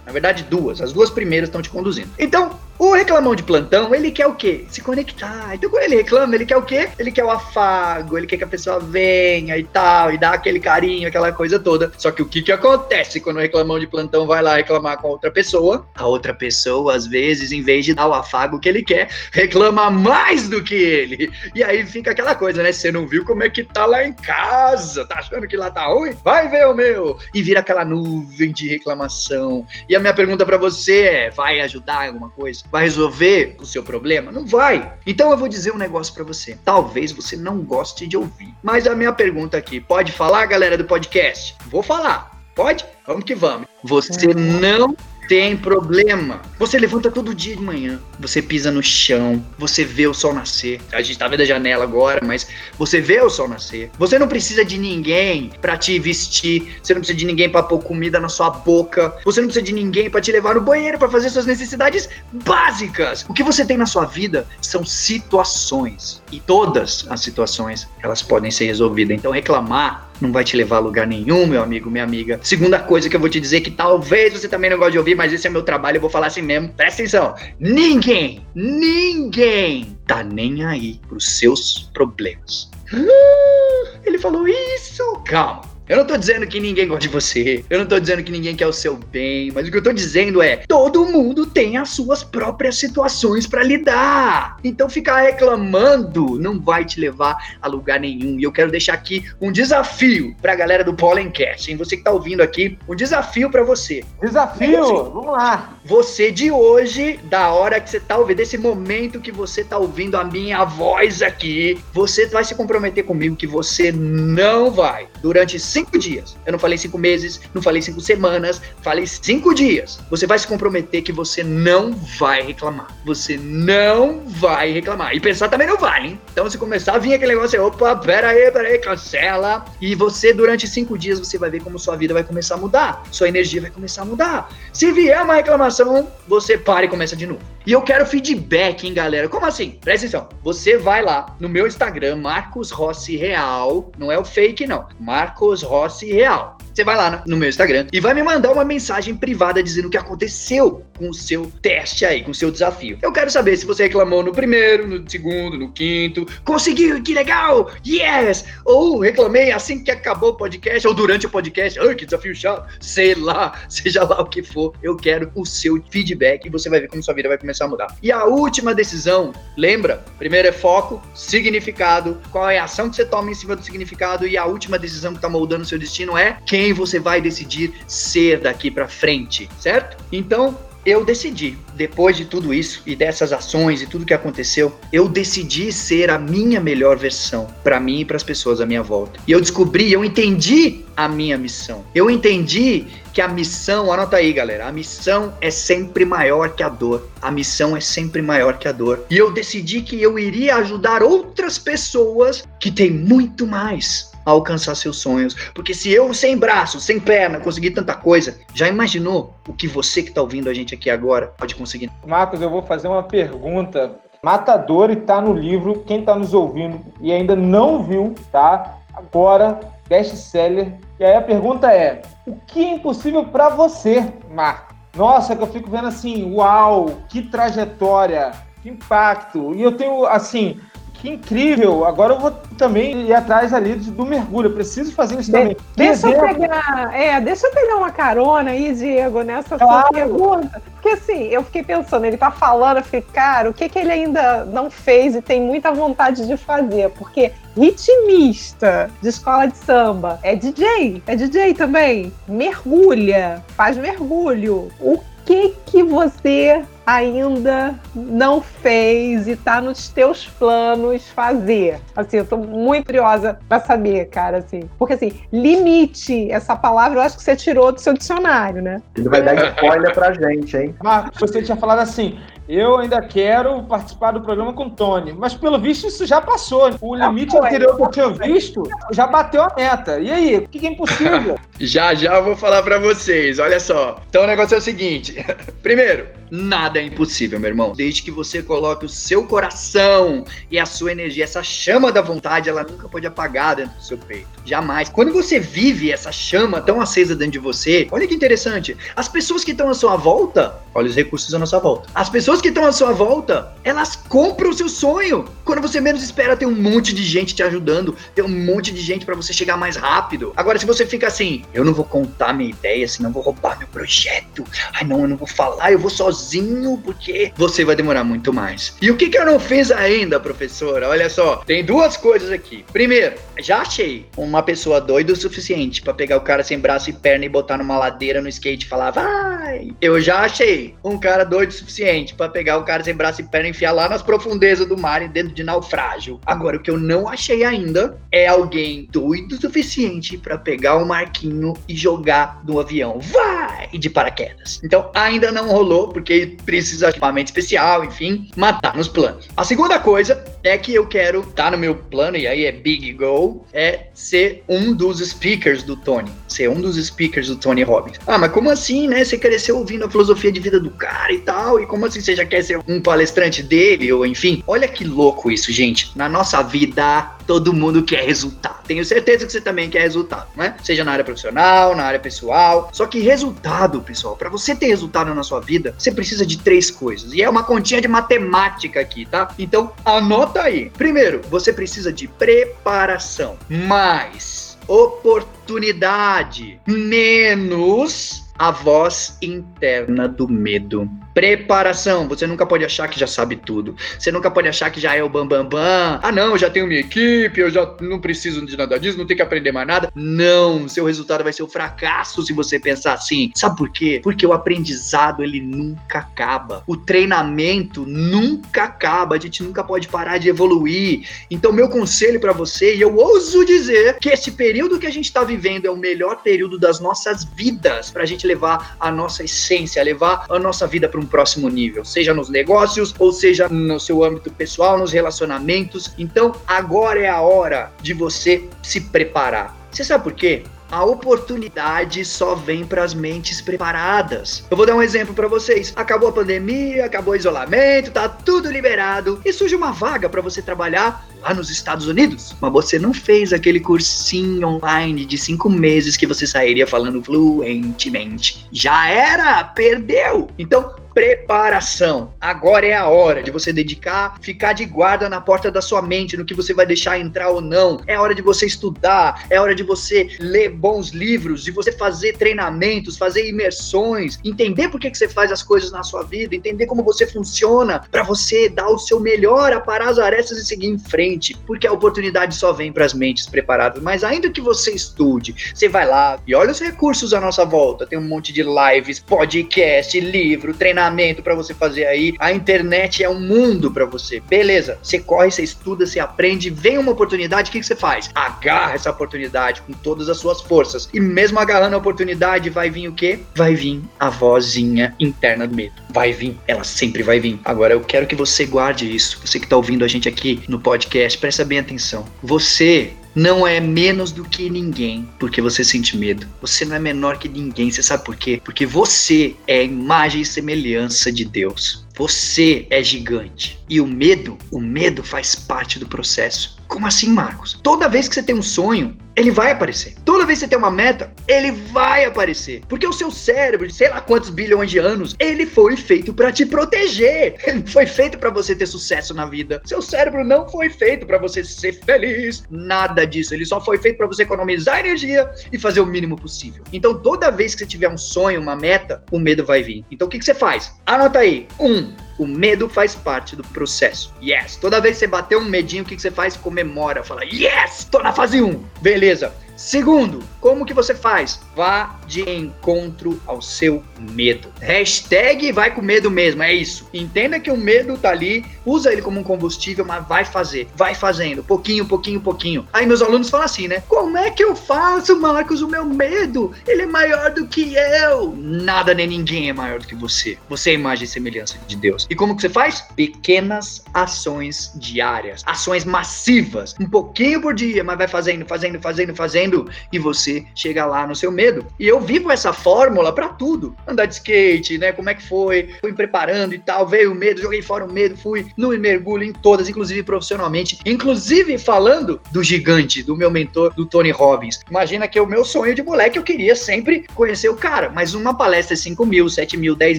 Na 0.05 0.13
verdade, 0.13 0.45
duas. 0.45 0.81
As 0.81 0.93
duas 0.93 1.11
primeiras 1.11 1.49
estão 1.49 1.63
te 1.63 1.71
conduzindo. 1.71 2.11
Então, 2.19 2.59
o 2.79 2.93
reclamão 2.93 3.35
de 3.35 3.43
plantão, 3.43 3.95
ele 3.95 4.11
quer 4.11 4.27
o 4.27 4.35
quê? 4.35 4.65
Se 4.69 4.81
conectar. 4.81 5.55
Então, 5.55 5.71
quando 5.71 5.85
ele 5.85 5.97
reclama, 5.97 6.35
ele 6.35 6.45
quer 6.45 6.57
o 6.57 6.63
quê? 6.63 6.89
Ele 6.99 7.13
quer 7.13 7.25
o 7.25 7.31
afago, 7.31 8.19
ele 8.19 8.27
quer 8.27 8.37
que 8.37 8.45
a 8.45 8.49
pessoa 8.49 8.81
venha 8.81 9.57
e 9.57 9.65
tal, 9.65 10.13
e 10.13 10.19
dá 10.19 10.33
aquele 10.33 10.59
carinho, 10.59 11.07
aquela 11.07 11.33
coisa 11.33 11.59
toda. 11.59 11.93
Só 11.97 12.11
que 12.11 12.23
o 12.23 12.27
que 12.27 12.43
que 12.43 12.53
acontece 12.53 13.21
quando 13.21 13.37
o 13.37 13.41
reclamão 13.41 13.79
de 13.79 13.87
plantão 13.87 14.27
vai 14.27 14.43
lá 14.43 14.57
reclamar 14.57 14.99
com 14.99 15.09
a 15.09 15.11
outra 15.11 15.31
pessoa? 15.31 15.87
A 15.95 16.07
outra 16.07 16.35
pessoa, 16.35 16.95
às 16.95 17.07
vezes, 17.07 17.53
em 17.53 17.63
vez 17.63 17.85
de 17.85 17.95
dar 17.95 18.09
o 18.09 18.15
afago 18.15 18.59
que 18.59 18.69
ele 18.69 18.83
quer, 18.83 19.09
reclama 19.33 19.91
mais 19.91 20.49
do 20.49 20.63
que 20.63 20.75
ele. 20.75 21.31
E 21.55 21.63
aí 21.63 21.87
fica 21.87 22.11
aquela 22.11 22.35
coisa, 22.35 22.63
né? 22.63 22.73
Você 22.73 22.91
não 22.91 23.07
viu 23.07 23.25
como 23.25 23.43
é 23.45 23.51
que 23.51 23.63
tá 23.63 23.87
lá 23.87 24.05
em 24.05 24.13
casa? 24.13 25.05
Tá 25.07 25.21
achando 25.21 25.47
que 25.47 25.57
lá 25.57 25.71
tá 25.71 25.87
ruim? 25.87 26.13
Vai 26.25 26.49
ver 26.49 26.67
o 26.67 26.75
meu! 26.75 27.19
E 27.33 27.43
vira 27.43 27.61
aquela 27.61 27.85
nuvem 27.85 28.53
de 28.53 28.69
reclamação. 28.69 29.67
E 29.89 29.95
a 29.95 30.01
minha 30.01 30.15
pergunta 30.15 30.45
para 30.45 30.57
você 30.57 31.03
é: 31.03 31.31
vai 31.31 31.61
ajudar 31.61 32.05
em 32.05 32.09
alguma 32.09 32.31
coisa? 32.31 32.64
Vai 32.71 32.85
resolver 32.85 33.57
o 33.61 33.67
seu 33.67 33.83
problema? 33.83 34.33
Não 34.33 34.45
vai. 34.47 34.95
Então 35.07 35.31
eu 35.31 35.37
vou 35.37 35.49
dizer 35.49 35.73
um 35.73 35.79
negócio 35.79 36.13
para 36.13 36.25
você. 36.25 36.59
Talvez 36.65 37.13
você 37.13 37.37
não 37.37 37.59
goste 37.59 38.07
de 38.07 38.17
ouvir. 38.17 38.55
Mas 38.63 38.87
a 38.87 38.95
minha 38.95 39.13
pergunta 39.13 39.57
aqui, 39.57 39.81
pode 39.81 40.13
falar, 40.13 40.47
galera 40.47 40.77
do 40.77 40.85
podcast? 40.85 41.57
Vou 41.67 41.83
falar. 41.83 42.35
Pode? 42.55 42.85
Vamos 43.07 43.25
que 43.25 43.35
vamos. 43.35 43.67
Você 43.83 44.33
não 44.33 44.97
tem 45.29 45.57
problema. 45.57 46.43
Você 46.59 46.79
levanta 46.79 47.11
todo 47.11 47.35
dia 47.35 47.57
de 47.57 47.63
manhã, 47.63 48.01
você 48.19 48.41
pisa 48.41 48.71
no 48.71 48.83
chão, 48.83 49.45
você 49.59 49.85
vê 49.85 50.07
o 50.07 50.15
sol 50.15 50.35
nascer. 50.35 50.81
A 50.93 51.03
gente 51.03 51.19
tá 51.19 51.29
vendo 51.29 51.41
a 51.41 51.45
janela 51.45 51.85
agora, 51.85 52.21
mas 52.25 52.47
você 52.79 53.01
vê 53.01 53.21
o 53.21 53.31
sol 53.31 53.49
nascer. 53.49 53.91
Você 53.99 54.19
não 54.19 54.29
precisa 54.29 54.65
de 54.65 54.79
ninguém 54.79 55.51
para 55.61 55.77
te 55.77 55.99
vestir, 55.99 56.79
você 56.83 56.95
não 56.95 57.01
precisa 57.01 57.19
de 57.19 57.25
ninguém 57.25 57.49
para 57.49 57.63
pôr 57.63 57.83
comida 57.83 58.21
na 58.21 58.29
sua 58.29 58.51
boca, 58.51 59.17
você 59.25 59.41
não 59.41 59.49
precisa 59.49 59.65
de 59.65 59.73
ninguém 59.73 60.11
para 60.11 60.21
te 60.21 60.33
levar 60.33 60.55
no 60.55 60.61
banheiro 60.61 60.99
para 60.99 61.09
fazer 61.09 61.31
suas 61.31 61.47
necessidades 61.47 62.09
básicas. 62.33 63.25
O 63.29 63.35
que 63.35 63.43
você 63.43 63.65
tem 63.65 63.77
na 63.77 63.87
sua 63.87 64.05
vida 64.05 64.47
são 64.61 64.85
situações 64.85 66.23
e 66.31 66.41
todas 66.41 67.07
as 67.09 67.21
situações 67.21 67.89
elas 68.03 68.23
podem 68.23 68.51
ser 68.51 68.67
resolvidas. 68.67 69.17
Então 69.17 69.33
reclamar 69.33 70.11
não 70.21 70.33
vai 70.33 70.45
te 70.45 70.57
levar 70.57 70.77
a 70.77 70.81
lugar 70.81 71.07
nenhum, 71.07 71.47
meu 71.47 71.63
amigo, 71.63 71.91
minha 71.91 72.05
amiga. 72.05 72.39
Segunda 72.43 72.79
coisa 72.79 73.09
que 73.09 73.17
eu 73.17 73.21
vou 73.21 73.29
te 73.29 73.41
dizer 73.41 73.61
que 73.61 73.71
talvez 73.71 74.33
você 74.33 74.49
também 74.49 74.71
não 74.71 74.79
goste 74.79 74.93
de 74.93 74.99
ouvir, 74.99 75.15
mas 75.15 75.33
esse 75.33 75.47
é 75.47 75.51
meu 75.51 75.63
trabalho, 75.63 75.97
eu 75.97 76.01
vou 76.01 76.11
falar 76.11 76.29
assim 76.29 76.43
mesmo. 76.43 76.69
Presta 76.71 77.03
atenção. 77.03 77.35
Ninguém, 77.59 78.45
ninguém 78.55 79.97
tá 80.07 80.23
nem 80.23 80.65
aí 80.65 81.01
pros 81.09 81.39
seus 81.39 81.91
problemas. 81.93 82.71
Ah, 82.93 83.99
ele 84.05 84.19
falou 84.19 84.47
isso. 84.47 85.03
Calma. 85.25 85.74
Eu 85.87 85.99
não 85.99 86.07
tô 86.07 86.17
dizendo 86.17 86.47
que 86.47 86.59
ninguém 86.59 86.89
gosta 86.89 87.03
de 87.03 87.09
você, 87.09 87.63
eu 87.69 87.79
não 87.79 87.85
tô 87.85 88.01
dizendo 88.01 88.23
que 88.23 88.33
ninguém 88.33 88.57
quer 88.57 88.67
o 88.67 88.73
seu 88.73 88.97
bem, 88.97 89.53
mas 89.53 89.69
o 89.69 89.71
que 89.71 89.77
eu 89.77 89.83
tô 89.83 89.93
dizendo 89.93 90.43
é: 90.43 90.57
todo 90.67 91.05
mundo 91.05 91.45
tem 91.45 91.77
as 91.77 91.91
suas 91.91 92.25
próprias 92.25 92.79
situações 92.79 93.47
para 93.47 93.63
lidar. 93.63 94.57
Então 94.65 94.89
ficar 94.89 95.21
reclamando 95.21 96.39
não 96.39 96.59
vai 96.59 96.87
te 96.87 96.99
levar 96.99 97.37
a 97.61 97.69
lugar 97.69 98.01
nenhum. 98.01 98.41
E 98.41 98.45
eu 98.45 98.51
quero 98.51 98.71
deixar 98.71 98.95
aqui 98.95 99.25
um 99.39 99.53
desafio 99.53 100.35
pra 100.41 100.55
galera 100.55 100.83
do 100.83 100.95
Pollencast, 100.95 101.71
hein? 101.71 101.77
Você 101.77 101.99
que 101.99 102.03
tá 102.03 102.13
ouvindo 102.13 102.43
aqui, 102.43 102.79
um 102.89 102.95
desafio 102.95 103.51
para 103.51 103.63
você. 103.63 104.03
Desafio, 104.23 105.11
vamos 105.11 105.33
lá. 105.33 105.79
Você 105.85 106.31
de 106.31 106.51
hoje, 106.51 107.21
da 107.25 107.51
hora 107.51 107.79
que 107.79 107.91
você 107.91 108.01
tá 108.01 108.17
ouvindo, 108.17 108.39
desse 108.39 108.57
momento 108.57 109.21
que 109.21 109.31
você 109.31 109.63
tá 109.63 109.77
ouvindo 109.77 110.17
a 110.17 110.25
minha 110.25 110.65
voz 110.65 111.21
aqui, 111.21 111.79
você 111.93 112.27
vai 112.27 112.43
se 112.43 112.55
comprometer 112.55 113.05
comigo 113.05 113.37
que 113.37 113.47
você 113.47 113.93
não 113.93 114.71
vai, 114.71 115.09
durante 115.21 115.59
cinco 115.75 115.99
dias, 115.99 116.37
eu 116.47 116.53
não 116.53 116.59
falei 116.59 116.79
cinco 116.79 116.97
meses, 116.97 117.41
não 117.53 117.61
falei 117.61 117.83
cinco 117.83 118.01
semanas, 118.01 118.63
falei 118.81 119.07
cinco 119.09 119.53
dias. 119.53 119.99
Você 120.09 120.25
vai 120.25 120.39
se 120.39 120.47
comprometer 120.47 121.03
que 121.03 121.13
você 121.13 121.43
não 121.43 121.93
vai 121.93 122.43
reclamar. 122.43 122.87
Você 123.05 123.37
não 123.37 124.23
vai 124.25 124.71
reclamar. 124.71 125.15
E 125.17 125.21
pensar 125.21 125.49
também 125.49 125.67
não 125.67 125.77
vai, 125.77 126.07
hein? 126.07 126.21
Então, 126.33 126.49
se 126.49 126.57
começar 126.57 126.95
a 126.95 126.99
vir 126.99 127.15
aquele 127.15 127.35
negócio, 127.35 127.61
opa, 127.65 127.97
pera 127.97 128.29
aí, 128.29 128.51
pera 128.53 128.69
aí, 128.69 128.79
cancela. 128.79 129.65
E 129.81 129.97
você, 129.97 130.33
durante 130.33 130.69
cinco 130.69 130.97
dias, 130.97 131.19
você 131.19 131.37
vai 131.37 131.51
ver 131.51 131.61
como 131.61 131.77
sua 131.77 131.97
vida 131.97 132.15
vai 132.15 132.23
começar 132.23 132.55
a 132.55 132.59
mudar. 132.59 133.03
Sua 133.11 133.29
energia 133.29 133.61
vai 133.61 133.71
começar 133.71 134.03
a 134.03 134.05
mudar. 134.05 134.49
Se 134.73 134.93
vier 134.93 135.21
uma 135.23 135.35
reclamação, 135.35 136.09
você 136.29 136.57
para 136.57 136.87
e 136.87 136.89
começa 136.89 137.17
de 137.17 137.27
novo. 137.27 137.41
E 137.67 137.73
eu 137.73 137.81
quero 137.81 138.05
feedback, 138.07 138.87
hein, 138.87 138.93
galera? 138.93 139.29
Como 139.29 139.47
assim? 139.47 139.79
Presta 139.81 140.07
atenção. 140.07 140.29
Você 140.43 140.77
vai 140.77 141.03
lá 141.03 141.35
no 141.41 141.49
meu 141.49 141.67
Instagram, 141.67 142.17
Marcos 142.17 142.71
Rossi 142.71 143.17
Real. 143.17 143.91
Não 143.99 144.13
é 144.13 144.19
o 144.19 144.25
fake, 144.25 144.67
não. 144.67 144.87
Marcos 145.01 145.64
Rossi 145.65 146.13
Real. 146.13 146.57
Você 146.75 146.83
vai 146.83 146.97
lá 146.97 147.23
no 147.25 147.37
meu 147.37 147.49
Instagram 147.49 147.87
e 147.93 148.01
vai 148.01 148.13
me 148.15 148.23
mandar 148.25 148.51
uma 148.51 148.65
mensagem 148.65 149.15
privada 149.15 149.63
dizendo 149.63 149.87
o 149.87 149.91
que 149.91 149.97
aconteceu 149.97 150.85
com 150.99 151.09
o 151.09 151.15
seu 151.15 151.53
teste 151.63 152.05
aí, 152.05 152.25
com 152.25 152.33
o 152.33 152.35
seu 152.35 152.51
desafio. 152.51 152.99
Eu 153.01 153.13
quero 153.13 153.31
saber 153.31 153.57
se 153.57 153.65
você 153.65 153.85
reclamou 153.85 154.25
no 154.25 154.33
primeiro, 154.33 154.89
no 154.89 155.09
segundo, 155.09 155.57
no 155.57 155.71
quinto. 155.71 156.27
Conseguiu, 156.45 157.01
que 157.01 157.15
legal! 157.15 157.71
Yes! 157.87 158.45
Ou 158.65 158.99
reclamei 158.99 159.53
assim 159.53 159.85
que 159.85 159.91
acabou 159.93 160.31
o 160.31 160.37
podcast, 160.37 160.89
ou 160.89 160.93
durante 160.93 161.27
o 161.27 161.31
podcast. 161.31 161.79
Ai, 161.79 161.95
que 161.95 162.05
desafio 162.05 162.35
chato! 162.35 162.69
Sei 162.81 163.15
lá, 163.15 163.57
seja 163.71 164.03
lá 164.03 164.21
o 164.21 164.27
que 164.27 164.43
for. 164.43 164.75
Eu 164.83 164.97
quero 164.97 165.31
o 165.37 165.47
seu 165.47 165.81
feedback 165.91 166.47
e 166.47 166.51
você 166.51 166.69
vai 166.69 166.81
ver 166.81 166.89
como 166.89 167.05
sua 167.05 167.15
vida 167.15 167.29
vai 167.29 167.39
começar 167.39 167.67
a 167.67 167.69
mudar. 167.69 167.97
E 168.03 168.11
a 168.11 168.25
última 168.25 168.75
decisão, 168.75 169.33
lembra? 169.57 170.05
Primeiro 170.19 170.49
é 170.49 170.53
foco, 170.53 171.01
significado, 171.15 172.21
qual 172.33 172.51
é 172.51 172.59
a 172.59 172.65
ação 172.65 172.91
que 172.91 172.97
você 172.97 173.05
toma 173.05 173.31
em 173.31 173.35
cima 173.35 173.55
do 173.55 173.63
significado 173.63 174.27
e 174.27 174.37
a 174.37 174.45
última 174.45 174.77
decisão 174.77 175.13
que 175.13 175.19
está 175.19 175.29
moldando 175.29 175.63
o 175.63 175.67
seu 175.67 175.79
destino 175.79 176.19
é 176.19 176.37
quem 176.45 176.64
quem 176.65 176.73
você 176.73 176.99
vai 176.99 177.21
decidir 177.21 177.75
ser 177.87 178.41
daqui 178.41 178.71
para 178.71 178.89
frente, 178.89 179.51
certo? 179.61 180.03
Então, 180.11 180.57
eu 180.87 181.05
decidi, 181.05 181.59
depois 181.75 182.17
de 182.17 182.25
tudo 182.25 182.55
isso 182.55 182.81
e 182.87 182.97
dessas 182.97 183.35
ações 183.35 183.83
e 183.83 183.87
tudo 183.87 184.07
que 184.07 184.15
aconteceu, 184.15 184.75
eu 184.91 185.07
decidi 185.07 185.71
ser 185.71 186.09
a 186.09 186.19
minha 186.19 186.61
melhor 186.61 186.97
versão 186.97 187.49
para 187.63 187.79
mim 187.79 188.01
e 188.01 188.05
para 188.07 188.17
as 188.17 188.23
pessoas 188.23 188.63
à 188.63 188.67
minha 188.67 188.83
volta. 188.83 189.21
E 189.27 189.33
eu 189.33 189.43
descobri, 189.43 189.93
eu 189.93 190.03
entendi 190.03 190.87
a 190.97 191.07
minha 191.07 191.37
missão. 191.37 191.85
Eu 191.95 192.09
entendi 192.09 192.87
que 193.13 193.21
a 193.21 193.29
missão, 193.29 193.93
anota 193.93 194.17
aí, 194.17 194.33
galera, 194.33 194.67
a 194.67 194.73
missão 194.73 195.35
é 195.43 195.51
sempre 195.51 196.07
maior 196.07 196.55
que 196.55 196.63
a 196.63 196.71
dor. 196.71 197.11
A 197.21 197.31
missão 197.31 197.77
é 197.77 197.81
sempre 197.81 198.23
maior 198.23 198.57
que 198.57 198.69
a 198.69 198.73
dor. 198.73 199.05
E 199.11 199.19
eu 199.19 199.31
decidi 199.31 199.83
que 199.83 200.01
eu 200.01 200.19
iria 200.19 200.57
ajudar 200.57 201.03
outras 201.03 201.59
pessoas 201.59 202.43
que 202.59 202.71
têm 202.71 202.91
muito 202.91 203.47
mais 203.47 204.14
a 204.25 204.31
alcançar 204.31 204.75
seus 204.75 204.99
sonhos. 204.99 205.35
Porque 205.55 205.75
se 205.75 205.93
eu, 205.93 206.13
sem 206.15 206.37
braço, 206.37 206.81
sem 206.81 206.99
perna, 207.01 207.41
conseguir 207.41 207.71
tanta 207.71 207.95
coisa, 207.95 208.39
já 208.55 208.69
imaginou 208.69 209.35
o 209.49 209.53
que 209.53 209.67
você 209.67 210.03
que 210.03 210.09
está 210.09 210.21
ouvindo 210.21 210.49
a 210.49 210.55
gente 210.55 210.75
aqui 210.75 210.91
agora 210.91 211.33
pode 211.39 211.55
conseguir? 211.55 211.91
Marcos, 212.07 212.41
eu 212.41 212.51
vou 212.51 212.63
fazer 212.63 212.89
uma 212.89 213.03
pergunta. 213.03 213.97
Matador 214.23 214.91
está 214.91 215.21
no 215.21 215.35
livro, 215.35 215.85
quem 215.87 216.01
está 216.01 216.15
nos 216.15 216.33
ouvindo 216.33 216.81
e 217.01 217.13
ainda 217.13 217.37
não 217.37 217.83
viu, 217.83 218.15
tá? 218.33 218.79
Agora, 218.95 219.61
best-seller. 219.87 220.73
E 220.99 221.05
aí 221.05 221.15
a 221.15 221.21
pergunta 221.21 221.71
é: 221.71 222.03
o 222.27 222.35
que 222.47 222.65
é 222.65 222.75
impossível 222.75 223.25
para 223.25 223.51
você, 223.51 224.13
Marcos? 224.31 224.75
Nossa, 224.97 225.35
que 225.35 225.43
eu 225.43 225.49
fico 225.49 225.69
vendo 225.69 225.89
assim, 225.89 226.33
uau, 226.33 226.87
que 227.09 227.23
trajetória, 227.23 228.31
que 228.63 228.71
impacto. 228.71 229.53
E 229.55 229.61
eu 229.61 229.73
tenho, 229.77 230.07
assim, 230.07 230.61
que 231.05 231.11
incrível! 231.11 231.85
Agora 231.85 232.15
eu 232.15 232.19
vou 232.19 232.31
também 232.57 233.03
ir 233.03 233.13
atrás 233.13 233.53
ali 233.53 233.75
do 233.75 234.07
mergulho. 234.07 234.49
Eu 234.49 234.55
preciso 234.55 234.91
fazer 234.93 235.21
isso 235.21 235.31
de, 235.31 235.39
também. 235.39 235.57
Deixa 235.77 236.09
eu, 236.09 236.19
pegar, 236.19 236.91
é, 236.95 237.21
deixa 237.21 237.47
eu 237.47 237.53
pegar 237.53 237.77
uma 237.77 237.91
carona 237.91 238.53
aí, 238.53 238.75
Diego, 238.75 239.23
nessa 239.23 239.59
claro. 239.59 239.83
sua 239.83 239.93
pergunta. 239.93 240.63
Porque 240.73 240.89
assim, 240.89 241.25
eu 241.25 241.45
fiquei 241.45 241.63
pensando, 241.63 242.07
ele 242.07 242.17
tá 242.17 242.31
falando, 242.31 242.79
eu 242.79 242.83
fiquei, 242.83 243.03
cara, 243.03 243.51
o 243.51 243.55
que, 243.55 243.69
que 243.69 243.79
ele 243.79 243.93
ainda 243.93 244.47
não 244.47 244.71
fez 244.71 245.15
e 245.15 245.21
tem 245.21 245.43
muita 245.43 245.73
vontade 245.73 246.27
de 246.27 246.37
fazer? 246.39 246.89
Porque 246.91 247.33
ritmista 247.55 248.91
de 249.03 249.09
escola 249.09 249.47
de 249.47 249.59
samba 249.59 250.19
é 250.23 250.35
DJ, 250.35 251.03
é 251.07 251.17
DJ 251.17 251.53
também, 251.53 252.13
mergulha, 252.27 253.45
faz 253.49 253.77
mergulho. 253.77 254.71
O 254.81 254.99
que 255.25 255.55
que 255.67 255.83
você 255.83 256.65
ainda 256.87 257.75
não 257.95 258.43
fez 258.43 259.27
e 259.27 259.33
está 259.33 259.61
nos 259.61 259.89
teus 259.89 260.27
planos 260.27 261.09
fazer? 261.09 261.81
Assim, 261.97 262.19
eu 262.19 262.27
tô 262.27 262.37
muito 262.37 262.87
curiosa 262.87 263.39
para 263.49 263.61
saber, 263.61 264.07
cara, 264.07 264.39
assim. 264.39 264.69
Porque 264.79 264.95
assim, 264.95 265.13
limite, 265.33 266.31
essa 266.31 266.55
palavra 266.55 266.99
eu 266.99 267.03
acho 267.03 267.17
que 267.17 267.23
você 267.23 267.35
tirou 267.35 267.73
do 267.73 267.81
seu 267.81 267.95
dicionário, 267.95 268.63
né? 268.63 268.83
Ele 268.97 269.09
vai 269.09 269.23
dar 269.23 269.35
spoiler 269.35 269.95
pra 269.95 270.13
gente, 270.13 270.57
hein? 270.57 270.75
Marcos, 270.83 271.19
você 271.19 271.43
tinha 271.43 271.57
falado 271.57 271.79
assim, 271.79 272.19
eu 272.49 272.77
ainda 272.77 273.01
quero 273.01 273.63
participar 273.63 274.13
do 274.13 274.21
programa 274.21 274.53
com 274.53 274.67
o 274.67 274.71
Tony. 274.71 275.13
Mas 275.13 275.35
pelo 275.35 275.59
visto 275.59 275.87
isso 275.87 276.05
já 276.07 276.21
passou. 276.21 276.71
O 276.81 276.95
limite 276.95 277.37
anterior 277.37 277.77
que 277.77 277.83
eu 277.83 277.91
tinha 277.91 278.11
visto 278.11 278.63
já 278.93 279.07
bateu 279.07 279.43
a 279.43 279.53
meta. 279.57 279.99
E 279.99 280.11
aí, 280.11 280.37
o 280.37 280.49
que 280.49 280.67
é 280.67 280.71
impossível? 280.71 281.39
já, 281.59 281.95
já 281.95 282.21
vou 282.21 282.37
falar 282.37 282.63
para 282.63 282.79
vocês. 282.79 283.39
Olha 283.39 283.59
só. 283.59 284.01
Então 284.09 284.25
o 284.25 284.27
negócio 284.27 284.55
é 284.55 284.59
o 284.59 284.61
seguinte. 284.61 285.25
Primeiro, 285.63 286.07
nada 286.31 286.79
é 286.79 286.83
impossível, 286.83 287.39
meu 287.41 287.49
irmão. 287.49 287.73
Desde 287.75 288.03
que 288.03 288.11
você 288.11 288.43
coloque 288.43 288.85
o 288.85 288.89
seu 288.89 289.27
coração 289.27 290.25
e 290.51 290.59
a 290.59 290.67
sua 290.67 290.93
energia, 290.93 291.25
essa 291.25 291.43
chama 291.43 291.91
da 291.91 292.03
vontade, 292.03 292.49
ela 292.49 292.65
nunca 292.65 292.89
pode 292.89 293.07
apagar 293.07 293.57
dentro 293.57 293.75
do 293.75 293.85
seu 293.85 293.97
peito. 293.97 294.29
Jamais. 294.45 294.89
Quando 294.89 295.13
você 295.13 295.39
vive 295.39 295.91
essa 295.91 296.13
chama 296.13 296.61
tão 296.61 296.81
acesa 296.81 297.15
dentro 297.15 297.33
de 297.33 297.39
você, 297.39 297.89
olha 297.91 298.07
que 298.07 298.15
interessante. 298.15 298.77
As 298.95 299.09
pessoas 299.09 299.45
que 299.45 299.53
estão 299.53 299.69
à 299.71 299.75
sua 299.75 299.97
volta, 299.97 300.61
olha 300.75 300.89
os 300.89 300.97
recursos 300.97 301.33
à 301.35 301.39
nossa 301.39 301.59
volta. 301.59 301.89
As 301.95 302.09
pessoas 302.09 302.34
que 302.41 302.49
estão 302.49 302.65
à 302.65 302.73
sua 302.73 302.93
volta, 302.93 303.53
elas 303.63 303.97
compram 303.97 304.51
o 304.51 304.55
seu 304.55 304.69
sonho. 304.69 305.25
Quando 305.45 305.61
você 305.61 305.81
menos 305.81 306.03
espera, 306.03 306.37
tem 306.37 306.47
um 306.47 306.55
monte 306.55 306.95
de 306.95 307.03
gente 307.03 307.35
te 307.35 307.43
ajudando, 307.43 307.97
tem 308.15 308.25
um 308.25 308.29
monte 308.29 308.73
de 308.73 308.81
gente 308.81 309.05
para 309.05 309.15
você 309.15 309.33
chegar 309.33 309.57
mais 309.57 309.77
rápido. 309.77 310.33
Agora, 310.37 310.59
se 310.59 310.67
você 310.67 310.87
fica 310.87 311.07
assim, 311.07 311.43
eu 311.53 311.65
não 311.65 311.75
vou 311.75 311.85
contar 311.85 312.33
minha 312.33 312.51
ideia, 312.51 312.87
senão 312.87 313.13
vou 313.13 313.23
roubar 313.23 313.59
meu 313.59 313.69
projeto. 313.69 314.45
Ai, 314.73 314.85
não, 314.85 315.03
eu 315.03 315.09
não 315.09 315.17
vou 315.17 315.27
falar, 315.27 315.73
eu 315.73 315.79
vou 315.79 315.91
sozinho, 315.91 316.81
porque 316.85 317.33
você 317.37 317.65
vai 317.65 317.77
demorar 317.77 318.05
muito 318.05 318.33
mais. 318.33 318.77
E 318.81 318.91
o 318.91 318.97
que, 318.97 319.09
que 319.09 319.19
eu 319.19 319.27
não 319.27 319.39
fiz 319.39 319.71
ainda, 319.71 320.21
professora? 320.21 320.89
Olha 320.89 321.09
só, 321.09 321.37
tem 321.37 321.65
duas 321.65 321.97
coisas 321.97 322.31
aqui. 322.31 322.65
Primeiro, 322.73 323.17
já 323.39 323.59
achei 323.59 324.07
uma 324.17 324.43
pessoa 324.43 324.81
doida 324.81 325.13
o 325.13 325.17
suficiente 325.17 325.83
para 325.83 325.95
pegar 325.95 326.17
o 326.17 326.21
cara 326.21 326.43
sem 326.43 326.59
braço 326.59 326.91
e 326.91 326.93
perna 326.93 327.25
e 327.25 327.29
botar 327.29 327.59
numa 327.59 327.79
ladeira 327.79 328.21
no 328.21 328.29
skate 328.29 328.67
e 328.67 328.69
falar, 328.69 328.91
vai. 328.91 329.71
Eu 329.81 330.01
já 330.01 330.21
achei 330.21 330.75
um 330.85 330.99
cara 330.99 331.25
doido 331.25 331.51
o 331.51 331.55
suficiente 331.55 332.15
para 332.25 332.33
pegar 332.33 332.59
o 332.59 332.65
cara 332.65 332.83
sem 332.83 332.95
braço 332.95 333.21
e 333.21 333.25
perna 333.25 333.49
e 333.49 333.51
enfiar 333.51 333.73
lá 333.73 333.89
nas 333.89 334.03
profundezas 334.03 334.67
do 334.67 334.77
mar 334.77 335.07
dentro 335.09 335.35
de 335.35 335.45
naufrágio. 335.45 336.21
Agora, 336.25 336.57
o 336.57 336.61
que 336.61 336.71
eu 336.71 336.79
não 336.79 337.09
achei 337.09 337.45
ainda 337.45 337.99
é 338.11 338.27
alguém 338.27 338.89
doido 338.91 339.33
o 339.33 339.41
suficiente 339.41 340.17
para 340.17 340.39
pegar 340.39 340.77
o 340.77 340.87
Marquinho 340.87 341.55
e 341.69 341.77
jogar 341.77 342.43
no 342.45 342.59
avião. 342.59 342.99
Vai! 343.01 343.69
De 343.69 343.91
paraquedas. 343.91 344.61
Então, 344.65 344.91
ainda 344.95 345.31
não 345.31 345.49
rolou, 345.49 345.89
porque 345.89 346.37
precisa 346.45 346.87
de 346.87 346.93
equipamento 346.93 347.31
especial, 347.31 347.85
enfim, 347.85 348.31
matar 348.37 348.77
nos 348.77 348.89
planos. 348.89 349.29
A 349.37 349.45
segunda 349.45 349.79
coisa 349.79 350.25
é 350.45 350.59
que 350.59 350.75
eu 350.75 350.87
quero, 350.87 351.23
tá 351.23 351.51
no 351.51 351.57
meu 351.57 351.75
plano, 351.75 352.19
e 352.19 352.27
aí 352.27 352.45
é 352.45 352.53
big 352.53 352.93
goal, 352.93 353.47
é 353.53 353.87
ser 353.95 354.45
um 354.47 354.75
dos 354.75 354.99
speakers 354.99 355.63
do 355.63 355.75
Tony. 355.75 356.11
Ser 356.29 356.51
um 356.51 356.61
dos 356.61 356.77
speakers 356.77 357.29
do 357.29 357.37
Tony 357.37 357.63
Robbins. 357.63 357.99
Ah, 358.07 358.19
mas 358.19 358.31
como 358.31 358.51
assim, 358.51 358.87
né? 358.87 359.03
Você 359.03 359.17
cresceu 359.17 359.57
ouvindo 359.57 359.87
a 359.87 359.91
filosofia 359.91 360.31
de 360.31 360.41
vida 360.41 360.61
do 360.61 360.71
cara 360.71 361.13
e 361.13 361.21
tal, 361.21 361.59
e 361.59 361.67
como 361.67 361.87
assim 361.87 362.01
você 362.01 362.15
já 362.15 362.27
quer 362.27 362.43
ser 362.43 362.61
um 362.69 362.81
palestrante 362.81 363.43
dele, 363.43 363.91
ou 363.91 364.05
enfim? 364.05 364.43
Olha 364.47 364.69
que 364.69 364.85
louco 364.85 365.31
isso, 365.31 365.51
gente. 365.51 365.91
Na 365.97 366.09
nossa 366.09 366.43
vida, 366.43 367.17
todo 367.27 367.53
mundo 367.55 367.83
quer 367.83 368.05
resultado. 368.05 368.54
Tenho 368.67 368.85
certeza 368.85 369.27
que 369.27 369.33
você 369.33 369.41
também 369.41 369.69
quer 369.71 369.81
resultado, 369.81 370.29
né? 370.37 370.57
Seja 370.63 370.85
na 370.85 370.93
área 370.93 371.05
profissional, 371.05 371.75
na 371.77 371.85
área 371.85 372.01
pessoal. 372.01 372.71
Só 372.73 372.87
que 372.87 373.01
resultado, 373.01 373.81
pessoal, 373.81 374.17
para 374.17 374.31
você 374.31 374.55
ter 374.55 374.67
resultado 374.67 375.15
na 375.15 375.23
sua 375.23 375.41
vida, 375.41 375.75
você 375.79 375.93
precisa 375.93 376.25
de 376.25 376.39
três 376.39 376.71
coisas. 376.71 377.13
E 377.13 377.23
é 377.23 377.29
uma 377.29 377.43
continha 377.43 377.81
de 377.81 377.89
matemática 377.89 378.81
aqui, 378.81 379.07
tá? 379.07 379.29
Então, 379.39 379.73
anota 379.85 380.43
aí. 380.43 380.71
Primeiro, 380.71 381.21
você 381.29 381.53
precisa 381.53 381.93
de 381.93 382.09
preparação. 382.09 383.37
Mais 383.49 384.55
oportunidade 384.67 386.59
menos 386.67 388.25
a 388.39 388.51
voz 388.51 389.17
interna 389.23 390.09
do 390.09 390.29
medo. 390.29 390.91
Preparação. 391.15 392.09
Você 392.09 392.27
nunca 392.27 392.45
pode 392.45 392.65
achar 392.65 392.89
que 392.89 392.99
já 392.99 393.07
sabe 393.07 393.37
tudo. 393.37 393.77
Você 393.99 394.11
nunca 394.11 394.31
pode 394.31 394.49
achar 394.49 394.69
que 394.71 394.81
já 394.81 394.95
é 394.97 395.03
o 395.03 395.09
bambambam. 395.09 395.45
Bam, 395.45 395.49
bam. 395.49 396.01
Ah, 396.03 396.13
não, 396.13 396.33
eu 396.33 396.39
já 396.39 396.51
tenho 396.51 396.67
minha 396.67 396.81
equipe, 396.81 397.41
eu 397.41 397.51
já 397.51 397.73
não 397.81 398.01
preciso 398.01 398.45
de 398.45 398.57
nada 398.57 398.79
disso, 398.79 398.99
não 398.99 399.07
tenho 399.07 399.17
que 399.17 399.23
aprender 399.23 399.53
mais 399.53 399.67
nada. 399.67 399.93
Não, 399.95 400.69
seu 400.69 400.85
resultado 400.85 401.23
vai 401.23 401.33
ser 401.33 401.43
um 401.43 401.49
fracasso 401.49 402.23
se 402.23 402.33
você 402.33 402.59
pensar 402.59 402.95
assim. 402.95 403.31
Sabe 403.35 403.57
por 403.57 403.71
quê? 403.71 404.01
Porque 404.03 404.27
o 404.27 404.33
aprendizado, 404.33 405.23
ele 405.23 405.41
nunca 405.41 406.01
acaba. 406.01 406.65
O 406.67 406.77
treinamento 406.77 407.87
nunca 407.87 408.65
acaba. 408.65 409.15
A 409.15 409.19
gente 409.21 409.43
nunca 409.43 409.63
pode 409.63 409.87
parar 409.89 410.19
de 410.19 410.29
evoluir. 410.29 411.09
Então, 411.31 411.53
meu 411.53 411.69
conselho 411.69 412.19
para 412.19 412.33
você, 412.33 412.75
e 412.75 412.81
eu 412.81 412.97
ouso 412.97 413.45
dizer 413.45 413.99
que 413.99 414.09
esse 414.09 414.33
período 414.33 414.79
que 414.79 414.87
a 414.87 414.93
gente 414.93 415.07
está 415.07 415.23
vivendo 415.23 415.67
é 415.67 415.71
o 415.71 415.77
melhor 415.77 416.23
período 416.23 416.59
das 416.59 416.81
nossas 416.81 417.25
vidas 417.25 417.91
para 417.91 418.03
a 418.03 418.07
gente 418.07 418.27
levar 418.27 418.77
a 418.81 418.91
nossa 418.91 419.23
essência, 419.23 419.83
levar 419.83 420.27
a 420.29 420.39
nossa 420.39 420.67
vida 420.67 420.89
para 420.89 421.04
próximo 421.07 421.49
nível, 421.49 421.85
seja 421.85 422.15
nos 422.15 422.29
negócios 422.29 422.95
ou 422.99 423.13
seja 423.13 423.49
no 423.49 423.79
seu 423.79 424.05
âmbito 424.05 424.31
pessoal, 424.31 424.79
nos 424.79 424.93
relacionamentos. 424.93 425.95
Então, 425.99 426.35
agora 426.47 427.01
é 427.01 427.09
a 427.09 427.21
hora 427.21 427.73
de 427.81 427.93
você 427.95 428.49
se 428.63 428.81
preparar. 428.81 429.57
Você 429.71 429.85
sabe 429.85 430.05
por 430.05 430.13
quê? 430.13 430.45
A 430.71 430.85
oportunidade 430.85 432.05
só 432.05 432.35
vem 432.35 432.65
para 432.65 432.83
as 432.83 432.95
mentes 432.95 433.41
preparadas. 433.41 434.45
Eu 434.51 434.57
vou 434.57 434.67
dar 434.67 434.75
um 434.75 434.83
exemplo 434.83 435.15
para 435.15 435.29
vocês. 435.29 435.73
Acabou 435.77 436.09
a 436.09 436.13
pandemia, 436.13 436.87
acabou 436.87 437.15
o 437.15 437.17
isolamento, 437.17 437.93
tá 437.93 438.09
tudo 438.09 438.51
liberado 438.51 439.21
e 439.25 439.33
surge 439.33 439.55
uma 439.55 439.73
vaga 439.73 440.09
para 440.09 440.21
você 440.21 440.43
trabalhar 440.43 441.07
lá 441.25 441.33
nos 441.33 441.49
Estados 441.49 441.89
Unidos, 441.89 442.37
mas 442.39 442.53
você 442.53 442.79
não 442.79 442.93
fez 442.93 443.33
aquele 443.33 443.59
cursinho 443.59 444.47
online 444.47 445.07
de 445.07 445.17
cinco 445.17 445.49
meses 445.49 445.97
que 445.97 446.07
você 446.07 446.27
sairia 446.27 446.67
falando 446.67 447.03
fluentemente. 447.03 448.47
Já 448.53 448.89
era, 448.89 449.43
perdeu. 449.43 450.29
Então 450.39 450.85
preparação. 450.95 452.15
Agora 452.21 452.65
é 452.65 452.73
a 452.73 452.89
hora 452.89 453.23
de 453.23 453.31
você 453.31 453.53
dedicar, 453.53 454.17
ficar 454.23 454.53
de 454.53 454.65
guarda 454.65 455.09
na 455.09 455.21
porta 455.21 455.51
da 455.51 455.61
sua 455.61 455.83
mente, 455.83 456.17
no 456.17 456.25
que 456.25 456.33
você 456.33 456.55
vai 456.55 456.65
deixar 456.65 456.99
entrar 456.99 457.31
ou 457.31 457.41
não. 457.41 457.81
É 457.87 457.99
hora 457.99 458.15
de 458.15 458.23
você 458.23 458.47
estudar, 458.47 459.27
é 459.29 459.41
hora 459.41 459.55
de 459.55 459.65
você 459.65 460.09
ler 460.21 460.51
bons 460.51 460.91
livros, 460.91 461.43
de 461.43 461.51
você 461.51 461.73
fazer 461.73 462.17
treinamentos, 462.17 462.97
fazer 462.97 463.29
imersões, 463.29 464.21
entender 464.25 464.69
por 464.69 464.79
que, 464.79 464.91
que 464.91 464.97
você 464.97 465.09
faz 465.09 465.33
as 465.33 465.43
coisas 465.43 465.73
na 465.73 465.83
sua 465.83 466.05
vida, 466.05 466.37
entender 466.37 466.67
como 466.67 466.85
você 466.85 467.07
funciona, 467.07 467.83
para 467.91 468.05
você 468.05 468.49
dar 468.49 468.69
o 468.69 468.79
seu 468.79 469.01
melhor, 469.01 469.53
aparar 469.53 469.89
as 469.89 469.99
arestas 469.99 470.39
e 470.39 470.45
seguir 470.45 470.69
em 470.69 470.79
frente, 470.79 471.14
porque 471.47 471.67
a 471.67 471.73
oportunidade 471.73 472.35
só 472.35 472.53
vem 472.53 472.73
para 472.73 472.85
as 472.85 472.95
mentes 472.95 473.27
preparadas. 473.27 473.83
Mas 473.83 474.05
ainda 474.05 474.31
que 474.31 474.41
você 474.41 474.73
estude, 474.73 475.35
você 475.55 475.69
vai 475.69 475.87
lá 475.87 476.19
e 476.27 476.35
olha 476.35 476.51
os 476.51 476.61
recursos 476.61 477.13
à 477.15 477.21
nossa 477.21 477.45
volta. 477.45 477.87
Tem 477.87 477.99
um 477.99 478.09
monte 478.09 478.33
de 478.33 478.43
lives, 478.43 478.99
podcast, 478.99 479.99
livro, 480.01 480.55
treinamento 480.55 481.23
para 481.23 481.35
você 481.35 481.55
fazer 481.55 481.87
aí. 481.87 482.15
A 482.19 482.33
internet 482.33 483.03
é 483.03 483.09
um 483.09 483.21
mundo 483.21 483.71
para 483.71 483.85
você. 483.85 484.21
Beleza, 484.21 484.79
você 484.83 484.99
corre, 484.99 485.31
você 485.31 485.43
estuda, 485.43 485.87
você 485.87 486.01
aprende, 486.01 486.51
vem 486.51 486.79
uma 486.79 486.93
oportunidade, 486.93 487.49
o 487.49 487.53
que, 487.53 487.61
que 487.61 487.67
você 487.67 487.77
faz? 487.77 488.11
Agarra 488.15 488.75
essa 488.75 488.91
oportunidade 488.91 489.63
com 489.63 489.73
todas 489.73 490.09
as 490.09 490.19
suas 490.19 490.41
forças. 490.41 490.89
E 490.93 491.01
mesmo 491.01 491.39
agarrando 491.39 491.75
a 491.75 491.79
oportunidade, 491.79 492.51
vai 492.51 492.71
vir 492.71 492.89
o 492.89 492.93
quê? 492.93 493.19
Vai 493.35 493.55
vir 493.55 493.83
a 493.99 494.11
vozinha 494.11 494.95
interna 494.99 495.47
do 495.47 495.55
medo. 495.55 495.75
Vai 495.91 496.13
vir, 496.13 496.39
ela 496.47 496.65
sempre 496.65 497.03
vai 497.03 497.21
vir. 497.21 497.39
Agora 497.45 497.75
eu 497.75 497.81
quero 497.81 498.07
que 498.07 498.15
você 498.15 498.45
guarde 498.47 498.95
isso. 498.95 499.21
Você 499.25 499.39
que 499.39 499.47
tá 499.47 499.57
ouvindo 499.57 499.85
a 499.85 499.89
gente 499.89 500.09
aqui 500.09 500.43
no 500.49 500.59
podcast, 500.59 501.04
presta 501.15 501.45
bem 501.45 501.59
atenção. 501.59 502.07
Você 502.23 502.93
não 503.15 503.47
é 503.47 503.61
menos 503.61 504.11
do 504.11 504.25
que 504.25 504.51
ninguém 504.51 505.09
porque 505.19 505.41
você 505.41 505.63
sente 505.63 505.97
medo. 505.97 506.27
Você 506.41 506.65
não 506.65 506.77
é 506.77 506.79
menor 506.79 507.19
que 507.19 507.29
ninguém. 507.29 507.71
Você 507.71 507.83
sabe 507.83 508.05
por 508.05 508.17
quê? 508.17 508.41
Porque 508.45 508.67
você 508.67 509.37
é 509.47 509.59
a 509.59 509.63
imagem 509.63 510.23
e 510.23 510.27
semelhança 510.27 511.13
de 511.13 511.25
Deus. 511.25 511.85
Você 511.97 512.67
é 512.71 512.83
gigante. 512.83 513.59
E 513.69 513.81
o 513.81 513.87
medo, 513.87 514.37
o 514.51 514.61
medo 514.61 515.05
faz 515.05 515.35
parte 515.35 515.79
do 515.79 515.87
processo. 515.87 516.57
Como 516.67 516.87
assim, 516.87 517.09
Marcos? 517.11 517.59
Toda 517.63 517.89
vez 517.89 518.09
que 518.09 518.15
você 518.15 518.23
tem 518.23 518.35
um 518.35 518.43
sonho, 518.43 518.97
ele 519.17 519.31
vai 519.31 519.53
aparecer. 519.53 519.95
Toda 520.05 520.27
vez 520.27 520.39
que 520.39 520.45
você 520.45 520.49
tem 520.49 520.59
uma 520.59 520.71
meta, 520.71 521.13
ele 521.29 521.53
vai 521.53 522.05
aparecer. 522.05 522.63
Porque 522.69 522.87
o 522.87 522.93
seu 522.93 523.11
cérebro, 523.11 523.71
sei 523.71 523.89
lá 523.89 524.01
quantos 524.01 524.31
bilhões 524.31 524.71
de 524.71 524.79
anos, 524.79 525.15
ele 525.19 525.47
foi 525.47 525.77
feito 525.77 526.13
para 526.13 526.33
te 526.33 526.45
proteger. 526.45 527.37
Ele 527.45 527.67
foi 527.67 527.87
feito 527.87 528.19
para 528.19 528.31
você 528.31 528.55
ter 528.55 528.67
sucesso 528.67 529.15
na 529.15 529.27
vida. 529.27 529.61
Seu 529.65 529.81
cérebro 529.81 530.25
não 530.25 530.49
foi 530.49 530.69
feito 530.69 531.07
para 531.07 531.19
você 531.19 531.45
ser 531.45 531.73
feliz. 531.85 532.45
Nada 532.51 533.07
disso. 533.07 533.35
Ele 533.35 533.45
só 533.45 533.61
foi 533.61 533.79
feito 533.79 533.97
para 533.97 534.07
você 534.07 534.23
economizar 534.23 534.81
energia 534.81 535.31
e 535.53 535.59
fazer 535.59 535.81
o 535.81 535.87
mínimo 535.87 536.17
possível. 536.17 536.65
Então, 536.73 536.95
toda 536.95 537.31
vez 537.31 537.55
que 537.55 537.61
você 537.61 537.67
tiver 537.67 537.89
um 537.89 537.99
sonho, 537.99 538.41
uma 538.41 538.57
meta, 538.57 539.05
o 539.11 539.19
medo 539.19 539.45
vai 539.45 539.63
vir. 539.63 539.85
Então, 539.91 540.07
o 540.07 540.11
que, 540.11 540.19
que 540.19 540.25
você 540.25 540.35
faz? 540.35 540.73
Anota 540.87 541.21
aí. 541.21 541.47
Um, 541.61 541.93
o 542.19 542.27
medo 542.27 542.69
faz 542.69 542.95
parte 542.95 543.35
do 543.37 543.43
processo. 543.43 544.13
Yes! 544.23 544.57
Toda 544.57 544.81
vez 544.81 544.97
que 544.97 545.01
você 545.01 545.07
bater 545.07 545.37
um 545.37 545.45
medinho, 545.45 545.83
o 545.83 545.87
que, 545.87 545.97
que 545.97 546.03
você 546.03 546.11
faz? 546.11 546.37
Comemora, 546.37 547.03
fala, 547.03 547.25
yes! 547.25 547.89
Tô 547.91 548.01
na 548.01 548.13
fase 548.13 548.41
1. 548.41 548.63
Beleza 548.81 549.04
beleza. 549.05 549.31
Segundo, 549.57 550.23
como 550.41 550.67
que 550.67 550.75
você 550.75 550.95
faz? 550.95 551.41
Vá 551.55 551.97
de 552.07 552.29
encontro 552.29 553.21
ao 553.27 553.41
seu 553.41 553.83
medo. 553.99 554.53
Hashtag 554.61 555.53
vai 555.53 555.75
com 555.75 555.81
medo 555.81 556.11
mesmo, 556.11 556.43
é 556.43 556.53
isso. 556.53 556.89
Entenda 556.93 557.41
que 557.41 557.51
o 557.51 557.57
medo 557.57 557.97
tá 557.97 558.11
ali, 558.11 558.45
usa 558.67 558.93
ele 558.93 559.01
como 559.01 559.21
um 559.21 559.23
combustível, 559.23 559.85
mas 559.85 560.07
vai 560.07 560.25
fazer, 560.25 560.69
vai 560.77 560.95
fazendo, 560.95 561.43
pouquinho, 561.43 561.87
pouquinho, 561.87 562.21
pouquinho. 562.21 562.67
Aí 562.73 562.85
meus 562.85 563.01
alunos 563.01 563.31
falam 563.31 563.47
assim, 563.47 563.69
né? 563.69 563.83
Como 563.89 564.19
é 564.19 564.31
que 564.31 564.45
eu 564.45 564.57
faço, 564.57 565.19
Marcos? 565.19 565.63
O 565.63 565.69
meu 565.69 565.85
medo, 565.85 566.53
ele 566.67 566.83
é 566.83 566.87
maior 566.87 567.31
do 567.31 567.47
que 567.47 567.75
eu. 567.75 568.35
Nada 568.37 568.93
nem 568.93 569.07
ninguém 569.07 569.49
é 569.49 569.53
maior 569.53 569.79
do 569.79 569.87
que 569.87 569.95
você. 569.95 570.37
Você 570.49 570.71
é 570.71 570.75
imagem 570.75 571.05
e 571.05 571.09
semelhança 571.09 571.57
de 571.67 571.77
Deus. 571.77 572.07
E 572.11 572.15
como 572.15 572.35
que 572.35 572.43
você 572.43 572.49
faz? 572.49 572.83
Pequenas 572.95 573.85
ações 573.93 574.73
diárias, 574.75 575.43
ações 575.47 575.85
massivas, 575.85 576.75
um 576.81 576.89
pouquinho 576.89 577.41
por 577.41 577.55
dia, 577.55 577.85
mas 577.85 577.97
vai 577.97 578.09
fazendo, 578.09 578.45
fazendo, 578.47 578.81
fazendo, 578.81 579.15
fazendo, 579.15 579.44
e 579.93 579.99
você 579.99 580.45
chega 580.55 580.87
lá 580.87 581.07
no 581.07 581.15
seu 581.15 581.31
medo. 581.31 581.67
E 581.79 581.87
eu 581.87 582.01
vivo 582.01 582.31
essa 582.31 582.53
fórmula 582.53 583.13
para 583.13 583.29
tudo. 583.29 583.75
Andar 583.87 584.07
de 584.07 584.15
skate, 584.15 584.79
né? 584.79 584.93
Como 584.93 585.11
é 585.11 585.15
que 585.15 585.27
foi? 585.27 585.71
Fui 585.81 585.93
preparando 585.93 586.55
e 586.55 586.59
tal, 586.59 586.87
veio 586.87 587.13
o 587.13 587.15
medo, 587.15 587.41
joguei 587.41 587.63
fora 587.63 587.85
o 587.85 587.93
medo, 587.93 588.17
fui 588.17 588.47
no 588.57 588.69
mergulho 588.79 589.25
em 589.25 589.33
todas, 589.33 589.69
inclusive 589.69 590.03
profissionalmente, 590.03 590.79
inclusive 590.85 591.59
falando 591.59 592.21
do 592.31 592.43
gigante, 592.43 593.03
do 593.03 593.17
meu 593.17 593.31
mentor, 593.31 593.73
do 593.75 593.87
Tony 593.87 594.11
Robbins. 594.11 594.61
Imagina 594.69 595.09
que 595.09 595.21
o 595.21 595.27
meu 595.27 595.45
sonho 595.45 595.75
de 595.75 595.83
moleque, 595.83 596.19
eu 596.19 596.23
queria 596.23 596.55
sempre 596.55 597.07
conhecer 597.15 597.49
o 597.49 597.57
cara, 597.57 597.91
mas 597.91 598.15
uma 598.15 598.37
palestra 598.37 598.75
é 598.75 598.77
5 598.77 599.07
mil, 599.07 599.29
7 599.29 599.57
mil, 599.57 599.75
10 599.75 599.99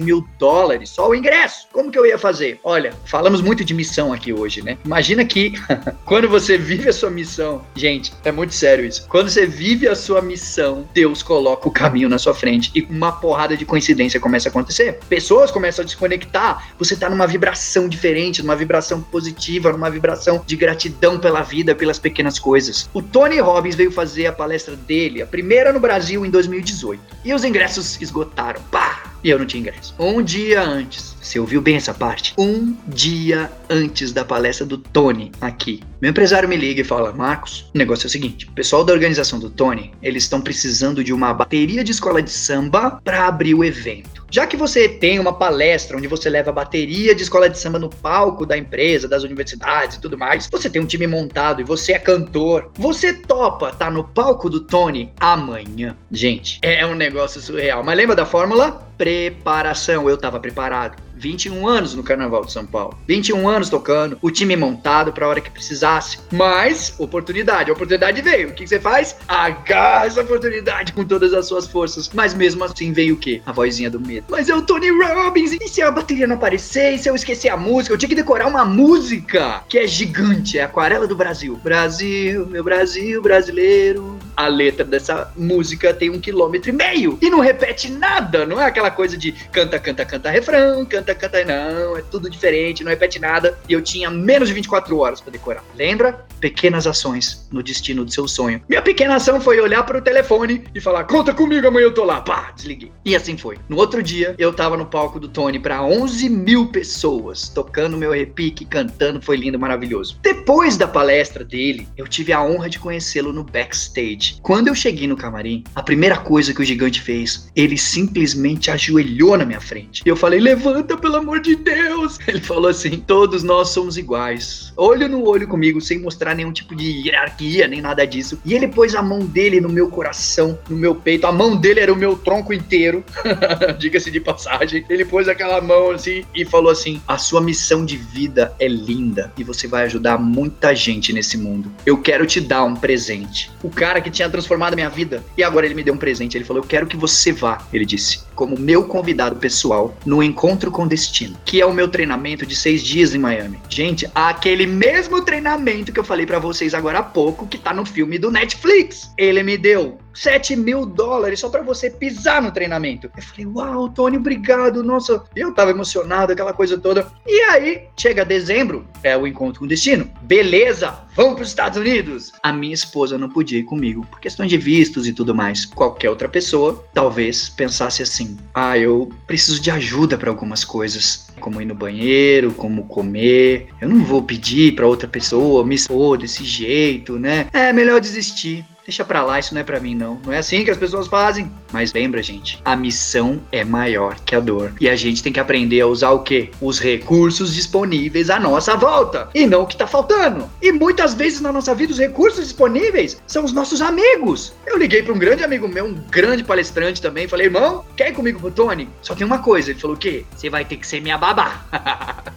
mil 0.00 0.26
dólares, 0.38 0.90
só 0.90 1.08
o 1.08 1.14
ingresso. 1.14 1.66
Como 1.72 1.90
que 1.90 1.98
eu 1.98 2.06
ia 2.06 2.18
fazer? 2.18 2.60
Olha, 2.62 2.92
falamos 3.04 3.40
muito 3.40 3.64
de 3.64 3.74
missão 3.74 4.12
aqui 4.12 4.32
hoje, 4.32 4.62
né? 4.62 4.78
Imagina 4.84 5.24
que 5.24 5.54
quando 6.04 6.28
você 6.28 6.56
vive 6.56 6.88
a 6.88 6.92
sua 6.92 7.10
missão, 7.10 7.64
gente, 7.74 8.12
é 8.24 8.32
muito 8.32 8.54
sério 8.54 8.84
isso. 8.84 9.06
Quando 9.08 9.30
você 9.36 9.44
vive 9.44 9.86
a 9.86 9.94
sua 9.94 10.22
missão, 10.22 10.88
Deus 10.94 11.22
coloca 11.22 11.68
o 11.68 11.70
caminho 11.70 12.08
na 12.08 12.18
sua 12.18 12.32
frente 12.32 12.70
e 12.74 12.80
uma 12.88 13.12
porrada 13.12 13.54
de 13.54 13.66
coincidência 13.66 14.18
começa 14.18 14.48
a 14.48 14.50
acontecer. 14.50 14.98
Pessoas 15.10 15.50
começam 15.50 15.82
a 15.82 15.84
desconectar, 15.84 16.72
você 16.78 16.96
tá 16.96 17.10
numa 17.10 17.26
vibração 17.26 17.86
diferente, 17.86 18.40
numa 18.40 18.56
vibração 18.56 19.02
positiva, 19.02 19.70
numa 19.72 19.90
vibração 19.90 20.42
de 20.46 20.56
gratidão 20.56 21.18
pela 21.20 21.42
vida, 21.42 21.74
pelas 21.74 21.98
pequenas 21.98 22.38
coisas. 22.38 22.88
O 22.94 23.02
Tony 23.02 23.38
Robbins 23.38 23.74
veio 23.74 23.92
fazer 23.92 24.24
a 24.24 24.32
palestra 24.32 24.74
dele, 24.74 25.20
a 25.20 25.26
primeira 25.26 25.70
no 25.70 25.80
Brasil 25.80 26.24
em 26.24 26.30
2018. 26.30 27.02
E 27.22 27.34
os 27.34 27.44
ingressos 27.44 28.00
esgotaram. 28.00 28.62
Pá! 28.70 29.02
E 29.22 29.28
eu 29.28 29.38
não 29.38 29.44
tinha 29.44 29.60
ingresso. 29.60 29.94
Um 29.98 30.22
dia 30.22 30.62
antes. 30.62 31.16
Você 31.20 31.40
ouviu 31.40 31.60
bem 31.60 31.74
essa 31.74 31.92
parte? 31.92 32.32
Um 32.38 32.76
dia 32.86 33.50
antes 33.68 34.12
da 34.12 34.24
palestra 34.24 34.64
do 34.64 34.78
Tony 34.78 35.32
aqui. 35.40 35.82
Meu 36.00 36.10
empresário 36.10 36.48
me 36.48 36.56
liga 36.56 36.80
e 36.80 36.84
fala: 36.84 37.12
Marcos, 37.12 37.70
o 37.74 37.78
negócio 37.78 38.06
é 38.06 38.08
o 38.08 38.10
seguinte: 38.10 38.46
o 38.46 38.52
pessoal 38.52 38.84
da 38.84 38.92
organização 38.92 39.38
do 39.38 39.48
Tony, 39.48 39.92
eles 40.02 40.24
estão 40.24 40.40
precisando 40.40 41.02
de 41.02 41.12
uma 41.12 41.32
bateria 41.32 41.82
de 41.82 41.90
escola 41.90 42.22
de 42.22 42.30
samba 42.30 43.00
para 43.02 43.26
abrir 43.26 43.54
o 43.54 43.64
evento. 43.64 44.26
Já 44.30 44.46
que 44.46 44.56
você 44.56 44.88
tem 44.88 45.18
uma 45.18 45.32
palestra 45.32 45.96
onde 45.96 46.08
você 46.08 46.28
leva 46.28 46.50
a 46.50 46.52
bateria 46.52 47.14
de 47.14 47.22
escola 47.22 47.48
de 47.48 47.58
samba 47.58 47.78
no 47.78 47.88
palco 47.88 48.44
da 48.44 48.58
empresa, 48.58 49.08
das 49.08 49.22
universidades 49.22 49.96
e 49.96 50.00
tudo 50.00 50.18
mais, 50.18 50.48
você 50.50 50.68
tem 50.68 50.82
um 50.82 50.86
time 50.86 51.06
montado 51.06 51.60
e 51.60 51.64
você 51.64 51.92
é 51.92 51.98
cantor, 51.98 52.70
você 52.74 53.12
topa 53.12 53.72
tá 53.72 53.90
no 53.90 54.04
palco 54.04 54.50
do 54.50 54.60
Tony 54.60 55.12
amanhã. 55.18 55.96
Gente, 56.10 56.58
é 56.60 56.84
um 56.84 56.94
negócio 56.94 57.40
surreal. 57.40 57.82
Mas 57.82 57.96
lembra 57.96 58.16
da 58.16 58.26
fórmula? 58.26 58.72
Preparação. 58.98 60.10
Eu 60.10 60.18
tava 60.18 60.40
preparado. 60.40 61.05
21 61.16 61.66
anos 61.66 61.94
no 61.94 62.02
Carnaval 62.02 62.44
de 62.44 62.52
São 62.52 62.66
Paulo. 62.66 62.96
21 63.06 63.48
anos 63.48 63.68
tocando, 63.68 64.18
o 64.22 64.30
time 64.30 64.56
montado 64.56 65.12
para 65.12 65.26
a 65.26 65.28
hora 65.28 65.40
que 65.40 65.50
precisasse. 65.50 66.18
Mas, 66.32 66.94
oportunidade, 66.98 67.70
a 67.70 67.72
oportunidade 67.72 68.22
veio. 68.22 68.48
O 68.48 68.52
que, 68.52 68.64
que 68.64 68.68
você 68.68 68.80
faz? 68.80 69.16
Agarra 69.26 70.06
essa 70.06 70.22
oportunidade 70.22 70.92
com 70.92 71.04
todas 71.04 71.32
as 71.32 71.46
suas 71.46 71.66
forças. 71.66 72.10
Mas 72.12 72.34
mesmo 72.34 72.64
assim 72.64 72.92
veio 72.92 73.14
o 73.14 73.18
quê? 73.18 73.42
A 73.46 73.52
vozinha 73.52 73.90
do 73.90 74.00
medo. 74.00 74.26
Mas 74.28 74.48
é 74.48 74.54
o 74.54 74.62
Tony 74.62 74.90
Robbins. 74.90 75.52
E 75.52 75.68
se 75.68 75.82
a 75.82 75.90
bateria 75.90 76.26
não 76.26 76.36
aparecer? 76.36 76.94
E 76.94 76.98
se 76.98 77.08
eu 77.08 77.14
esquecer 77.14 77.48
a 77.48 77.56
música? 77.56 77.94
Eu 77.94 77.98
tinha 77.98 78.08
que 78.08 78.14
decorar 78.14 78.46
uma 78.46 78.64
música 78.64 79.62
que 79.68 79.78
é 79.78 79.86
gigante. 79.86 80.58
É 80.58 80.66
Aquarela 80.66 81.06
do 81.06 81.16
Brasil. 81.16 81.58
Brasil, 81.62 82.46
meu 82.46 82.62
Brasil 82.62 83.22
brasileiro. 83.22 84.15
A 84.36 84.48
letra 84.48 84.84
dessa 84.84 85.32
música 85.36 85.94
tem 85.94 86.10
um 86.10 86.20
quilômetro 86.20 86.70
e 86.70 86.72
meio. 86.72 87.18
E 87.22 87.30
não 87.30 87.40
repete 87.40 87.90
nada. 87.90 88.44
Não 88.44 88.60
é 88.60 88.66
aquela 88.66 88.90
coisa 88.90 89.16
de 89.16 89.32
canta, 89.32 89.78
canta, 89.78 90.04
canta 90.04 90.30
refrão, 90.30 90.84
canta, 90.84 91.14
canta. 91.14 91.44
Não, 91.44 91.96
é 91.96 92.02
tudo 92.02 92.28
diferente, 92.28 92.84
não 92.84 92.90
repete 92.90 93.18
nada. 93.18 93.58
E 93.68 93.72
eu 93.72 93.80
tinha 93.80 94.10
menos 94.10 94.48
de 94.48 94.54
24 94.54 94.96
horas 94.98 95.20
para 95.20 95.32
decorar. 95.32 95.64
Lembra? 95.74 96.26
Pequenas 96.40 96.86
ações 96.86 97.48
no 97.50 97.62
destino 97.62 98.04
do 98.04 98.12
seu 98.12 98.28
sonho. 98.28 98.60
Minha 98.68 98.82
pequena 98.82 99.16
ação 99.16 99.40
foi 99.40 99.58
olhar 99.60 99.82
para 99.84 99.98
o 99.98 100.02
telefone 100.02 100.64
e 100.74 100.80
falar: 100.80 101.04
Conta 101.04 101.32
comigo, 101.32 101.66
amanhã 101.66 101.84
eu 101.84 101.94
tô 101.94 102.04
lá. 102.04 102.20
Pá, 102.20 102.52
desliguei. 102.54 102.92
E 103.04 103.16
assim 103.16 103.38
foi. 103.38 103.58
No 103.68 103.76
outro 103.76 104.02
dia, 104.02 104.34
eu 104.38 104.52
tava 104.52 104.76
no 104.76 104.86
palco 104.86 105.18
do 105.18 105.28
Tony 105.28 105.58
para 105.58 105.82
11 105.82 106.28
mil 106.28 106.66
pessoas, 106.68 107.48
tocando 107.48 107.96
meu 107.96 108.12
repique, 108.12 108.64
cantando. 108.64 109.22
Foi 109.22 109.36
lindo, 109.36 109.58
maravilhoso. 109.58 110.18
Depois 110.22 110.76
da 110.76 110.86
palestra 110.86 111.44
dele, 111.44 111.88
eu 111.96 112.06
tive 112.06 112.32
a 112.32 112.42
honra 112.42 112.68
de 112.68 112.78
conhecê-lo 112.78 113.32
no 113.32 113.42
backstage. 113.42 114.25
Quando 114.42 114.68
eu 114.68 114.74
cheguei 114.74 115.06
no 115.06 115.16
camarim, 115.16 115.64
a 115.74 115.82
primeira 115.82 116.16
coisa 116.16 116.52
que 116.52 116.60
o 116.60 116.64
gigante 116.64 117.00
fez, 117.00 117.50
ele 117.54 117.76
simplesmente 117.76 118.70
ajoelhou 118.70 119.36
na 119.36 119.44
minha 119.44 119.60
frente. 119.60 120.02
E 120.04 120.08
eu 120.08 120.16
falei: 120.16 120.40
Levanta, 120.40 120.96
pelo 120.96 121.16
amor 121.16 121.40
de 121.40 121.56
Deus! 121.56 122.18
Ele 122.26 122.40
falou 122.40 122.68
assim: 122.68 122.98
Todos 122.98 123.42
nós 123.42 123.70
somos 123.70 123.96
iguais. 123.96 124.72
Olho 124.76 125.08
no 125.08 125.24
olho 125.26 125.46
comigo, 125.46 125.80
sem 125.80 125.98
mostrar 125.98 126.34
nenhum 126.34 126.52
tipo 126.52 126.74
de 126.74 126.84
hierarquia, 126.84 127.66
nem 127.66 127.80
nada 127.80 128.06
disso. 128.06 128.38
E 128.44 128.54
ele 128.54 128.68
pôs 128.68 128.94
a 128.94 129.02
mão 129.02 129.20
dele 129.20 129.60
no 129.60 129.68
meu 129.68 129.88
coração, 129.88 130.58
no 130.68 130.76
meu 130.76 130.94
peito. 130.94 131.26
A 131.26 131.32
mão 131.32 131.56
dele 131.56 131.80
era 131.80 131.92
o 131.92 131.96
meu 131.96 132.16
tronco 132.16 132.52
inteiro. 132.52 133.04
Diga-se 133.78 134.10
de 134.10 134.20
passagem. 134.20 134.84
Ele 134.88 135.04
pôs 135.04 135.28
aquela 135.28 135.60
mão 135.60 135.92
assim 135.92 136.24
e 136.34 136.44
falou 136.44 136.70
assim: 136.70 137.00
A 137.06 137.18
sua 137.18 137.40
missão 137.40 137.84
de 137.84 137.96
vida 137.96 138.54
é 138.58 138.68
linda 138.68 139.32
e 139.38 139.44
você 139.44 139.66
vai 139.66 139.84
ajudar 139.84 140.18
muita 140.18 140.74
gente 140.74 141.12
nesse 141.12 141.36
mundo. 141.36 141.72
Eu 141.84 141.98
quero 141.98 142.26
te 142.26 142.40
dar 142.40 142.64
um 142.64 142.74
presente. 142.74 143.50
O 143.62 143.70
cara 143.70 144.00
que 144.00 144.10
tinha 144.16 144.30
transformado 144.30 144.72
a 144.72 144.76
minha 144.76 144.88
vida 144.88 145.24
e 145.36 145.44
agora 145.44 145.66
ele 145.66 145.74
me 145.74 145.82
deu 145.82 145.94
um 145.94 145.98
presente. 145.98 146.36
Ele 146.36 146.44
falou: 146.44 146.62
Eu 146.62 146.68
quero 146.68 146.86
que 146.86 146.96
você 146.96 147.32
vá, 147.32 147.66
ele 147.72 147.84
disse, 147.84 148.20
como 148.34 148.58
meu 148.58 148.84
convidado 148.84 149.36
pessoal 149.36 149.96
no 150.04 150.22
Encontro 150.22 150.70
com 150.70 150.86
Destino, 150.86 151.36
que 151.44 151.60
é 151.60 151.66
o 151.66 151.72
meu 151.72 151.88
treinamento 151.88 152.46
de 152.46 152.56
seis 152.56 152.82
dias 152.82 153.14
em 153.14 153.18
Miami. 153.18 153.60
Gente, 153.68 154.08
aquele 154.14 154.66
mesmo 154.66 155.22
treinamento 155.22 155.92
que 155.92 156.00
eu 156.00 156.04
falei 156.04 156.26
para 156.26 156.38
vocês 156.38 156.74
agora 156.74 156.98
há 156.98 157.02
pouco, 157.02 157.46
que 157.46 157.58
tá 157.58 157.72
no 157.72 157.84
filme 157.84 158.18
do 158.18 158.30
Netflix. 158.30 159.10
Ele 159.16 159.42
me 159.42 159.56
deu 159.56 159.98
7 160.16 160.56
mil 160.56 160.86
dólares 160.86 161.40
só 161.40 161.48
para 161.48 161.62
você 161.62 161.90
pisar 161.90 162.40
no 162.42 162.50
treinamento. 162.50 163.10
Eu 163.16 163.22
falei, 163.22 163.46
uau, 163.46 163.88
Tony, 163.88 164.16
obrigado. 164.16 164.82
Nossa, 164.82 165.22
eu 165.36 165.52
tava 165.52 165.70
emocionado, 165.70 166.32
aquela 166.32 166.52
coisa 166.52 166.78
toda. 166.78 167.06
E 167.26 167.40
aí, 167.50 167.82
chega 167.96 168.24
dezembro, 168.24 168.86
é 169.02 169.16
o 169.16 169.26
encontro 169.26 169.60
com 169.60 169.66
o 169.66 169.68
destino. 169.68 170.10
Beleza, 170.22 170.94
vamos 171.14 171.34
para 171.34 171.42
os 171.42 171.48
Estados 171.48 171.78
Unidos. 171.78 172.32
A 172.42 172.52
minha 172.52 172.74
esposa 172.74 173.18
não 173.18 173.28
podia 173.28 173.58
ir 173.58 173.64
comigo 173.64 174.06
por 174.10 174.18
questões 174.18 174.48
de 174.48 174.56
vistos 174.56 175.06
e 175.06 175.12
tudo 175.12 175.34
mais. 175.34 175.64
Qualquer 175.64 176.08
outra 176.08 176.28
pessoa 176.28 176.84
talvez 176.94 177.48
pensasse 177.50 178.02
assim: 178.02 178.36
ah, 178.54 178.78
eu 178.78 179.10
preciso 179.26 179.60
de 179.60 179.70
ajuda 179.70 180.16
para 180.16 180.30
algumas 180.30 180.64
coisas, 180.64 181.28
como 181.40 181.60
ir 181.60 181.66
no 181.66 181.74
banheiro, 181.74 182.52
como 182.52 182.86
comer. 182.86 183.68
Eu 183.80 183.88
não 183.88 184.02
vou 184.04 184.22
pedir 184.22 184.74
para 184.74 184.86
outra 184.86 185.08
pessoa 185.08 185.64
me 185.64 185.74
expor 185.74 186.18
desse 186.18 186.44
jeito, 186.44 187.18
né? 187.18 187.48
É 187.52 187.72
melhor 187.72 188.00
desistir 188.00 188.64
deixa 188.86 189.04
pra 189.04 189.22
lá, 189.24 189.38
isso 189.38 189.52
não 189.52 189.60
é 189.60 189.64
pra 189.64 189.80
mim, 189.80 189.96
não. 189.96 190.20
Não 190.24 190.32
é 190.32 190.38
assim 190.38 190.64
que 190.64 190.70
as 190.70 190.78
pessoas 190.78 191.08
fazem. 191.08 191.50
Mas 191.72 191.92
lembra, 191.92 192.22
gente, 192.22 192.60
a 192.64 192.76
missão 192.76 193.42
é 193.50 193.64
maior 193.64 194.14
que 194.24 194.34
a 194.34 194.40
dor. 194.40 194.72
E 194.80 194.88
a 194.88 194.94
gente 194.94 195.22
tem 195.22 195.32
que 195.32 195.40
aprender 195.40 195.80
a 195.80 195.86
usar 195.86 196.10
o 196.10 196.20
quê? 196.20 196.50
Os 196.60 196.78
recursos 196.78 197.52
disponíveis 197.52 198.30
à 198.30 198.38
nossa 198.38 198.76
volta. 198.76 199.28
E 199.34 199.44
não 199.44 199.62
o 199.62 199.66
que 199.66 199.76
tá 199.76 199.86
faltando. 199.86 200.48
E 200.62 200.70
muitas 200.70 201.14
vezes 201.14 201.40
na 201.40 201.52
nossa 201.52 201.74
vida, 201.74 201.92
os 201.92 201.98
recursos 201.98 202.44
disponíveis 202.44 203.20
são 203.26 203.44
os 203.44 203.52
nossos 203.52 203.82
amigos. 203.82 204.54
Eu 204.64 204.78
liguei 204.78 205.02
pra 205.02 205.12
um 205.12 205.18
grande 205.18 205.42
amigo 205.42 205.66
meu, 205.66 205.86
um 205.86 205.94
grande 206.08 206.44
palestrante 206.44 207.02
também. 207.02 207.26
Falei, 207.26 207.46
irmão, 207.46 207.84
quer 207.96 208.10
ir 208.10 208.14
comigo 208.14 208.38
pro 208.38 208.50
Tony? 208.52 208.88
Só 209.02 209.14
tem 209.14 209.26
uma 209.26 209.38
coisa. 209.38 209.72
Ele 209.72 209.80
falou, 209.80 209.96
o 209.96 209.98
quê? 209.98 210.24
Você 210.36 210.48
vai 210.48 210.64
ter 210.64 210.76
que 210.76 210.86
ser 210.86 211.00
minha 211.00 211.18
babá. 211.18 211.64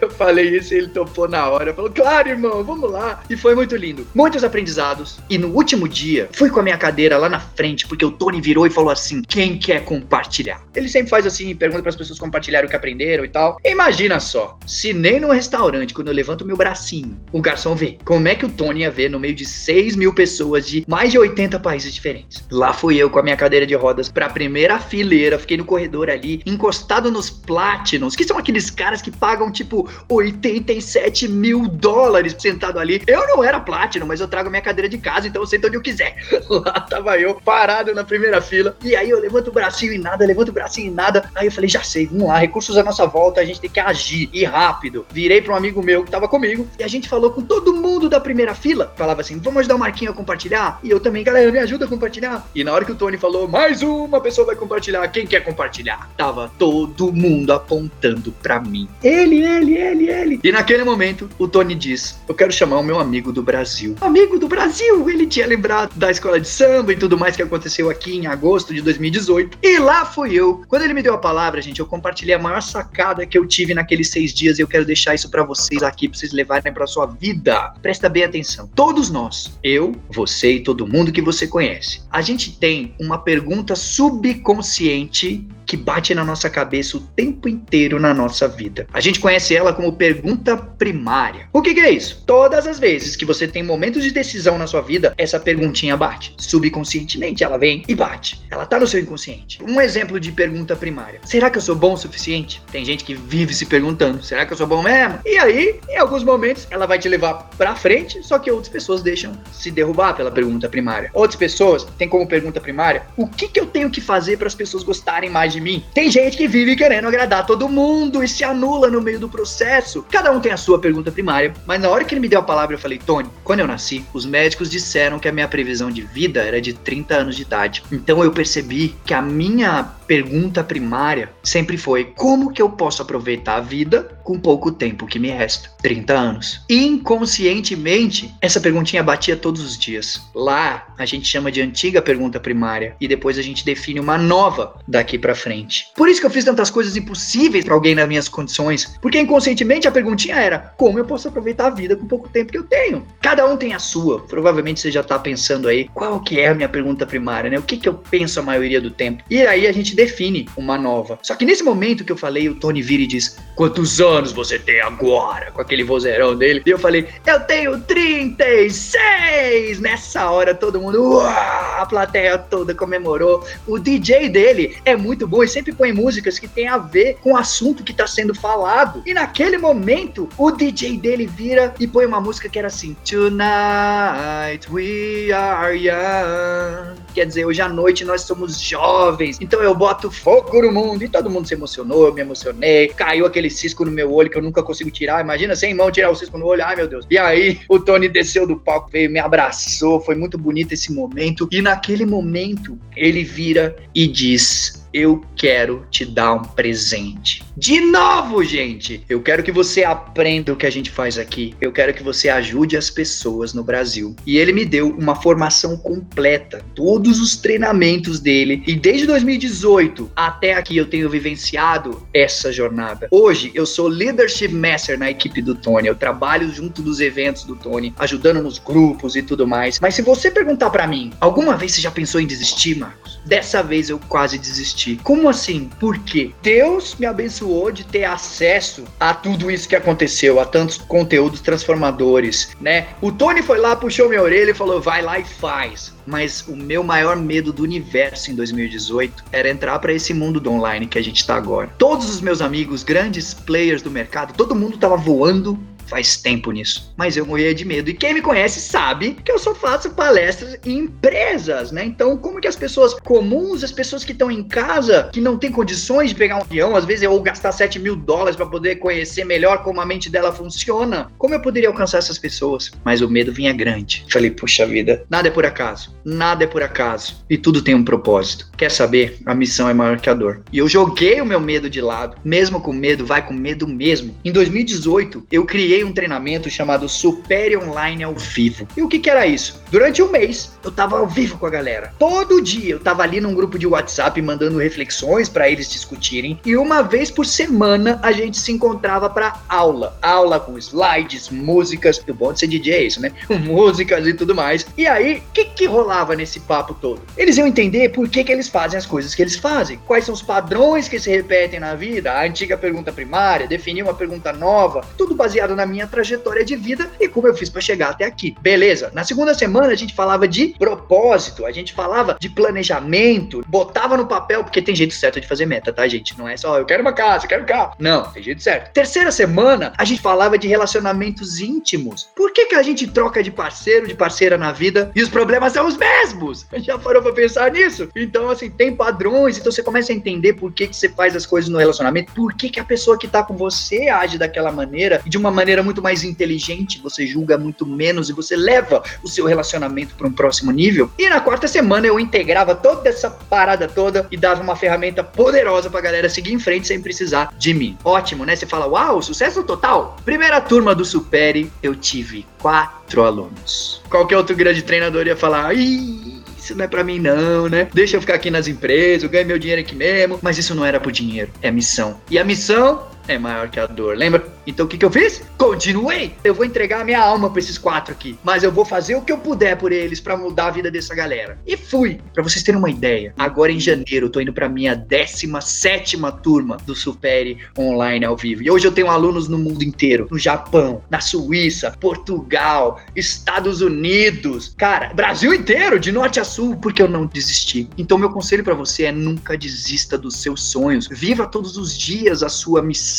Eu 0.00 0.10
falei 0.10 0.56
isso 0.56 0.74
e 0.74 0.78
ele 0.78 0.88
topou 0.88 1.28
na 1.28 1.48
hora. 1.48 1.74
Falou, 1.74 1.90
claro, 1.90 2.28
irmão, 2.28 2.64
vamos 2.64 2.90
lá. 2.90 3.20
E 3.28 3.36
foi 3.36 3.54
muito 3.54 3.76
lindo. 3.76 4.06
Muitos 4.14 4.42
aprendizados. 4.42 5.18
E 5.28 5.38
no 5.38 5.48
último 5.48 5.87
dia, 5.88 6.28
fui 6.32 6.50
com 6.50 6.60
a 6.60 6.62
minha 6.62 6.78
cadeira 6.78 7.18
lá 7.18 7.28
na 7.28 7.40
frente, 7.40 7.86
porque 7.86 8.04
o 8.04 8.10
Tony 8.10 8.40
virou 8.40 8.66
e 8.66 8.70
falou 8.70 8.90
assim: 8.90 9.22
quem 9.22 9.58
quer 9.58 9.84
compartilhar? 9.84 10.62
Ele 10.74 10.88
sempre 10.88 11.10
faz 11.10 11.26
assim, 11.26 11.54
pergunta 11.54 11.82
para 11.82 11.90
as 11.90 11.96
pessoas 11.96 12.18
compartilharem 12.18 12.66
o 12.66 12.70
que 12.70 12.76
aprenderam 12.76 13.24
e 13.24 13.28
tal. 13.28 13.58
Imagina 13.64 14.20
só, 14.20 14.58
se 14.66 14.92
nem 14.92 15.18
no 15.20 15.30
restaurante, 15.30 15.94
quando 15.94 16.08
eu 16.08 16.14
levanto 16.14 16.44
meu 16.44 16.56
bracinho, 16.56 17.18
o 17.32 17.40
garçom 17.40 17.74
vê 17.74 17.98
como 18.04 18.28
é 18.28 18.34
que 18.34 18.46
o 18.46 18.48
Tony 18.48 18.80
ia 18.80 18.90
ver 18.90 19.10
no 19.10 19.18
meio 19.18 19.34
de 19.34 19.44
6 19.44 19.96
mil 19.96 20.12
pessoas 20.12 20.66
de 20.66 20.84
mais 20.86 21.10
de 21.10 21.18
80 21.18 21.58
países 21.60 21.92
diferentes. 21.92 22.44
Lá 22.50 22.72
fui 22.72 22.96
eu 22.96 23.10
com 23.10 23.18
a 23.18 23.22
minha 23.22 23.36
cadeira 23.36 23.66
de 23.66 23.74
rodas 23.74 24.08
pra 24.08 24.28
primeira 24.28 24.78
fileira, 24.78 25.38
fiquei 25.38 25.56
no 25.56 25.64
corredor 25.64 26.10
ali, 26.10 26.42
encostado 26.44 27.10
nos 27.10 27.30
Platinums, 27.30 28.14
que 28.14 28.24
são 28.24 28.38
aqueles 28.38 28.70
caras 28.70 29.00
que 29.00 29.10
pagam 29.10 29.50
tipo 29.50 29.88
87 30.08 31.28
mil 31.28 31.68
dólares 31.68 32.36
sentado 32.38 32.78
ali. 32.78 33.02
Eu 33.06 33.26
não 33.28 33.42
era 33.42 33.60
Platinum, 33.60 34.06
mas 34.06 34.20
eu 34.20 34.28
trago 34.28 34.50
minha 34.50 34.62
cadeira 34.62 34.88
de 34.88 34.98
casa, 34.98 35.28
então 35.28 35.42
eu 35.42 35.46
sento 35.46 35.66
onde 35.66 35.77
eu 35.78 35.82
quiser. 35.82 36.16
Lá 36.48 36.80
tava 36.80 37.18
eu, 37.18 37.34
parado 37.34 37.94
na 37.94 38.04
primeira 38.04 38.40
fila. 38.40 38.76
E 38.84 38.94
aí 38.94 39.10
eu 39.10 39.20
levanto 39.20 39.48
o 39.48 39.52
bracinho 39.52 39.92
e 39.92 39.98
nada, 39.98 40.26
levanto 40.26 40.50
o 40.50 40.52
bracinho 40.52 40.88
e 40.88 40.90
nada. 40.90 41.30
Aí 41.34 41.46
eu 41.46 41.52
falei, 41.52 41.68
já 41.68 41.82
sei, 41.82 42.06
vamos 42.06 42.28
lá, 42.28 42.38
recursos 42.38 42.76
à 42.76 42.82
nossa 42.82 43.06
volta, 43.06 43.40
a 43.40 43.44
gente 43.44 43.60
tem 43.60 43.70
que 43.70 43.80
agir 43.80 44.28
e 44.32 44.44
rápido. 44.44 45.06
Virei 45.10 45.40
para 45.40 45.54
um 45.54 45.56
amigo 45.56 45.82
meu 45.82 46.04
que 46.04 46.10
tava 46.10 46.28
comigo 46.28 46.68
e 46.78 46.82
a 46.82 46.88
gente 46.88 47.08
falou 47.08 47.30
com 47.30 47.42
todo 47.42 47.74
mundo 47.74 48.08
da 48.08 48.20
primeira 48.20 48.54
fila. 48.54 48.92
Falava 48.96 49.20
assim, 49.20 49.38
vamos 49.38 49.60
ajudar 49.60 49.76
o 49.76 49.78
Marquinho 49.78 50.10
a 50.10 50.14
compartilhar? 50.14 50.80
E 50.82 50.90
eu 50.90 51.00
também, 51.00 51.24
galera, 51.24 51.50
me 51.50 51.58
ajuda 51.58 51.84
a 51.84 51.88
compartilhar. 51.88 52.46
E 52.54 52.64
na 52.64 52.72
hora 52.72 52.84
que 52.84 52.92
o 52.92 52.94
Tony 52.94 53.16
falou, 53.16 53.48
mais 53.48 53.82
uma 53.82 54.20
pessoa 54.20 54.46
vai 54.46 54.56
compartilhar, 54.56 55.06
quem 55.08 55.26
quer 55.26 55.40
compartilhar? 55.40 56.10
Tava 56.16 56.50
todo 56.58 57.12
mundo 57.12 57.52
apontando 57.52 58.32
para 58.42 58.60
mim. 58.60 58.88
Ele, 59.02 59.44
ele, 59.44 59.76
ele, 59.76 60.10
ele. 60.10 60.40
E 60.42 60.52
naquele 60.52 60.84
momento, 60.84 61.28
o 61.38 61.46
Tony 61.46 61.74
diz, 61.74 62.20
eu 62.28 62.34
quero 62.34 62.52
chamar 62.52 62.78
o 62.78 62.82
meu 62.82 62.98
amigo 62.98 63.32
do 63.32 63.42
Brasil. 63.42 63.94
Amigo 64.00 64.38
do 64.38 64.48
Brasil! 64.48 65.08
Ele 65.08 65.26
tinha 65.26 65.46
lembrado 65.46 65.67
da 65.94 66.10
escola 66.10 66.40
de 66.40 66.48
samba 66.48 66.92
e 66.92 66.96
tudo 66.96 67.18
mais 67.18 67.36
que 67.36 67.42
aconteceu 67.42 67.90
aqui 67.90 68.16
em 68.16 68.26
agosto 68.26 68.72
de 68.74 68.80
2018. 68.80 69.58
E 69.62 69.78
lá 69.78 70.04
fui 70.04 70.34
eu. 70.34 70.64
Quando 70.66 70.82
ele 70.82 70.94
me 70.94 71.02
deu 71.02 71.14
a 71.14 71.18
palavra, 71.18 71.60
gente, 71.60 71.80
eu 71.80 71.86
compartilhei 71.86 72.34
a 72.34 72.38
maior 72.38 72.62
sacada 72.62 73.26
que 73.26 73.36
eu 73.36 73.46
tive 73.46 73.74
naqueles 73.74 74.10
seis 74.10 74.32
dias 74.32 74.58
e 74.58 74.62
eu 74.62 74.68
quero 74.68 74.84
deixar 74.84 75.14
isso 75.14 75.30
para 75.30 75.44
vocês 75.44 75.82
aqui, 75.82 76.08
pra 76.08 76.18
vocês 76.18 76.32
levarem 76.32 76.72
pra 76.72 76.86
sua 76.86 77.06
vida. 77.06 77.74
Presta 77.82 78.08
bem 78.08 78.24
atenção. 78.24 78.68
Todos 78.74 79.10
nós, 79.10 79.58
eu, 79.62 79.94
você 80.10 80.54
e 80.54 80.60
todo 80.60 80.86
mundo 80.86 81.12
que 81.12 81.20
você 81.20 81.46
conhece, 81.46 82.02
a 82.10 82.22
gente 82.22 82.58
tem 82.58 82.94
uma 82.98 83.18
pergunta 83.18 83.76
subconsciente 83.76 85.46
que 85.68 85.76
bate 85.76 86.14
na 86.14 86.24
nossa 86.24 86.48
cabeça 86.48 86.96
o 86.96 87.00
tempo 87.00 87.46
inteiro 87.46 88.00
na 88.00 88.14
nossa 88.14 88.48
vida. 88.48 88.86
A 88.90 89.00
gente 89.00 89.20
conhece 89.20 89.54
ela 89.54 89.70
como 89.70 89.92
pergunta 89.92 90.56
primária. 90.56 91.46
O 91.52 91.60
que, 91.60 91.74
que, 91.74 91.80
é 91.80 91.90
isso? 91.90 92.22
Todas 92.26 92.66
as 92.66 92.78
vezes 92.78 93.14
que 93.14 93.26
você 93.26 93.46
tem 93.46 93.62
momentos 93.62 94.02
de 94.02 94.10
decisão 94.10 94.56
na 94.56 94.66
sua 94.66 94.80
vida, 94.80 95.12
essa 95.18 95.38
perguntinha 95.58 95.96
bate. 95.96 96.34
Subconscientemente 96.38 97.42
ela 97.42 97.58
vem 97.58 97.82
e 97.88 97.94
bate. 97.94 98.40
Ela 98.50 98.64
tá 98.64 98.78
no 98.78 98.86
seu 98.86 99.00
inconsciente. 99.00 99.58
Um 99.62 99.80
exemplo 99.80 100.20
de 100.20 100.30
pergunta 100.30 100.76
primária. 100.76 101.20
Será 101.24 101.50
que 101.50 101.58
eu 101.58 101.62
sou 101.62 101.74
bom 101.74 101.94
o 101.94 101.96
suficiente? 101.96 102.62
Tem 102.70 102.84
gente 102.84 103.02
que 103.02 103.14
vive 103.14 103.52
se 103.52 103.66
perguntando: 103.66 104.22
será 104.22 104.46
que 104.46 104.52
eu 104.52 104.56
sou 104.56 104.66
bom 104.66 104.82
mesmo? 104.82 105.18
E 105.24 105.36
aí, 105.38 105.80
em 105.88 105.96
alguns 105.96 106.22
momentos, 106.22 106.66
ela 106.70 106.86
vai 106.86 106.98
te 106.98 107.08
levar 107.08 107.50
pra 107.56 107.74
frente, 107.74 108.22
só 108.22 108.38
que 108.38 108.50
outras 108.50 108.68
pessoas 108.68 109.02
deixam 109.02 109.32
se 109.50 109.70
derrubar 109.70 110.14
pela 110.14 110.30
pergunta 110.30 110.68
primária. 110.68 111.10
Outras 111.12 111.36
pessoas 111.36 111.84
têm 111.98 112.08
como 112.08 112.26
pergunta 112.26 112.60
primária: 112.60 113.02
o 113.16 113.26
que, 113.26 113.48
que 113.48 113.58
eu 113.58 113.66
tenho 113.66 113.90
que 113.90 114.00
fazer 114.00 114.36
para 114.36 114.46
as 114.46 114.54
pessoas 114.54 114.82
gostarem 114.82 115.28
mais 115.28 115.52
de 115.52 115.60
mim. 115.60 115.84
Tem 115.92 116.10
gente 116.10 116.36
que 116.36 116.46
vive 116.46 116.76
querendo 116.76 117.08
agradar 117.08 117.46
todo 117.46 117.68
mundo 117.68 118.22
e 118.22 118.28
se 118.28 118.44
anula 118.44 118.88
no 118.88 119.00
meio 119.00 119.18
do 119.18 119.28
processo. 119.28 120.04
Cada 120.10 120.30
um 120.30 120.40
tem 120.40 120.52
a 120.52 120.56
sua 120.56 120.78
pergunta 120.78 121.10
primária, 121.10 121.52
mas 121.66 121.80
na 121.80 121.88
hora 121.88 122.04
que 122.04 122.14
ele 122.14 122.20
me 122.20 122.28
deu 122.28 122.40
a 122.40 122.42
palavra, 122.42 122.76
eu 122.76 122.78
falei: 122.78 122.98
Tony, 122.98 123.28
quando 123.42 123.60
eu 123.60 123.66
nasci, 123.66 124.04
os 124.12 124.24
médicos 124.24 124.70
disseram 124.70 125.18
que 125.18 125.28
a 125.28 125.32
minha 125.32 125.47
previsão 125.48 125.90
de 125.90 126.02
vida 126.02 126.40
era 126.40 126.60
de 126.60 126.72
30 126.72 127.14
anos 127.14 127.36
de 127.36 127.42
idade. 127.42 127.82
Então 127.90 128.22
eu 128.22 128.30
percebi 128.30 128.94
que 129.04 129.14
a 129.14 129.22
minha 129.22 129.97
pergunta 130.08 130.64
primária 130.64 131.30
sempre 131.42 131.76
foi: 131.76 132.06
como 132.16 132.50
que 132.50 132.62
eu 132.62 132.70
posso 132.70 133.02
aproveitar 133.02 133.56
a 133.56 133.60
vida 133.60 134.18
com 134.24 134.40
pouco 134.40 134.72
tempo 134.72 135.06
que 135.06 135.18
me 135.18 135.28
resta? 135.28 135.70
30 135.82 136.12
anos. 136.14 136.60
Inconscientemente, 136.68 138.34
essa 138.40 138.60
perguntinha 138.60 139.02
batia 139.02 139.36
todos 139.36 139.62
os 139.62 139.78
dias. 139.78 140.20
Lá, 140.34 140.88
a 140.98 141.04
gente 141.04 141.28
chama 141.28 141.52
de 141.52 141.60
antiga 141.60 142.02
pergunta 142.02 142.40
primária 142.40 142.96
e 143.00 143.06
depois 143.06 143.38
a 143.38 143.42
gente 143.42 143.64
define 143.64 144.00
uma 144.00 144.16
nova 144.16 144.80
daqui 144.88 145.18
para 145.18 145.34
frente. 145.34 145.86
Por 145.94 146.08
isso 146.08 146.20
que 146.20 146.26
eu 146.26 146.30
fiz 146.30 146.44
tantas 146.44 146.70
coisas 146.70 146.96
impossíveis 146.96 147.64
para 147.64 147.74
alguém 147.74 147.94
nas 147.94 148.08
minhas 148.08 148.28
condições, 148.28 148.96
porque 149.02 149.20
inconscientemente 149.20 149.86
a 149.86 149.92
perguntinha 149.92 150.36
era: 150.36 150.72
como 150.76 150.98
eu 150.98 151.04
posso 151.04 151.28
aproveitar 151.28 151.66
a 151.66 151.70
vida 151.70 151.94
com 151.94 152.06
pouco 152.06 152.28
tempo 152.28 152.50
que 152.50 152.58
eu 152.58 152.64
tenho? 152.64 153.06
Cada 153.20 153.46
um 153.46 153.56
tem 153.56 153.74
a 153.74 153.78
sua. 153.78 154.20
Provavelmente 154.20 154.80
você 154.80 154.90
já 154.90 155.02
tá 155.02 155.18
pensando 155.18 155.68
aí, 155.68 155.88
qual 155.92 156.20
que 156.20 156.40
é 156.40 156.48
a 156.48 156.54
minha 156.54 156.68
pergunta 156.68 157.04
primária, 157.04 157.50
né? 157.50 157.58
O 157.58 157.62
que 157.62 157.76
que 157.76 157.88
eu 157.88 157.94
penso 157.94 158.40
a 158.40 158.42
maioria 158.42 158.80
do 158.80 158.90
tempo? 158.90 159.22
E 159.28 159.42
aí 159.42 159.66
a 159.66 159.72
gente 159.72 159.97
define 159.98 160.48
uma 160.56 160.78
nova. 160.78 161.18
Só 161.22 161.34
que 161.34 161.44
nesse 161.44 161.64
momento 161.64 162.04
que 162.04 162.12
eu 162.12 162.16
falei, 162.16 162.48
o 162.48 162.54
Tony 162.54 162.80
vira 162.80 163.02
e 163.02 163.06
diz: 163.06 163.36
Quantos 163.56 164.00
anos 164.00 164.30
você 164.30 164.56
tem 164.56 164.80
agora? 164.80 165.50
Com 165.50 165.60
aquele 165.60 165.82
vozeirão 165.82 166.36
dele. 166.36 166.62
E 166.64 166.70
eu 166.70 166.78
falei: 166.78 167.08
Eu 167.26 167.40
tenho 167.40 167.80
36! 167.80 169.80
Nessa 169.80 170.30
hora 170.30 170.54
todo 170.54 170.80
mundo, 170.80 171.20
a 171.20 171.84
plateia 171.88 172.38
toda 172.38 172.76
comemorou. 172.76 173.44
O 173.66 173.76
DJ 173.76 174.28
dele 174.28 174.76
é 174.84 174.96
muito 174.96 175.26
bom 175.26 175.42
e 175.42 175.48
sempre 175.48 175.72
põe 175.72 175.92
músicas 175.92 176.38
que 176.38 176.46
tem 176.46 176.68
a 176.68 176.78
ver 176.78 177.18
com 177.20 177.32
o 177.32 177.36
assunto 177.36 177.82
que 177.82 177.92
tá 177.92 178.06
sendo 178.06 178.32
falado. 178.32 179.02
E 179.04 179.12
naquele 179.12 179.58
momento, 179.58 180.28
o 180.38 180.52
DJ 180.52 180.96
dele 180.96 181.26
vira 181.26 181.74
e 181.80 181.88
põe 181.88 182.06
uma 182.06 182.20
música 182.20 182.48
que 182.48 182.58
era 182.58 182.68
assim: 182.68 182.96
Tonight 183.04 184.70
we 184.70 185.32
are 185.32 185.76
young. 185.76 186.96
Quer 187.12 187.26
dizer, 187.26 187.44
hoje 187.44 187.60
à 187.60 187.68
noite 187.68 188.04
nós 188.04 188.22
somos 188.22 188.60
jovens. 188.60 189.38
Então 189.40 189.60
eu 189.60 189.74
boto 189.74 189.87
boto 189.88 190.10
fogo 190.10 190.60
no 190.60 190.70
mundo. 190.70 191.02
E 191.02 191.08
todo 191.08 191.30
mundo 191.30 191.48
se 191.48 191.54
emocionou, 191.54 192.06
eu 192.06 192.14
me 192.14 192.20
emocionei. 192.20 192.88
Caiu 192.88 193.24
aquele 193.24 193.48
cisco 193.48 193.84
no 193.84 193.90
meu 193.90 194.12
olho 194.12 194.28
que 194.28 194.36
eu 194.36 194.42
nunca 194.42 194.62
consigo 194.62 194.90
tirar. 194.90 195.24
Imagina 195.24 195.56
sem 195.56 195.72
mão 195.72 195.90
tirar 195.90 196.10
o 196.10 196.14
cisco 196.14 196.36
no 196.36 196.46
olho. 196.46 196.62
Ai, 196.64 196.76
meu 196.76 196.86
Deus. 196.86 197.06
E 197.10 197.16
aí, 197.16 197.60
o 197.68 197.78
Tony 197.78 198.08
desceu 198.08 198.46
do 198.46 198.56
palco, 198.56 198.90
veio, 198.90 199.10
me 199.10 199.18
abraçou. 199.18 200.00
Foi 200.00 200.14
muito 200.14 200.36
bonito 200.36 200.72
esse 200.72 200.92
momento. 200.92 201.48
E 201.50 201.62
naquele 201.62 202.04
momento, 202.04 202.78
ele 202.94 203.24
vira 203.24 203.76
e 203.94 204.06
diz: 204.06 204.86
Eu 204.92 205.22
quero 205.36 205.86
te 205.90 206.04
dar 206.04 206.32
um 206.32 206.42
presente. 206.42 207.44
De 207.56 207.80
novo, 207.80 208.42
gente! 208.42 209.04
Eu 209.08 209.20
quero 209.20 209.42
que 209.42 209.52
você 209.52 209.84
aprenda 209.84 210.52
o 210.52 210.56
que 210.56 210.64
a 210.64 210.70
gente 210.70 210.90
faz 210.90 211.18
aqui. 211.18 211.54
Eu 211.60 211.70
quero 211.72 211.92
que 211.92 212.02
você 212.02 212.28
ajude 212.28 212.76
as 212.76 212.88
pessoas 212.88 213.52
no 213.52 213.62
Brasil. 213.62 214.16
E 214.26 214.38
ele 214.38 214.52
me 214.52 214.64
deu 214.64 214.88
uma 214.90 215.14
formação 215.14 215.76
completa, 215.76 216.64
todos 216.74 217.20
os 217.20 217.36
treinamentos 217.36 218.18
dele. 218.18 218.62
E 218.66 218.74
desde 218.74 219.06
2018 219.06 220.10
até 220.16 220.54
aqui 220.54 220.76
eu 220.76 220.88
tenho 220.88 221.10
vivenciado 221.10 222.06
essa 222.14 222.50
jornada. 222.52 223.08
Hoje 223.10 223.50
eu 223.54 223.66
sou 223.66 223.88
Leadership 223.88 224.48
Master 224.48 224.98
na 224.98 225.10
equipe 225.10 225.42
do 225.42 225.54
Tony. 225.54 225.88
Eu 225.88 225.96
trabalho 225.96 226.52
junto 226.52 226.80
dos 226.80 227.00
eventos 227.00 227.44
do 227.44 227.56
Tony, 227.56 227.92
ajudando 227.98 228.42
nos 228.42 228.58
grupos 228.58 229.16
e 229.16 229.22
tudo 229.22 229.46
mais. 229.46 229.78
Mas 229.80 229.94
se 229.94 230.02
você 230.02 230.30
perguntar 230.30 230.70
para 230.70 230.86
mim, 230.86 231.12
alguma 231.20 231.56
vez 231.56 231.72
você 231.72 231.80
já 231.80 231.90
pensou 231.90 232.20
em 232.20 232.26
desistir, 232.26 232.76
Marcos? 232.76 233.18
Dessa 233.26 233.62
vez 233.62 233.90
eu 233.90 233.98
quase 234.08 234.38
desisti. 234.38 234.77
Como 235.02 235.28
assim? 235.28 235.70
Por 235.80 235.98
quê? 235.98 236.32
Deus 236.42 236.94
me 236.98 237.06
abençoou 237.06 237.28
abençoou 237.28 237.70
de 237.70 237.84
ter 237.84 238.04
acesso 238.04 238.84
a 238.98 239.12
tudo 239.12 239.50
isso 239.50 239.68
que 239.68 239.76
aconteceu, 239.76 240.40
a 240.40 240.44
tantos 240.44 240.78
conteúdos 240.78 241.40
transformadores, 241.40 242.50
né? 242.60 242.88
O 243.00 243.12
Tony 243.12 243.42
foi 243.42 243.58
lá, 243.58 243.76
puxou 243.76 244.08
minha 244.08 244.22
orelha 244.22 244.50
e 244.50 244.54
falou: 244.54 244.80
vai 244.80 245.02
lá 245.02 245.18
e 245.18 245.24
faz. 245.24 245.92
Mas 246.06 246.46
o 246.48 246.56
meu 246.56 246.82
maior 246.82 247.16
medo 247.16 247.52
do 247.52 247.62
universo 247.62 248.30
em 248.30 248.34
2018 248.34 249.24
era 249.30 249.50
entrar 249.50 249.78
para 249.78 249.92
esse 249.92 250.14
mundo 250.14 250.40
do 250.40 250.50
online 250.50 250.86
que 250.86 250.98
a 250.98 251.02
gente 251.02 251.18
está 251.18 251.36
agora. 251.36 251.70
Todos 251.76 252.08
os 252.08 252.20
meus 252.20 252.40
amigos, 252.40 252.82
grandes 252.82 253.34
players 253.34 253.82
do 253.82 253.90
mercado, 253.90 254.32
todo 254.34 254.54
mundo 254.54 254.76
estava 254.76 254.96
voando 254.96 255.58
faz 255.88 256.16
tempo 256.16 256.50
nisso. 256.50 256.92
Mas 256.96 257.16
eu 257.16 257.26
morria 257.26 257.54
de 257.54 257.64
medo. 257.64 257.90
E 257.90 257.94
quem 257.94 258.14
me 258.14 258.22
conhece 258.22 258.60
sabe 258.60 259.16
que 259.24 259.32
eu 259.32 259.38
só 259.38 259.54
faço 259.54 259.90
palestras 259.90 260.58
em 260.64 260.78
empresas, 260.78 261.72
né? 261.72 261.84
Então, 261.84 262.16
como 262.16 262.40
que 262.40 262.48
as 262.48 262.56
pessoas 262.56 262.94
comuns, 262.94 263.64
as 263.64 263.72
pessoas 263.72 264.04
que 264.04 264.12
estão 264.12 264.30
em 264.30 264.42
casa, 264.42 265.10
que 265.12 265.20
não 265.20 265.38
têm 265.38 265.50
condições 265.50 266.10
de 266.10 266.16
pegar 266.16 266.36
um 266.36 266.42
avião, 266.42 266.76
às 266.76 266.84
vezes 266.84 267.08
ou 267.08 267.20
gastar 267.22 267.52
7 267.52 267.78
mil 267.78 267.96
dólares 267.96 268.36
para 268.36 268.46
poder 268.46 268.76
conhecer 268.76 269.24
melhor 269.24 269.62
como 269.62 269.80
a 269.80 269.86
mente 269.86 270.10
dela 270.10 270.32
funciona, 270.32 271.10
como 271.16 271.34
eu 271.34 271.40
poderia 271.40 271.68
alcançar 271.68 271.98
essas 271.98 272.18
pessoas? 272.18 272.70
Mas 272.84 273.00
o 273.00 273.08
medo 273.08 273.32
vinha 273.32 273.52
grande. 273.52 274.04
Falei, 274.10 274.30
puxa 274.30 274.66
vida, 274.66 275.04
nada 275.08 275.28
é 275.28 275.30
por 275.30 275.46
acaso. 275.46 275.94
Nada 276.04 276.44
é 276.44 276.46
por 276.46 276.62
acaso. 276.62 277.24
E 277.28 277.36
tudo 277.36 277.62
tem 277.62 277.74
um 277.74 277.84
propósito. 277.84 278.50
Quer 278.56 278.70
saber? 278.70 279.18
A 279.24 279.34
missão 279.34 279.68
é 279.68 279.74
maior 279.74 280.00
que 280.00 280.10
a 280.10 280.14
dor. 280.14 280.42
E 280.52 280.58
eu 280.58 280.68
joguei 280.68 281.20
o 281.20 281.26
meu 281.26 281.40
medo 281.40 281.70
de 281.70 281.80
lado. 281.80 282.16
Mesmo 282.24 282.60
com 282.60 282.72
medo, 282.72 283.06
vai 283.06 283.24
com 283.24 283.34
medo 283.34 283.66
mesmo. 283.66 284.14
Em 284.24 284.32
2018, 284.32 285.26
eu 285.30 285.44
criei 285.44 285.77
criei 285.78 285.84
um 285.84 285.92
treinamento 285.92 286.50
chamado 286.50 286.88
Supere 286.88 287.56
Online 287.56 288.02
ao 288.04 288.14
Vivo. 288.14 288.66
E 288.76 288.82
o 288.82 288.88
que, 288.88 288.98
que 288.98 289.10
era 289.10 289.26
isso? 289.26 289.62
Durante 289.70 290.02
um 290.02 290.10
mês, 290.10 290.58
eu 290.64 290.72
tava 290.72 290.98
ao 290.98 291.06
vivo 291.06 291.38
com 291.38 291.46
a 291.46 291.50
galera. 291.50 291.92
Todo 291.98 292.42
dia 292.42 292.72
eu 292.72 292.80
tava 292.80 293.02
ali 293.02 293.20
num 293.20 293.34
grupo 293.34 293.58
de 293.58 293.66
WhatsApp 293.66 294.20
mandando 294.22 294.58
reflexões 294.58 295.28
para 295.28 295.48
eles 295.48 295.70
discutirem. 295.70 296.40
E 296.44 296.56
uma 296.56 296.82
vez 296.82 297.10
por 297.10 297.26
semana 297.26 298.00
a 298.02 298.12
gente 298.12 298.38
se 298.38 298.50
encontrava 298.50 299.10
para 299.10 299.40
aula. 299.48 299.96
Aula 300.02 300.40
com 300.40 300.58
slides, 300.58 301.28
músicas. 301.28 302.02
O 302.08 302.14
bom 302.14 302.32
de 302.32 302.40
ser 302.40 302.48
DJ 302.48 302.74
é 302.74 302.82
isso, 302.84 303.00
né? 303.00 303.12
músicas 303.28 304.06
e 304.06 304.14
tudo 304.14 304.34
mais. 304.34 304.66
E 304.76 304.86
aí, 304.86 305.18
o 305.18 305.32
que, 305.32 305.44
que 305.44 305.66
rolava 305.66 306.16
nesse 306.16 306.40
papo 306.40 306.74
todo? 306.74 307.02
Eles 307.16 307.36
iam 307.36 307.46
entender 307.46 307.90
por 307.90 308.08
que, 308.08 308.24
que 308.24 308.32
eles 308.32 308.48
fazem 308.48 308.78
as 308.78 308.86
coisas 308.86 309.14
que 309.14 309.22
eles 309.22 309.36
fazem. 309.36 309.78
Quais 309.86 310.04
são 310.04 310.14
os 310.14 310.22
padrões 310.22 310.88
que 310.88 310.98
se 310.98 311.10
repetem 311.10 311.60
na 311.60 311.74
vida. 311.74 312.12
A 312.12 312.24
antiga 312.24 312.56
pergunta 312.56 312.90
primária, 312.90 313.46
definir 313.46 313.82
uma 313.82 313.94
pergunta 313.94 314.32
nova. 314.32 314.84
Tudo 314.96 315.14
baseado 315.14 315.54
na 315.54 315.66
minha 315.68 315.86
trajetória 315.86 316.44
de 316.44 316.56
vida 316.56 316.90
e 316.98 317.08
como 317.08 317.28
eu 317.28 317.34
fiz 317.34 317.48
para 317.48 317.60
chegar 317.60 317.90
até 317.90 318.04
aqui. 318.04 318.34
Beleza? 318.40 318.90
Na 318.92 319.04
segunda 319.04 319.34
semana 319.34 319.68
a 319.68 319.76
gente 319.76 319.94
falava 319.94 320.26
de 320.26 320.54
propósito, 320.58 321.46
a 321.46 321.52
gente 321.52 321.72
falava 321.72 322.16
de 322.18 322.28
planejamento, 322.28 323.44
botava 323.46 323.96
no 323.96 324.06
papel, 324.06 324.42
porque 324.42 324.62
tem 324.62 324.74
jeito 324.74 324.94
certo 324.94 325.20
de 325.20 325.26
fazer 325.28 325.46
meta, 325.46 325.72
tá, 325.72 325.86
gente? 325.86 326.18
Não 326.18 326.28
é 326.28 326.36
só 326.36 326.58
eu 326.58 326.64
quero 326.64 326.82
uma 326.82 326.92
casa, 326.92 327.24
eu 327.24 327.28
quero 327.28 327.42
um 327.42 327.46
carro. 327.46 327.74
Não, 327.78 328.04
tem 328.10 328.22
jeito 328.22 328.42
certo. 328.42 328.72
Terceira 328.72 329.12
semana 329.12 329.72
a 329.76 329.84
gente 329.84 330.00
falava 330.00 330.38
de 330.38 330.48
relacionamentos 330.48 331.40
íntimos. 331.40 332.08
Por 332.16 332.32
que, 332.32 332.46
que 332.46 332.54
a 332.54 332.62
gente 332.62 332.86
troca 332.86 333.22
de 333.22 333.30
parceiro, 333.30 333.86
de 333.86 333.94
parceira 333.94 334.38
na 334.38 334.52
vida 334.52 334.90
e 334.94 335.02
os 335.02 335.08
problemas 335.08 335.52
são 335.52 335.66
os 335.66 335.76
mesmos? 335.76 336.46
Já 336.58 336.78
parou 336.78 337.02
pra 337.02 337.12
pensar 337.12 337.50
nisso? 337.52 337.88
Então, 337.94 338.30
assim, 338.30 338.50
tem 338.50 338.74
padrões, 338.74 339.38
então 339.38 339.52
você 339.52 339.62
começa 339.62 339.92
a 339.92 339.94
entender 339.94 340.34
por 340.34 340.52
que, 340.52 340.66
que 340.66 340.76
você 340.76 340.88
faz 340.88 341.14
as 341.14 341.26
coisas 341.26 341.50
no 341.50 341.58
relacionamento, 341.58 342.12
por 342.12 342.34
que, 342.34 342.48
que 342.48 342.60
a 342.60 342.64
pessoa 342.64 342.98
que 342.98 343.06
tá 343.06 343.22
com 343.22 343.36
você 343.36 343.88
age 343.88 344.18
daquela 344.18 344.50
maneira 344.50 345.00
e 345.04 345.10
de 345.10 345.18
uma 345.18 345.30
maneira 345.30 345.57
muito 345.62 345.82
mais 345.82 346.04
inteligente, 346.04 346.80
você 346.82 347.06
julga 347.06 347.38
muito 347.38 347.66
menos 347.66 348.08
e 348.08 348.12
você 348.12 348.36
leva 348.36 348.82
o 349.02 349.08
seu 349.08 349.26
relacionamento 349.26 349.94
para 349.94 350.06
um 350.06 350.12
próximo 350.12 350.50
nível. 350.50 350.90
E 350.98 351.08
na 351.08 351.20
quarta 351.20 351.48
semana 351.48 351.86
eu 351.86 351.98
integrava 351.98 352.54
toda 352.54 352.88
essa 352.88 353.10
parada 353.10 353.68
toda 353.68 354.06
e 354.10 354.16
dava 354.16 354.42
uma 354.42 354.56
ferramenta 354.56 355.02
poderosa 355.02 355.70
pra 355.70 355.80
galera 355.80 356.08
seguir 356.08 356.32
em 356.32 356.38
frente 356.38 356.66
sem 356.66 356.80
precisar 356.80 357.32
de 357.38 357.54
mim. 357.54 357.76
Ótimo, 357.84 358.24
né? 358.24 358.34
Você 358.34 358.46
fala, 358.46 358.66
uau, 358.66 359.02
sucesso 359.02 359.42
total. 359.42 359.96
Primeira 360.04 360.40
turma 360.40 360.74
do 360.74 360.84
Supere, 360.84 361.50
eu 361.62 361.74
tive 361.74 362.26
quatro 362.38 363.02
alunos. 363.02 363.82
Qualquer 363.90 364.16
outro 364.16 364.36
grande 364.36 364.62
treinador 364.62 365.06
ia 365.06 365.16
falar, 365.16 365.54
ih, 365.54 366.22
isso 366.38 366.54
não 366.54 366.64
é 366.64 366.68
para 366.68 366.82
mim 366.84 366.98
não, 366.98 367.48
né? 367.48 367.68
Deixa 367.74 367.96
eu 367.96 368.00
ficar 368.00 368.14
aqui 368.14 368.30
nas 368.30 368.48
empresas, 368.48 369.02
eu 369.02 369.10
ganho 369.10 369.26
meu 369.26 369.38
dinheiro 369.38 369.60
aqui 369.60 369.74
mesmo. 369.74 370.18
Mas 370.22 370.38
isso 370.38 370.54
não 370.54 370.64
era 370.64 370.80
pro 370.80 370.90
dinheiro, 370.90 371.30
é 371.42 371.50
missão. 371.50 372.00
E 372.10 372.18
a 372.18 372.24
missão 372.24 372.86
é 373.08 373.18
maior 373.18 373.48
que 373.48 373.58
a 373.58 373.66
dor, 373.66 373.96
lembra? 373.96 374.26
Então 374.46 374.66
o 374.66 374.68
que, 374.68 374.78
que 374.78 374.84
eu 374.84 374.90
fiz? 374.90 375.22
Continuei. 375.36 376.14
Eu 376.22 376.34
vou 376.34 376.44
entregar 376.44 376.82
a 376.82 376.84
minha 376.84 377.00
alma 377.00 377.30
pra 377.30 377.40
esses 377.40 377.58
quatro 377.58 377.92
aqui. 377.92 378.18
Mas 378.22 378.42
eu 378.42 378.52
vou 378.52 378.64
fazer 378.64 378.94
o 378.94 379.02
que 379.02 379.10
eu 379.10 379.18
puder 379.18 379.56
por 379.56 379.72
eles 379.72 380.00
para 380.00 380.16
mudar 380.16 380.46
a 380.46 380.50
vida 380.50 380.70
dessa 380.70 380.94
galera. 380.94 381.38
E 381.46 381.56
fui. 381.56 382.00
Para 382.12 382.22
vocês 382.22 382.42
terem 382.42 382.58
uma 382.58 382.70
ideia, 382.70 383.14
agora 383.18 383.50
em 383.50 383.58
janeiro 383.58 384.06
eu 384.06 384.10
tô 384.10 384.20
indo 384.20 384.32
pra 384.32 384.48
minha 384.48 384.74
17 384.74 385.98
turma 386.22 386.58
do 386.66 386.74
Supere 386.74 387.38
Online 387.58 388.04
ao 388.04 388.16
vivo. 388.16 388.42
E 388.42 388.50
hoje 388.50 388.66
eu 388.66 388.72
tenho 388.72 388.88
alunos 388.88 389.28
no 389.28 389.38
mundo 389.38 389.62
inteiro. 389.62 390.06
No 390.10 390.18
Japão, 390.18 390.82
na 390.90 391.00
Suíça, 391.00 391.74
Portugal, 391.80 392.80
Estados 392.94 393.60
Unidos. 393.60 394.54
Cara, 394.56 394.92
Brasil 394.94 395.32
inteiro, 395.32 395.78
de 395.78 395.92
norte 395.92 396.20
a 396.20 396.24
sul, 396.24 396.56
porque 396.56 396.82
eu 396.82 396.88
não 396.88 397.06
desisti. 397.06 397.68
Então 397.76 397.98
meu 397.98 398.10
conselho 398.10 398.44
para 398.44 398.54
você 398.54 398.84
é 398.84 398.92
nunca 398.92 399.36
desista 399.36 399.96
dos 399.96 400.16
seus 400.16 400.42
sonhos. 400.42 400.88
Viva 400.90 401.26
todos 401.26 401.56
os 401.56 401.76
dias 401.76 402.22
a 402.22 402.28
sua 402.28 402.62
missão. 402.62 402.97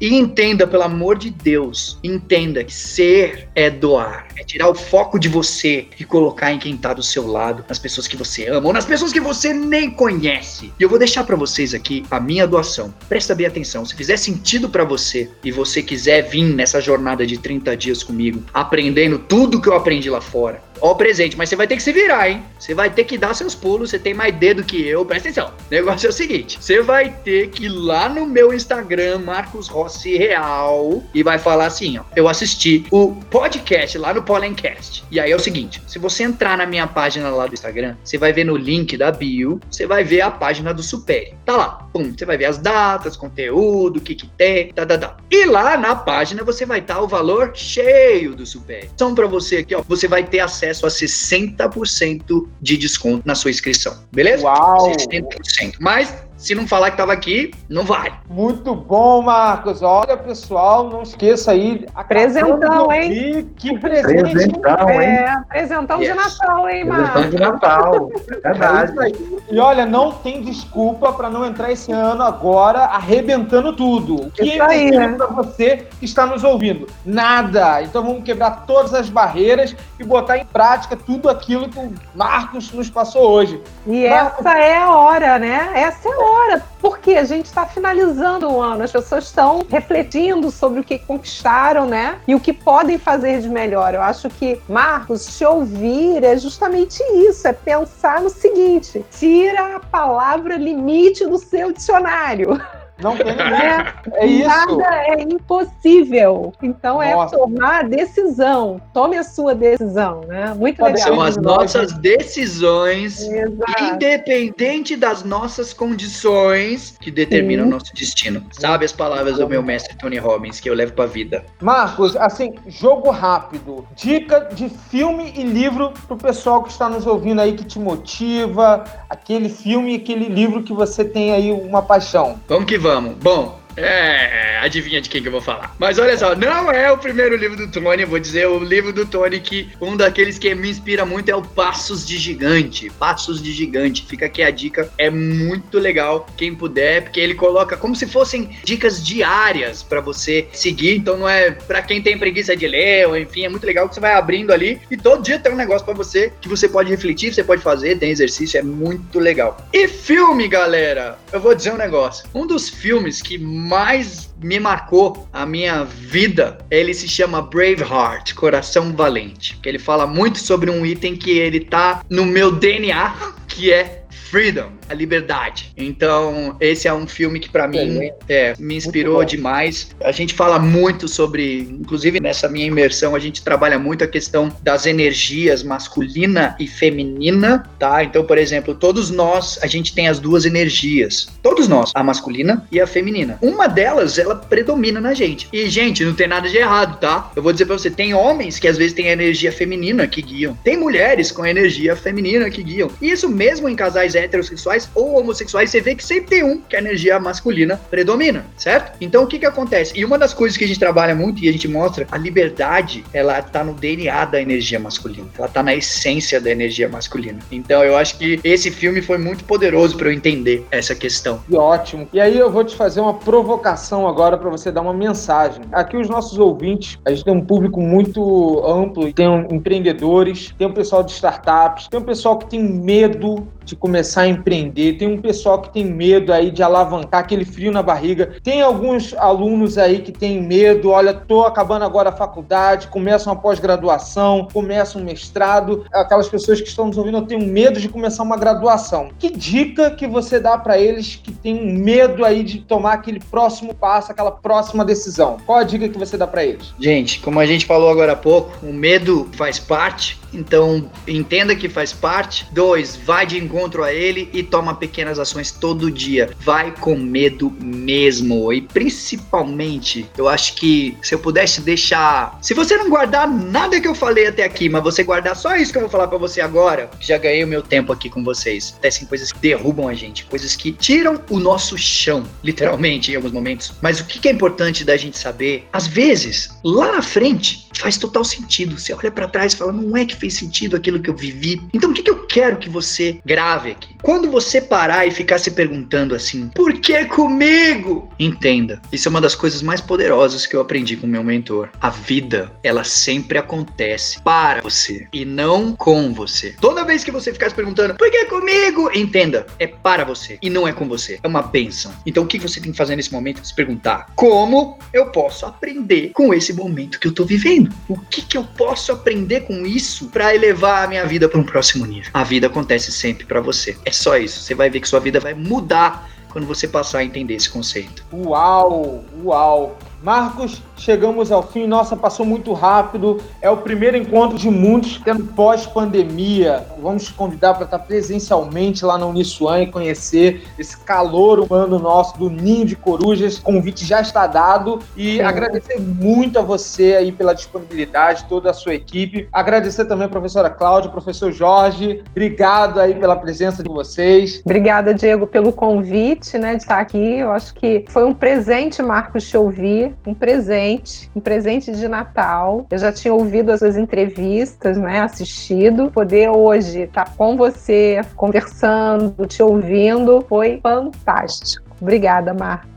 E 0.00 0.14
entenda 0.14 0.66
pelo 0.66 0.82
amor 0.82 1.16
de 1.16 1.30
Deus, 1.30 1.98
entenda 2.02 2.62
que 2.62 2.74
ser 2.74 3.48
é 3.54 3.70
doar. 3.70 4.28
É 4.36 4.44
tirar 4.44 4.68
o 4.68 4.74
foco 4.74 5.18
de 5.18 5.28
você 5.28 5.86
e 5.98 6.04
colocar 6.04 6.52
em 6.52 6.58
quem 6.58 6.76
tá 6.76 6.92
do 6.92 7.02
seu 7.02 7.26
lado, 7.26 7.64
nas 7.68 7.78
pessoas 7.78 8.06
que 8.06 8.16
você 8.16 8.48
ama 8.48 8.66
ou 8.66 8.72
nas 8.72 8.84
pessoas 8.84 9.12
que 9.12 9.20
você 9.20 9.52
nem 9.52 9.90
conhece. 9.90 10.72
E 10.78 10.82
eu 10.82 10.88
vou 10.88 10.98
deixar 10.98 11.24
para 11.24 11.36
vocês 11.36 11.74
aqui 11.74 12.04
a 12.10 12.20
minha 12.20 12.46
doação. 12.46 12.92
Presta 13.08 13.34
bem 13.34 13.46
atenção. 13.46 13.84
Se 13.84 13.94
fizer 13.94 14.16
sentido 14.16 14.68
para 14.68 14.84
você 14.84 15.30
e 15.44 15.50
você 15.50 15.82
quiser 15.82 16.22
vir 16.22 16.44
nessa 16.44 16.80
jornada 16.80 17.26
de 17.26 17.38
30 17.38 17.76
dias 17.76 18.02
comigo, 18.02 18.42
aprendendo 18.52 19.18
tudo 19.18 19.60
que 19.60 19.68
eu 19.68 19.74
aprendi 19.74 20.10
lá 20.10 20.20
fora, 20.20 20.62
ó 20.80 20.92
o 20.92 20.94
presente, 20.94 21.36
mas 21.36 21.48
você 21.48 21.56
vai 21.56 21.66
ter 21.66 21.76
que 21.76 21.82
se 21.82 21.92
virar, 21.92 22.28
hein? 22.28 22.42
Você 22.58 22.74
vai 22.74 22.90
ter 22.90 23.04
que 23.04 23.16
dar 23.16 23.34
seus 23.34 23.54
pulos, 23.54 23.90
você 23.90 23.98
tem 23.98 24.14
mais 24.14 24.34
dedo 24.34 24.64
que 24.64 24.86
eu, 24.86 25.04
presta 25.04 25.28
atenção. 25.28 25.48
O 25.48 25.70
negócio 25.70 26.06
é 26.06 26.10
o 26.10 26.12
seguinte: 26.12 26.58
você 26.60 26.82
vai 26.82 27.10
ter 27.24 27.48
que 27.50 27.66
ir 27.66 27.68
lá 27.68 28.08
no 28.08 28.26
meu 28.26 28.52
Instagram, 28.52 29.18
Marcos 29.18 29.68
Rossi 29.68 30.16
Real, 30.16 31.02
e 31.14 31.22
vai 31.22 31.38
falar 31.38 31.66
assim: 31.66 31.98
ó, 31.98 32.04
eu 32.16 32.28
assisti 32.28 32.84
o 32.90 33.14
podcast 33.30 33.96
lá 33.98 34.12
no 34.12 34.22
Pollencast. 34.22 35.04
E 35.10 35.20
aí 35.20 35.30
é 35.30 35.36
o 35.36 35.40
seguinte: 35.40 35.82
se 35.86 35.98
você 35.98 36.24
entrar 36.24 36.56
na 36.56 36.66
minha 36.66 36.86
página 36.86 37.30
lá 37.30 37.46
do 37.46 37.54
Instagram, 37.54 37.96
você 38.02 38.18
vai 38.18 38.32
ver 38.32 38.44
no 38.44 38.56
link 38.56 38.96
da 38.96 39.10
bio, 39.10 39.60
você 39.70 39.86
vai 39.86 40.04
ver 40.04 40.22
a 40.22 40.30
página 40.30 40.72
do 40.72 40.82
Super. 40.82 41.34
Tá 41.44 41.56
lá, 41.56 41.68
pum, 41.92 42.12
você 42.16 42.24
vai 42.24 42.36
ver 42.36 42.46
as 42.46 42.58
datas, 42.58 43.16
conteúdo, 43.16 43.98
o 43.98 44.00
que 44.00 44.14
que 44.14 44.26
tem, 44.26 44.72
tá, 44.72 44.86
tá, 44.86 44.98
tá. 44.98 45.16
E 45.30 45.44
lá 45.44 45.76
na 45.76 45.94
página 45.94 46.42
você 46.44 46.64
vai 46.64 46.80
estar 46.80 46.96
tá 46.96 47.02
o 47.02 47.08
valor 47.08 47.52
cheio 47.54 48.34
do 48.34 48.46
Super. 48.46 48.88
Então, 48.94 49.14
para 49.14 49.26
você 49.26 49.58
aqui, 49.58 49.74
ó, 49.74 49.82
você 49.86 50.08
vai 50.08 50.24
ter 50.24 50.40
acesso 50.40 50.69
a 50.70 50.90
60% 50.90 52.48
de 52.60 52.76
desconto 52.76 53.22
na 53.26 53.34
sua 53.34 53.50
inscrição, 53.50 54.04
beleza? 54.12 54.44
Uau! 54.44 54.92
60%. 54.92 55.76
Mas 55.80 56.14
se 56.40 56.54
não 56.54 56.66
falar 56.66 56.86
que 56.86 56.94
estava 56.94 57.12
aqui, 57.12 57.52
não 57.68 57.84
vai. 57.84 58.14
Muito 58.26 58.74
bom, 58.74 59.20
Marcos. 59.20 59.82
Olha, 59.82 60.16
pessoal, 60.16 60.88
não 60.88 61.02
esqueça 61.02 61.52
aí. 61.52 61.86
Presentão, 62.08 62.90
hein? 62.90 63.50
Que 63.58 63.78
presente. 63.78 64.32
Presentão, 64.32 64.90
hein? 64.90 65.08
É, 65.08 65.36
presentão 65.46 66.00
yes. 66.00 66.08
de 66.08 66.14
Natal, 66.14 66.68
hein, 66.70 66.84
Marcos? 66.84 67.10
Presentão 67.10 67.30
de 67.30 67.52
Natal. 67.52 68.10
Verdade. 68.42 68.92
É 68.98 69.54
e 69.54 69.58
olha, 69.58 69.84
não 69.84 70.12
tem 70.12 70.40
desculpa 70.40 71.12
para 71.12 71.28
não 71.28 71.44
entrar 71.44 71.70
esse 71.72 71.92
ano 71.92 72.22
agora 72.22 72.84
arrebentando 72.84 73.76
tudo. 73.76 74.14
O 74.14 74.30
que 74.30 74.44
isso 74.44 74.62
é 74.62 74.90
né? 74.92 75.08
para 75.18 75.26
você 75.26 75.88
que 75.98 76.06
está 76.06 76.24
nos 76.24 76.42
ouvindo? 76.42 76.86
Nada. 77.04 77.82
Então 77.82 78.02
vamos 78.02 78.24
quebrar 78.24 78.64
todas 78.66 78.94
as 78.94 79.10
barreiras 79.10 79.76
e 79.98 80.04
botar 80.04 80.38
em 80.38 80.46
prática 80.46 80.96
tudo 80.96 81.28
aquilo 81.28 81.68
que 81.68 81.78
o 81.78 81.92
Marcos 82.14 82.72
nos 82.72 82.88
passou 82.88 83.30
hoje. 83.30 83.60
E 83.86 84.08
Marcos... 84.08 84.46
essa 84.46 84.58
é 84.58 84.78
a 84.78 84.90
hora, 84.90 85.38
né? 85.38 85.70
Essa 85.74 86.08
é 86.08 86.12
a 86.12 86.18
hora 86.18 86.29
agora, 86.30 86.62
porque 86.80 87.14
a 87.14 87.24
gente 87.24 87.46
está 87.46 87.66
finalizando 87.66 88.48
o 88.48 88.62
ano, 88.62 88.84
as 88.84 88.92
pessoas 88.92 89.24
estão 89.24 89.66
refletindo 89.68 90.50
sobre 90.50 90.80
o 90.80 90.84
que 90.84 90.98
conquistaram, 90.98 91.86
né? 91.86 92.20
E 92.26 92.34
o 92.34 92.40
que 92.40 92.52
podem 92.52 92.98
fazer 92.98 93.40
de 93.40 93.48
melhor. 93.48 93.94
Eu 93.94 94.02
acho 94.02 94.28
que, 94.30 94.60
Marcos, 94.68 95.36
te 95.36 95.44
ouvir 95.44 96.22
é 96.22 96.36
justamente 96.36 97.02
isso, 97.28 97.48
é 97.48 97.52
pensar 97.52 98.20
no 98.20 98.30
seguinte: 98.30 99.04
tira 99.10 99.76
a 99.76 99.80
palavra 99.80 100.56
limite 100.56 101.26
do 101.26 101.38
seu 101.38 101.72
dicionário. 101.72 102.60
Não 103.02 103.16
tem 103.16 103.26
é, 103.32 103.94
é 104.14 104.26
isso. 104.26 104.48
Nada 104.48 105.04
é 105.06 105.22
impossível. 105.22 106.52
Então 106.62 107.02
é 107.02 107.14
Nossa. 107.14 107.34
é 107.34 107.38
tomar 107.38 107.80
a 107.80 107.82
decisão. 107.82 108.80
Tome 108.92 109.16
a 109.16 109.22
sua 109.22 109.54
decisão, 109.54 110.22
né? 110.26 110.54
Muito 110.54 110.82
legal. 110.82 110.98
São 110.98 111.20
as 111.20 111.36
nossas 111.36 111.92
decisões, 111.94 113.20
Exato. 113.22 113.84
independente 113.94 114.96
das 114.96 115.22
nossas 115.24 115.72
condições, 115.72 116.96
que 117.00 117.10
determinam 117.10 117.66
o 117.66 117.70
nosso 117.70 117.94
destino. 117.94 118.44
Sabe 118.52 118.84
as 118.84 118.92
palavras 118.92 119.38
do 119.38 119.48
meu 119.48 119.62
mestre 119.62 119.96
Tony 119.96 120.18
Robbins 120.18 120.60
que 120.60 120.68
eu 120.68 120.74
levo 120.74 120.92
pra 120.92 121.06
vida. 121.06 121.44
Marcos, 121.60 122.16
assim, 122.16 122.54
jogo 122.66 123.10
rápido. 123.10 123.86
Dica 123.94 124.48
de 124.52 124.68
filme 124.68 125.32
e 125.36 125.42
livro 125.42 125.92
pro 126.06 126.16
pessoal 126.16 126.62
que 126.62 126.70
está 126.70 126.88
nos 126.88 127.06
ouvindo 127.06 127.40
aí 127.40 127.54
que 127.54 127.64
te 127.64 127.78
motiva, 127.78 128.84
aquele 129.08 129.48
filme 129.48 129.92
e 129.92 129.96
aquele 129.96 130.28
livro 130.28 130.62
que 130.62 130.72
você 130.72 131.04
tem 131.04 131.32
aí 131.32 131.52
uma 131.52 131.82
paixão. 131.82 132.38
Vamos 132.48 132.66
que 132.66 132.78
vamos 132.78 132.89
vamos. 132.94 133.16
Bom, 133.22 133.59
é, 133.84 134.58
adivinha 134.60 135.00
de 135.00 135.08
quem 135.08 135.22
que 135.22 135.28
eu 135.28 135.32
vou 135.32 135.40
falar. 135.40 135.74
Mas 135.78 135.98
olha 135.98 136.16
só, 136.16 136.34
não 136.34 136.70
é 136.70 136.90
o 136.90 136.98
primeiro 136.98 137.36
livro 137.36 137.56
do 137.56 137.68
Tony, 137.68 138.02
eu 138.02 138.08
vou 138.08 138.18
dizer 138.18 138.46
o 138.46 138.58
livro 138.58 138.92
do 138.92 139.06
Tony 139.06 139.40
que 139.40 139.70
um 139.80 139.96
daqueles 139.96 140.38
que 140.38 140.54
me 140.54 140.70
inspira 140.70 141.04
muito 141.04 141.30
é 141.30 141.34
o 141.34 141.42
Passos 141.42 142.06
de 142.06 142.18
Gigante. 142.18 142.90
Passos 142.90 143.42
de 143.42 143.52
Gigante. 143.52 144.04
Fica 144.06 144.26
aqui 144.26 144.42
a 144.42 144.50
dica, 144.50 144.90
é 144.98 145.10
muito 145.10 145.78
legal 145.78 146.26
quem 146.36 146.54
puder, 146.54 147.02
porque 147.02 147.20
ele 147.20 147.34
coloca 147.34 147.76
como 147.76 147.94
se 147.96 148.06
fossem 148.06 148.50
dicas 148.64 149.04
diárias 149.04 149.82
para 149.82 150.00
você 150.00 150.48
seguir, 150.52 150.96
então 150.96 151.16
não 151.16 151.28
é 151.28 151.50
para 151.50 151.82
quem 151.82 152.02
tem 152.02 152.18
preguiça 152.18 152.56
de 152.56 152.66
ler, 152.66 153.08
ou 153.08 153.16
enfim, 153.16 153.44
é 153.44 153.48
muito 153.48 153.66
legal 153.66 153.88
que 153.88 153.94
você 153.94 154.00
vai 154.00 154.14
abrindo 154.14 154.52
ali 154.52 154.80
e 154.90 154.96
todo 154.96 155.22
dia 155.22 155.38
tem 155.38 155.52
um 155.52 155.56
negócio 155.56 155.84
para 155.84 155.94
você 155.94 156.32
que 156.40 156.48
você 156.48 156.68
pode 156.68 156.90
refletir, 156.90 157.32
você 157.32 157.42
pode 157.42 157.62
fazer, 157.62 157.98
tem 157.98 158.10
exercício, 158.10 158.58
é 158.58 158.62
muito 158.62 159.18
legal. 159.18 159.56
E 159.72 159.88
filme, 159.88 160.48
galera, 160.48 161.18
eu 161.32 161.40
vou 161.40 161.54
dizer 161.54 161.72
um 161.72 161.76
negócio. 161.76 162.28
Um 162.34 162.46
dos 162.46 162.68
filmes 162.68 163.22
que 163.22 163.38
mais 163.70 164.34
me 164.42 164.58
marcou 164.58 165.28
a 165.32 165.46
minha 165.46 165.84
vida, 165.84 166.58
ele 166.68 166.92
se 166.92 167.08
chama 167.08 167.40
Braveheart, 167.40 168.34
Coração 168.34 168.92
Valente. 168.96 169.56
Que 169.62 169.68
ele 169.68 169.78
fala 169.78 170.08
muito 170.08 170.40
sobre 170.40 170.68
um 170.68 170.84
item 170.84 171.14
que 171.14 171.38
ele 171.38 171.60
tá 171.60 172.04
no 172.10 172.26
meu 172.26 172.50
DNA, 172.50 173.14
que 173.46 173.72
é 173.72 174.04
freedom 174.10 174.79
a 174.90 174.94
liberdade. 174.94 175.72
Então, 175.76 176.56
esse 176.60 176.88
é 176.88 176.92
um 176.92 177.06
filme 177.06 177.38
que 177.38 177.48
para 177.48 177.68
mim 177.68 178.10
é, 178.28 178.54
me 178.58 178.74
inspirou 178.76 179.24
demais. 179.24 179.94
A 180.02 180.10
gente 180.10 180.34
fala 180.34 180.58
muito 180.58 181.06
sobre, 181.06 181.60
inclusive 181.80 182.18
nessa 182.18 182.48
minha 182.48 182.66
imersão, 182.66 183.14
a 183.14 183.18
gente 183.20 183.42
trabalha 183.42 183.78
muito 183.78 184.02
a 184.02 184.08
questão 184.08 184.52
das 184.62 184.86
energias 184.86 185.62
masculina 185.62 186.56
e 186.58 186.66
feminina, 186.66 187.70
tá? 187.78 188.02
Então, 188.02 188.24
por 188.24 188.36
exemplo, 188.36 188.74
todos 188.74 189.10
nós, 189.10 189.60
a 189.62 189.68
gente 189.68 189.94
tem 189.94 190.08
as 190.08 190.18
duas 190.18 190.44
energias. 190.44 191.28
Todos 191.40 191.68
nós, 191.68 191.92
a 191.94 192.02
masculina 192.02 192.66
e 192.72 192.80
a 192.80 192.86
feminina. 192.86 193.38
Uma 193.40 193.68
delas, 193.68 194.18
ela 194.18 194.34
predomina 194.34 195.00
na 195.00 195.14
gente. 195.14 195.48
E, 195.52 195.70
gente, 195.70 196.04
não 196.04 196.14
tem 196.14 196.26
nada 196.26 196.48
de 196.48 196.56
errado, 196.56 196.98
tá? 196.98 197.30
Eu 197.36 197.42
vou 197.42 197.52
dizer 197.52 197.66
pra 197.66 197.78
você, 197.78 197.90
tem 197.90 198.12
homens 198.12 198.58
que 198.58 198.66
às 198.66 198.76
vezes 198.76 198.92
têm 198.92 199.06
energia 199.06 199.52
feminina 199.52 200.06
que 200.08 200.20
guiam. 200.20 200.58
Tem 200.64 200.76
mulheres 200.76 201.30
com 201.30 201.42
a 201.42 201.50
energia 201.50 201.94
feminina 201.94 202.50
que 202.50 202.62
guiam. 202.62 202.90
E 203.00 203.10
isso 203.10 203.28
mesmo 203.28 203.68
em 203.68 203.76
casais 203.76 204.16
heterossexuais 204.16 204.79
heterossexuais 204.80 204.90
ou 204.94 205.18
homossexuais, 205.18 205.70
você 205.70 205.80
vê 205.80 205.94
que 205.94 206.04
sempre 206.04 206.26
tem 206.26 206.44
um 206.44 206.60
que 206.60 206.76
a 206.76 206.78
energia 206.78 207.18
masculina 207.18 207.80
predomina, 207.90 208.46
certo? 208.56 208.96
Então 209.00 209.24
o 209.24 209.26
que 209.26 209.38
que 209.38 209.46
acontece? 209.46 209.92
E 209.96 210.04
uma 210.04 210.18
das 210.18 210.32
coisas 210.32 210.56
que 210.56 210.64
a 210.64 210.66
gente 210.66 210.78
trabalha 210.78 211.14
muito 211.14 211.44
e 211.44 211.48
a 211.48 211.52
gente 211.52 211.68
mostra, 211.68 212.06
a 212.10 212.16
liberdade, 212.16 213.04
ela 213.12 213.40
tá 213.42 213.62
no 213.64 213.74
DNA 213.74 214.24
da 214.24 214.40
energia 214.40 214.78
masculina. 214.78 215.28
Ela 215.36 215.48
tá 215.48 215.62
na 215.62 215.74
essência 215.74 216.40
da 216.40 216.50
energia 216.50 216.88
masculina. 216.88 217.38
Então 217.50 217.84
eu 217.84 217.96
acho 217.96 218.16
que 218.16 218.40
esse 218.44 218.70
filme 218.70 219.02
foi 219.02 219.18
muito 219.18 219.44
poderoso 219.44 219.96
para 219.96 220.08
eu 220.08 220.12
entender 220.12 220.64
essa 220.70 220.94
questão. 220.94 221.42
E 221.48 221.56
ótimo. 221.56 222.08
E 222.12 222.20
aí 222.20 222.38
eu 222.38 222.50
vou 222.50 222.64
te 222.64 222.76
fazer 222.76 223.00
uma 223.00 223.14
provocação 223.14 224.06
agora 224.06 224.38
para 224.38 224.48
você 224.48 224.70
dar 224.70 224.80
uma 224.80 224.94
mensagem. 224.94 225.62
Aqui 225.72 225.96
os 225.96 226.08
nossos 226.08 226.38
ouvintes, 226.38 226.98
a 227.04 227.10
gente 227.10 227.24
tem 227.24 227.34
um 227.34 227.44
público 227.44 227.80
muito 227.80 228.64
amplo, 228.66 229.12
tem 229.12 229.26
empreendedores, 229.50 230.54
tem 230.56 230.66
um 230.66 230.72
pessoal 230.72 231.02
de 231.02 231.12
startups, 231.12 231.88
tem 231.88 231.98
um 231.98 232.04
pessoal 232.04 232.38
que 232.38 232.46
tem 232.46 232.62
medo 232.62 233.46
de 233.70 233.76
começar 233.76 234.22
a 234.22 234.28
empreender, 234.28 234.94
tem 234.94 235.06
um 235.06 235.20
pessoal 235.20 235.62
que 235.62 235.72
tem 235.72 235.84
medo 235.84 236.32
aí 236.32 236.50
de 236.50 236.62
alavancar 236.62 237.20
aquele 237.20 237.44
frio 237.44 237.70
na 237.70 237.82
barriga, 237.82 238.34
tem 238.42 238.60
alguns 238.60 239.14
alunos 239.14 239.78
aí 239.78 240.00
que 240.00 240.10
têm 240.10 240.42
medo, 240.42 240.90
olha, 240.90 241.14
tô 241.14 241.44
acabando 241.44 241.84
agora 241.84 242.08
a 242.08 242.12
faculdade, 242.12 242.88
começam 242.88 243.32
a 243.32 243.36
pós-graduação, 243.36 244.48
começam 244.52 245.00
um 245.00 245.04
mestrado, 245.04 245.84
aquelas 245.92 246.28
pessoas 246.28 246.60
que 246.60 246.68
estão 246.68 246.88
nos 246.88 246.98
ouvindo, 246.98 247.18
eu 247.18 247.26
tenho 247.26 247.46
medo 247.46 247.80
de 247.80 247.88
começar 247.88 248.24
uma 248.24 248.36
graduação. 248.36 249.10
Que 249.18 249.30
dica 249.30 249.90
que 249.92 250.06
você 250.06 250.40
dá 250.40 250.58
para 250.58 250.76
eles 250.76 251.14
que 251.22 251.32
têm 251.32 251.78
medo 251.78 252.24
aí 252.24 252.42
de 252.42 252.58
tomar 252.60 252.94
aquele 252.94 253.20
próximo 253.20 253.72
passo, 253.72 254.10
aquela 254.10 254.32
próxima 254.32 254.84
decisão? 254.84 255.36
Qual 255.46 255.58
a 255.58 255.64
dica 255.64 255.88
que 255.88 255.98
você 255.98 256.16
dá 256.16 256.26
para 256.26 256.44
eles? 256.44 256.74
Gente, 256.80 257.20
como 257.20 257.38
a 257.38 257.46
gente 257.46 257.66
falou 257.66 257.88
agora 257.88 258.12
há 258.12 258.16
pouco, 258.16 258.66
o 258.66 258.72
medo 258.72 259.28
faz 259.36 259.60
parte, 259.60 260.18
então 260.32 260.90
entenda 261.06 261.54
que 261.54 261.68
faz 261.68 261.92
parte. 261.92 262.46
Dois, 262.52 262.96
vai 262.96 263.26
de 263.26 263.38
encontro 263.38 263.82
a 263.82 263.92
ele 263.92 264.28
e 264.32 264.42
toma 264.42 264.74
pequenas 264.74 265.18
ações 265.18 265.50
todo 265.50 265.90
dia. 265.90 266.30
Vai 266.40 266.72
com 266.72 266.96
medo 266.96 267.50
mesmo. 267.60 268.52
E 268.52 268.60
principalmente, 268.60 270.08
eu 270.16 270.28
acho 270.28 270.54
que 270.54 270.96
se 271.02 271.14
eu 271.14 271.18
pudesse 271.18 271.60
deixar. 271.60 272.38
Se 272.40 272.54
você 272.54 272.76
não 272.76 272.88
guardar 272.88 273.28
nada 273.28 273.80
que 273.80 273.88
eu 273.88 273.94
falei 273.94 274.26
até 274.26 274.44
aqui, 274.44 274.68
mas 274.68 274.82
você 274.82 275.02
guardar 275.02 275.36
só 275.36 275.56
isso 275.56 275.72
que 275.72 275.78
eu 275.78 275.82
vou 275.82 275.90
falar 275.90 276.08
para 276.08 276.18
você 276.18 276.40
agora, 276.40 276.90
já 277.00 277.18
ganhei 277.18 277.44
o 277.44 277.48
meu 277.48 277.62
tempo 277.62 277.92
aqui 277.92 278.08
com 278.08 278.22
vocês. 278.22 278.70
Acontecem 278.70 279.06
coisas 279.06 279.32
que 279.32 279.38
derrubam 279.38 279.88
a 279.88 279.94
gente, 279.94 280.24
coisas 280.24 280.56
que 280.56 280.72
tiram 280.72 281.20
o 281.30 281.38
nosso 281.38 281.76
chão, 281.76 282.24
literalmente, 282.42 283.12
em 283.12 283.16
alguns 283.16 283.32
momentos. 283.32 283.72
Mas 283.80 284.00
o 284.00 284.04
que 284.04 284.28
é 284.28 284.32
importante 284.32 284.84
da 284.84 284.96
gente 284.96 285.18
saber? 285.18 285.68
Às 285.72 285.86
vezes, 285.86 286.50
lá 286.64 286.92
na 286.92 287.02
frente, 287.02 287.68
faz 287.74 287.96
total 287.96 288.24
sentido. 288.24 288.78
Você 288.78 288.92
olha 288.92 289.10
para 289.10 289.28
trás 289.28 289.52
e 289.52 289.56
fala, 289.56 289.72
não 289.72 289.96
é 289.96 290.04
que 290.04 290.16
fez 290.20 290.34
sentido 290.34 290.76
aquilo 290.76 291.00
que 291.00 291.08
eu 291.08 291.16
vivi. 291.16 291.60
Então, 291.72 291.90
o 291.90 291.94
que, 291.94 292.02
que 292.02 292.10
eu 292.10 292.26
quero 292.26 292.58
que 292.58 292.68
você 292.68 293.18
grave 293.24 293.72
aqui? 293.72 293.96
Quando 294.02 294.30
você 294.30 294.60
parar 294.60 295.06
e 295.06 295.10
ficar 295.10 295.38
se 295.38 295.50
perguntando 295.50 296.14
assim, 296.14 296.48
por 296.54 296.74
que 296.74 297.04
comigo? 297.06 298.08
Entenda, 298.18 298.80
isso 298.92 299.08
é 299.08 299.10
uma 299.10 299.20
das 299.20 299.34
coisas 299.34 299.62
mais 299.62 299.80
poderosas 299.80 300.46
que 300.46 300.54
eu 300.54 300.60
aprendi 300.60 300.96
com 300.96 301.06
meu 301.06 301.24
mentor. 301.24 301.70
A 301.80 301.90
vida, 301.90 302.52
ela 302.62 302.84
sempre 302.84 303.38
acontece 303.38 304.20
para 304.22 304.60
você 304.60 305.08
e 305.12 305.24
não 305.24 305.74
com 305.74 306.12
você. 306.12 306.54
Toda 306.60 306.84
vez 306.84 307.02
que 307.02 307.10
você 307.10 307.32
ficar 307.32 307.48
se 307.48 307.56
perguntando, 307.56 307.94
por 307.94 308.10
que 308.10 308.26
comigo? 308.26 308.90
Entenda, 308.94 309.46
é 309.58 309.66
para 309.66 310.04
você 310.04 310.38
e 310.42 310.50
não 310.50 310.68
é 310.68 310.72
com 310.72 310.86
você. 310.86 311.18
É 311.22 311.26
uma 311.28 311.42
bênção. 311.42 311.92
Então, 312.04 312.24
o 312.24 312.26
que 312.26 312.38
você 312.38 312.60
tem 312.60 312.72
que 312.72 312.78
fazer 312.78 312.96
nesse 312.96 313.12
momento? 313.12 313.46
Se 313.46 313.54
perguntar, 313.54 314.06
como 314.14 314.78
eu 314.92 315.06
posso 315.06 315.46
aprender 315.46 316.10
com 316.12 316.34
esse 316.34 316.52
momento 316.52 317.00
que 317.00 317.08
eu 317.08 317.14
tô 317.14 317.24
vivendo? 317.24 317.72
O 317.88 317.98
que, 317.98 318.22
que 318.22 318.36
eu 318.36 318.44
posso 318.44 318.92
aprender 318.92 319.42
com 319.42 319.64
isso 319.64 320.09
para 320.10 320.34
elevar 320.34 320.84
a 320.84 320.88
minha 320.88 321.06
vida 321.06 321.28
para 321.28 321.38
um 321.38 321.44
próximo 321.44 321.86
nível? 321.86 322.10
A 322.12 322.24
vida 322.24 322.46
acontece 322.46 322.92
sempre 322.92 323.24
para 323.24 323.40
você. 323.40 323.76
É 323.84 323.92
só 323.92 324.16
isso. 324.16 324.40
Você 324.40 324.54
vai 324.54 324.68
ver 324.68 324.80
que 324.80 324.88
sua 324.88 325.00
vida 325.00 325.20
vai 325.20 325.34
mudar 325.34 326.10
quando 326.30 326.46
você 326.46 326.66
passar 326.66 326.98
a 326.98 327.04
entender 327.04 327.34
esse 327.34 327.50
conceito. 327.50 328.04
Uau, 328.12 329.04
uau. 329.24 329.78
Marcos, 330.02 330.62
chegamos 330.80 331.30
ao 331.30 331.42
fim. 331.42 331.66
Nossa, 331.66 331.96
passou 331.96 332.24
muito 332.24 332.52
rápido. 332.52 333.20
É 333.40 333.50
o 333.50 333.58
primeiro 333.58 333.96
encontro 333.96 334.38
de 334.38 334.50
muitos 334.50 334.98
tendo 334.98 335.24
pós-pandemia. 335.24 336.66
Vamos 336.80 337.04
te 337.04 337.12
convidar 337.12 337.54
para 337.54 337.64
estar 337.64 337.78
presencialmente 337.80 338.84
lá 338.84 338.96
na 338.96 339.06
Uniswan 339.06 339.62
e 339.62 339.66
conhecer 339.66 340.42
esse 340.58 340.76
calor 340.78 341.38
humano 341.38 341.78
nosso 341.78 342.18
do 342.18 342.30
Ninho 342.30 342.64
de 342.64 342.74
Corujas. 342.76 343.38
O 343.38 343.42
convite 343.42 343.84
já 343.84 344.00
está 344.00 344.26
dado 344.26 344.80
e 344.96 345.16
Sim. 345.16 345.22
agradecer 345.22 345.78
muito 345.80 346.38
a 346.38 346.42
você 346.42 346.94
aí 346.94 347.12
pela 347.12 347.34
disponibilidade, 347.34 348.24
toda 348.28 348.50
a 348.50 348.54
sua 348.54 348.74
equipe. 348.74 349.28
Agradecer 349.32 349.84
também 349.84 350.06
a 350.06 350.10
professora 350.10 350.48
Cláudia, 350.48 350.90
professor 350.90 351.30
Jorge. 351.30 352.02
Obrigado 352.10 352.80
aí 352.80 352.94
pela 352.94 353.16
presença 353.16 353.62
de 353.62 353.68
vocês. 353.68 354.40
Obrigada, 354.44 354.94
Diego, 354.94 355.26
pelo 355.26 355.52
convite, 355.52 356.38
né, 356.38 356.56
de 356.56 356.62
estar 356.62 356.78
aqui. 356.78 357.18
Eu 357.18 357.32
acho 357.32 357.54
que 357.54 357.84
foi 357.88 358.04
um 358.04 358.14
presente, 358.14 358.82
Marcos, 358.82 359.28
te 359.28 359.36
ouvir 359.36 359.94
um 360.06 360.14
presente, 360.14 360.69
um 361.14 361.20
presente 361.20 361.72
de 361.72 361.88
Natal. 361.88 362.66
Eu 362.70 362.78
já 362.78 362.92
tinha 362.92 363.14
ouvido 363.14 363.50
as 363.50 363.60
suas 363.60 363.76
entrevistas, 363.76 364.76
né, 364.76 365.00
assistido. 365.00 365.90
Poder 365.90 366.28
hoje 366.28 366.82
estar 366.82 367.16
com 367.16 367.36
você, 367.36 368.00
conversando, 368.16 369.26
te 369.26 369.42
ouvindo, 369.42 370.24
foi 370.28 370.60
fantástico. 370.62 371.64
Obrigada, 371.80 372.34
Marcos. 372.34 372.70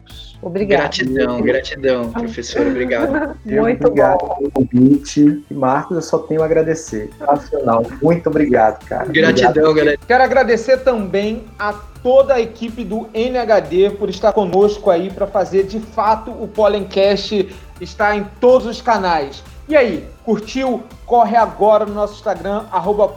Obrigada. 0.44 0.84
Gratidão, 0.84 1.42
gratidão, 1.42 2.12
professor. 2.12 2.68
Obrigado. 2.68 3.38
Muito 3.46 3.88
obrigado 3.88 4.20
bom. 4.20 4.36
pelo 4.36 4.52
convite. 4.52 5.44
E 5.50 5.54
Marcos, 5.54 5.96
eu 5.96 6.02
só 6.02 6.20
tenho 6.20 6.42
a 6.42 6.46
agradecer. 6.46 7.10
Nacional. 7.20 7.86
Muito 8.02 8.28
obrigado, 8.28 8.86
cara. 8.86 9.06
Gratidão, 9.06 9.50
obrigado. 9.50 9.76
galera. 9.76 9.98
Quero 10.06 10.24
agradecer 10.24 10.78
também 10.80 11.46
a 11.58 11.74
toda 11.74 12.34
a 12.34 12.42
equipe 12.42 12.84
do 12.84 13.08
NHD 13.14 13.92
por 13.92 14.10
estar 14.10 14.34
conosco 14.34 14.90
aí 14.90 15.10
para 15.10 15.26
fazer 15.26 15.64
de 15.64 15.80
fato 15.80 16.32
o 16.32 16.48
Pollencast 16.48 17.50
estar 17.84 18.16
em 18.16 18.24
todos 18.40 18.68
os 18.68 18.82
canais. 18.82 19.44
E 19.68 19.76
aí, 19.76 20.08
curtiu? 20.26 20.84
Corre 21.06 21.38
agora 21.38 21.86
no 21.86 21.94
nosso 21.94 22.16
Instagram, 22.16 22.66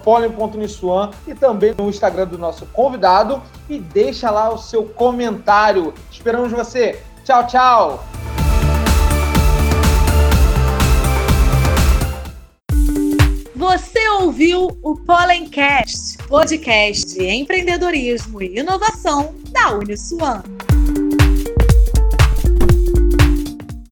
pollen.nissuan 0.04 1.10
e 1.26 1.34
também 1.34 1.74
no 1.76 1.88
Instagram 1.88 2.26
do 2.26 2.38
nosso 2.38 2.66
convidado 2.66 3.42
e 3.68 3.78
deixa 3.78 4.30
lá 4.30 4.52
o 4.52 4.58
seu 4.58 4.84
comentário. 4.84 5.92
Esperamos 6.10 6.52
você. 6.52 7.02
Tchau, 7.24 7.46
tchau! 7.46 8.04
Você 13.56 14.08
ouviu 14.20 14.68
o 14.82 14.96
Pollencast, 14.96 16.18
podcast 16.28 17.14
de 17.14 17.26
empreendedorismo 17.26 18.40
e 18.40 18.60
inovação 18.60 19.34
da 19.50 19.72
Uniswan. 19.72 20.42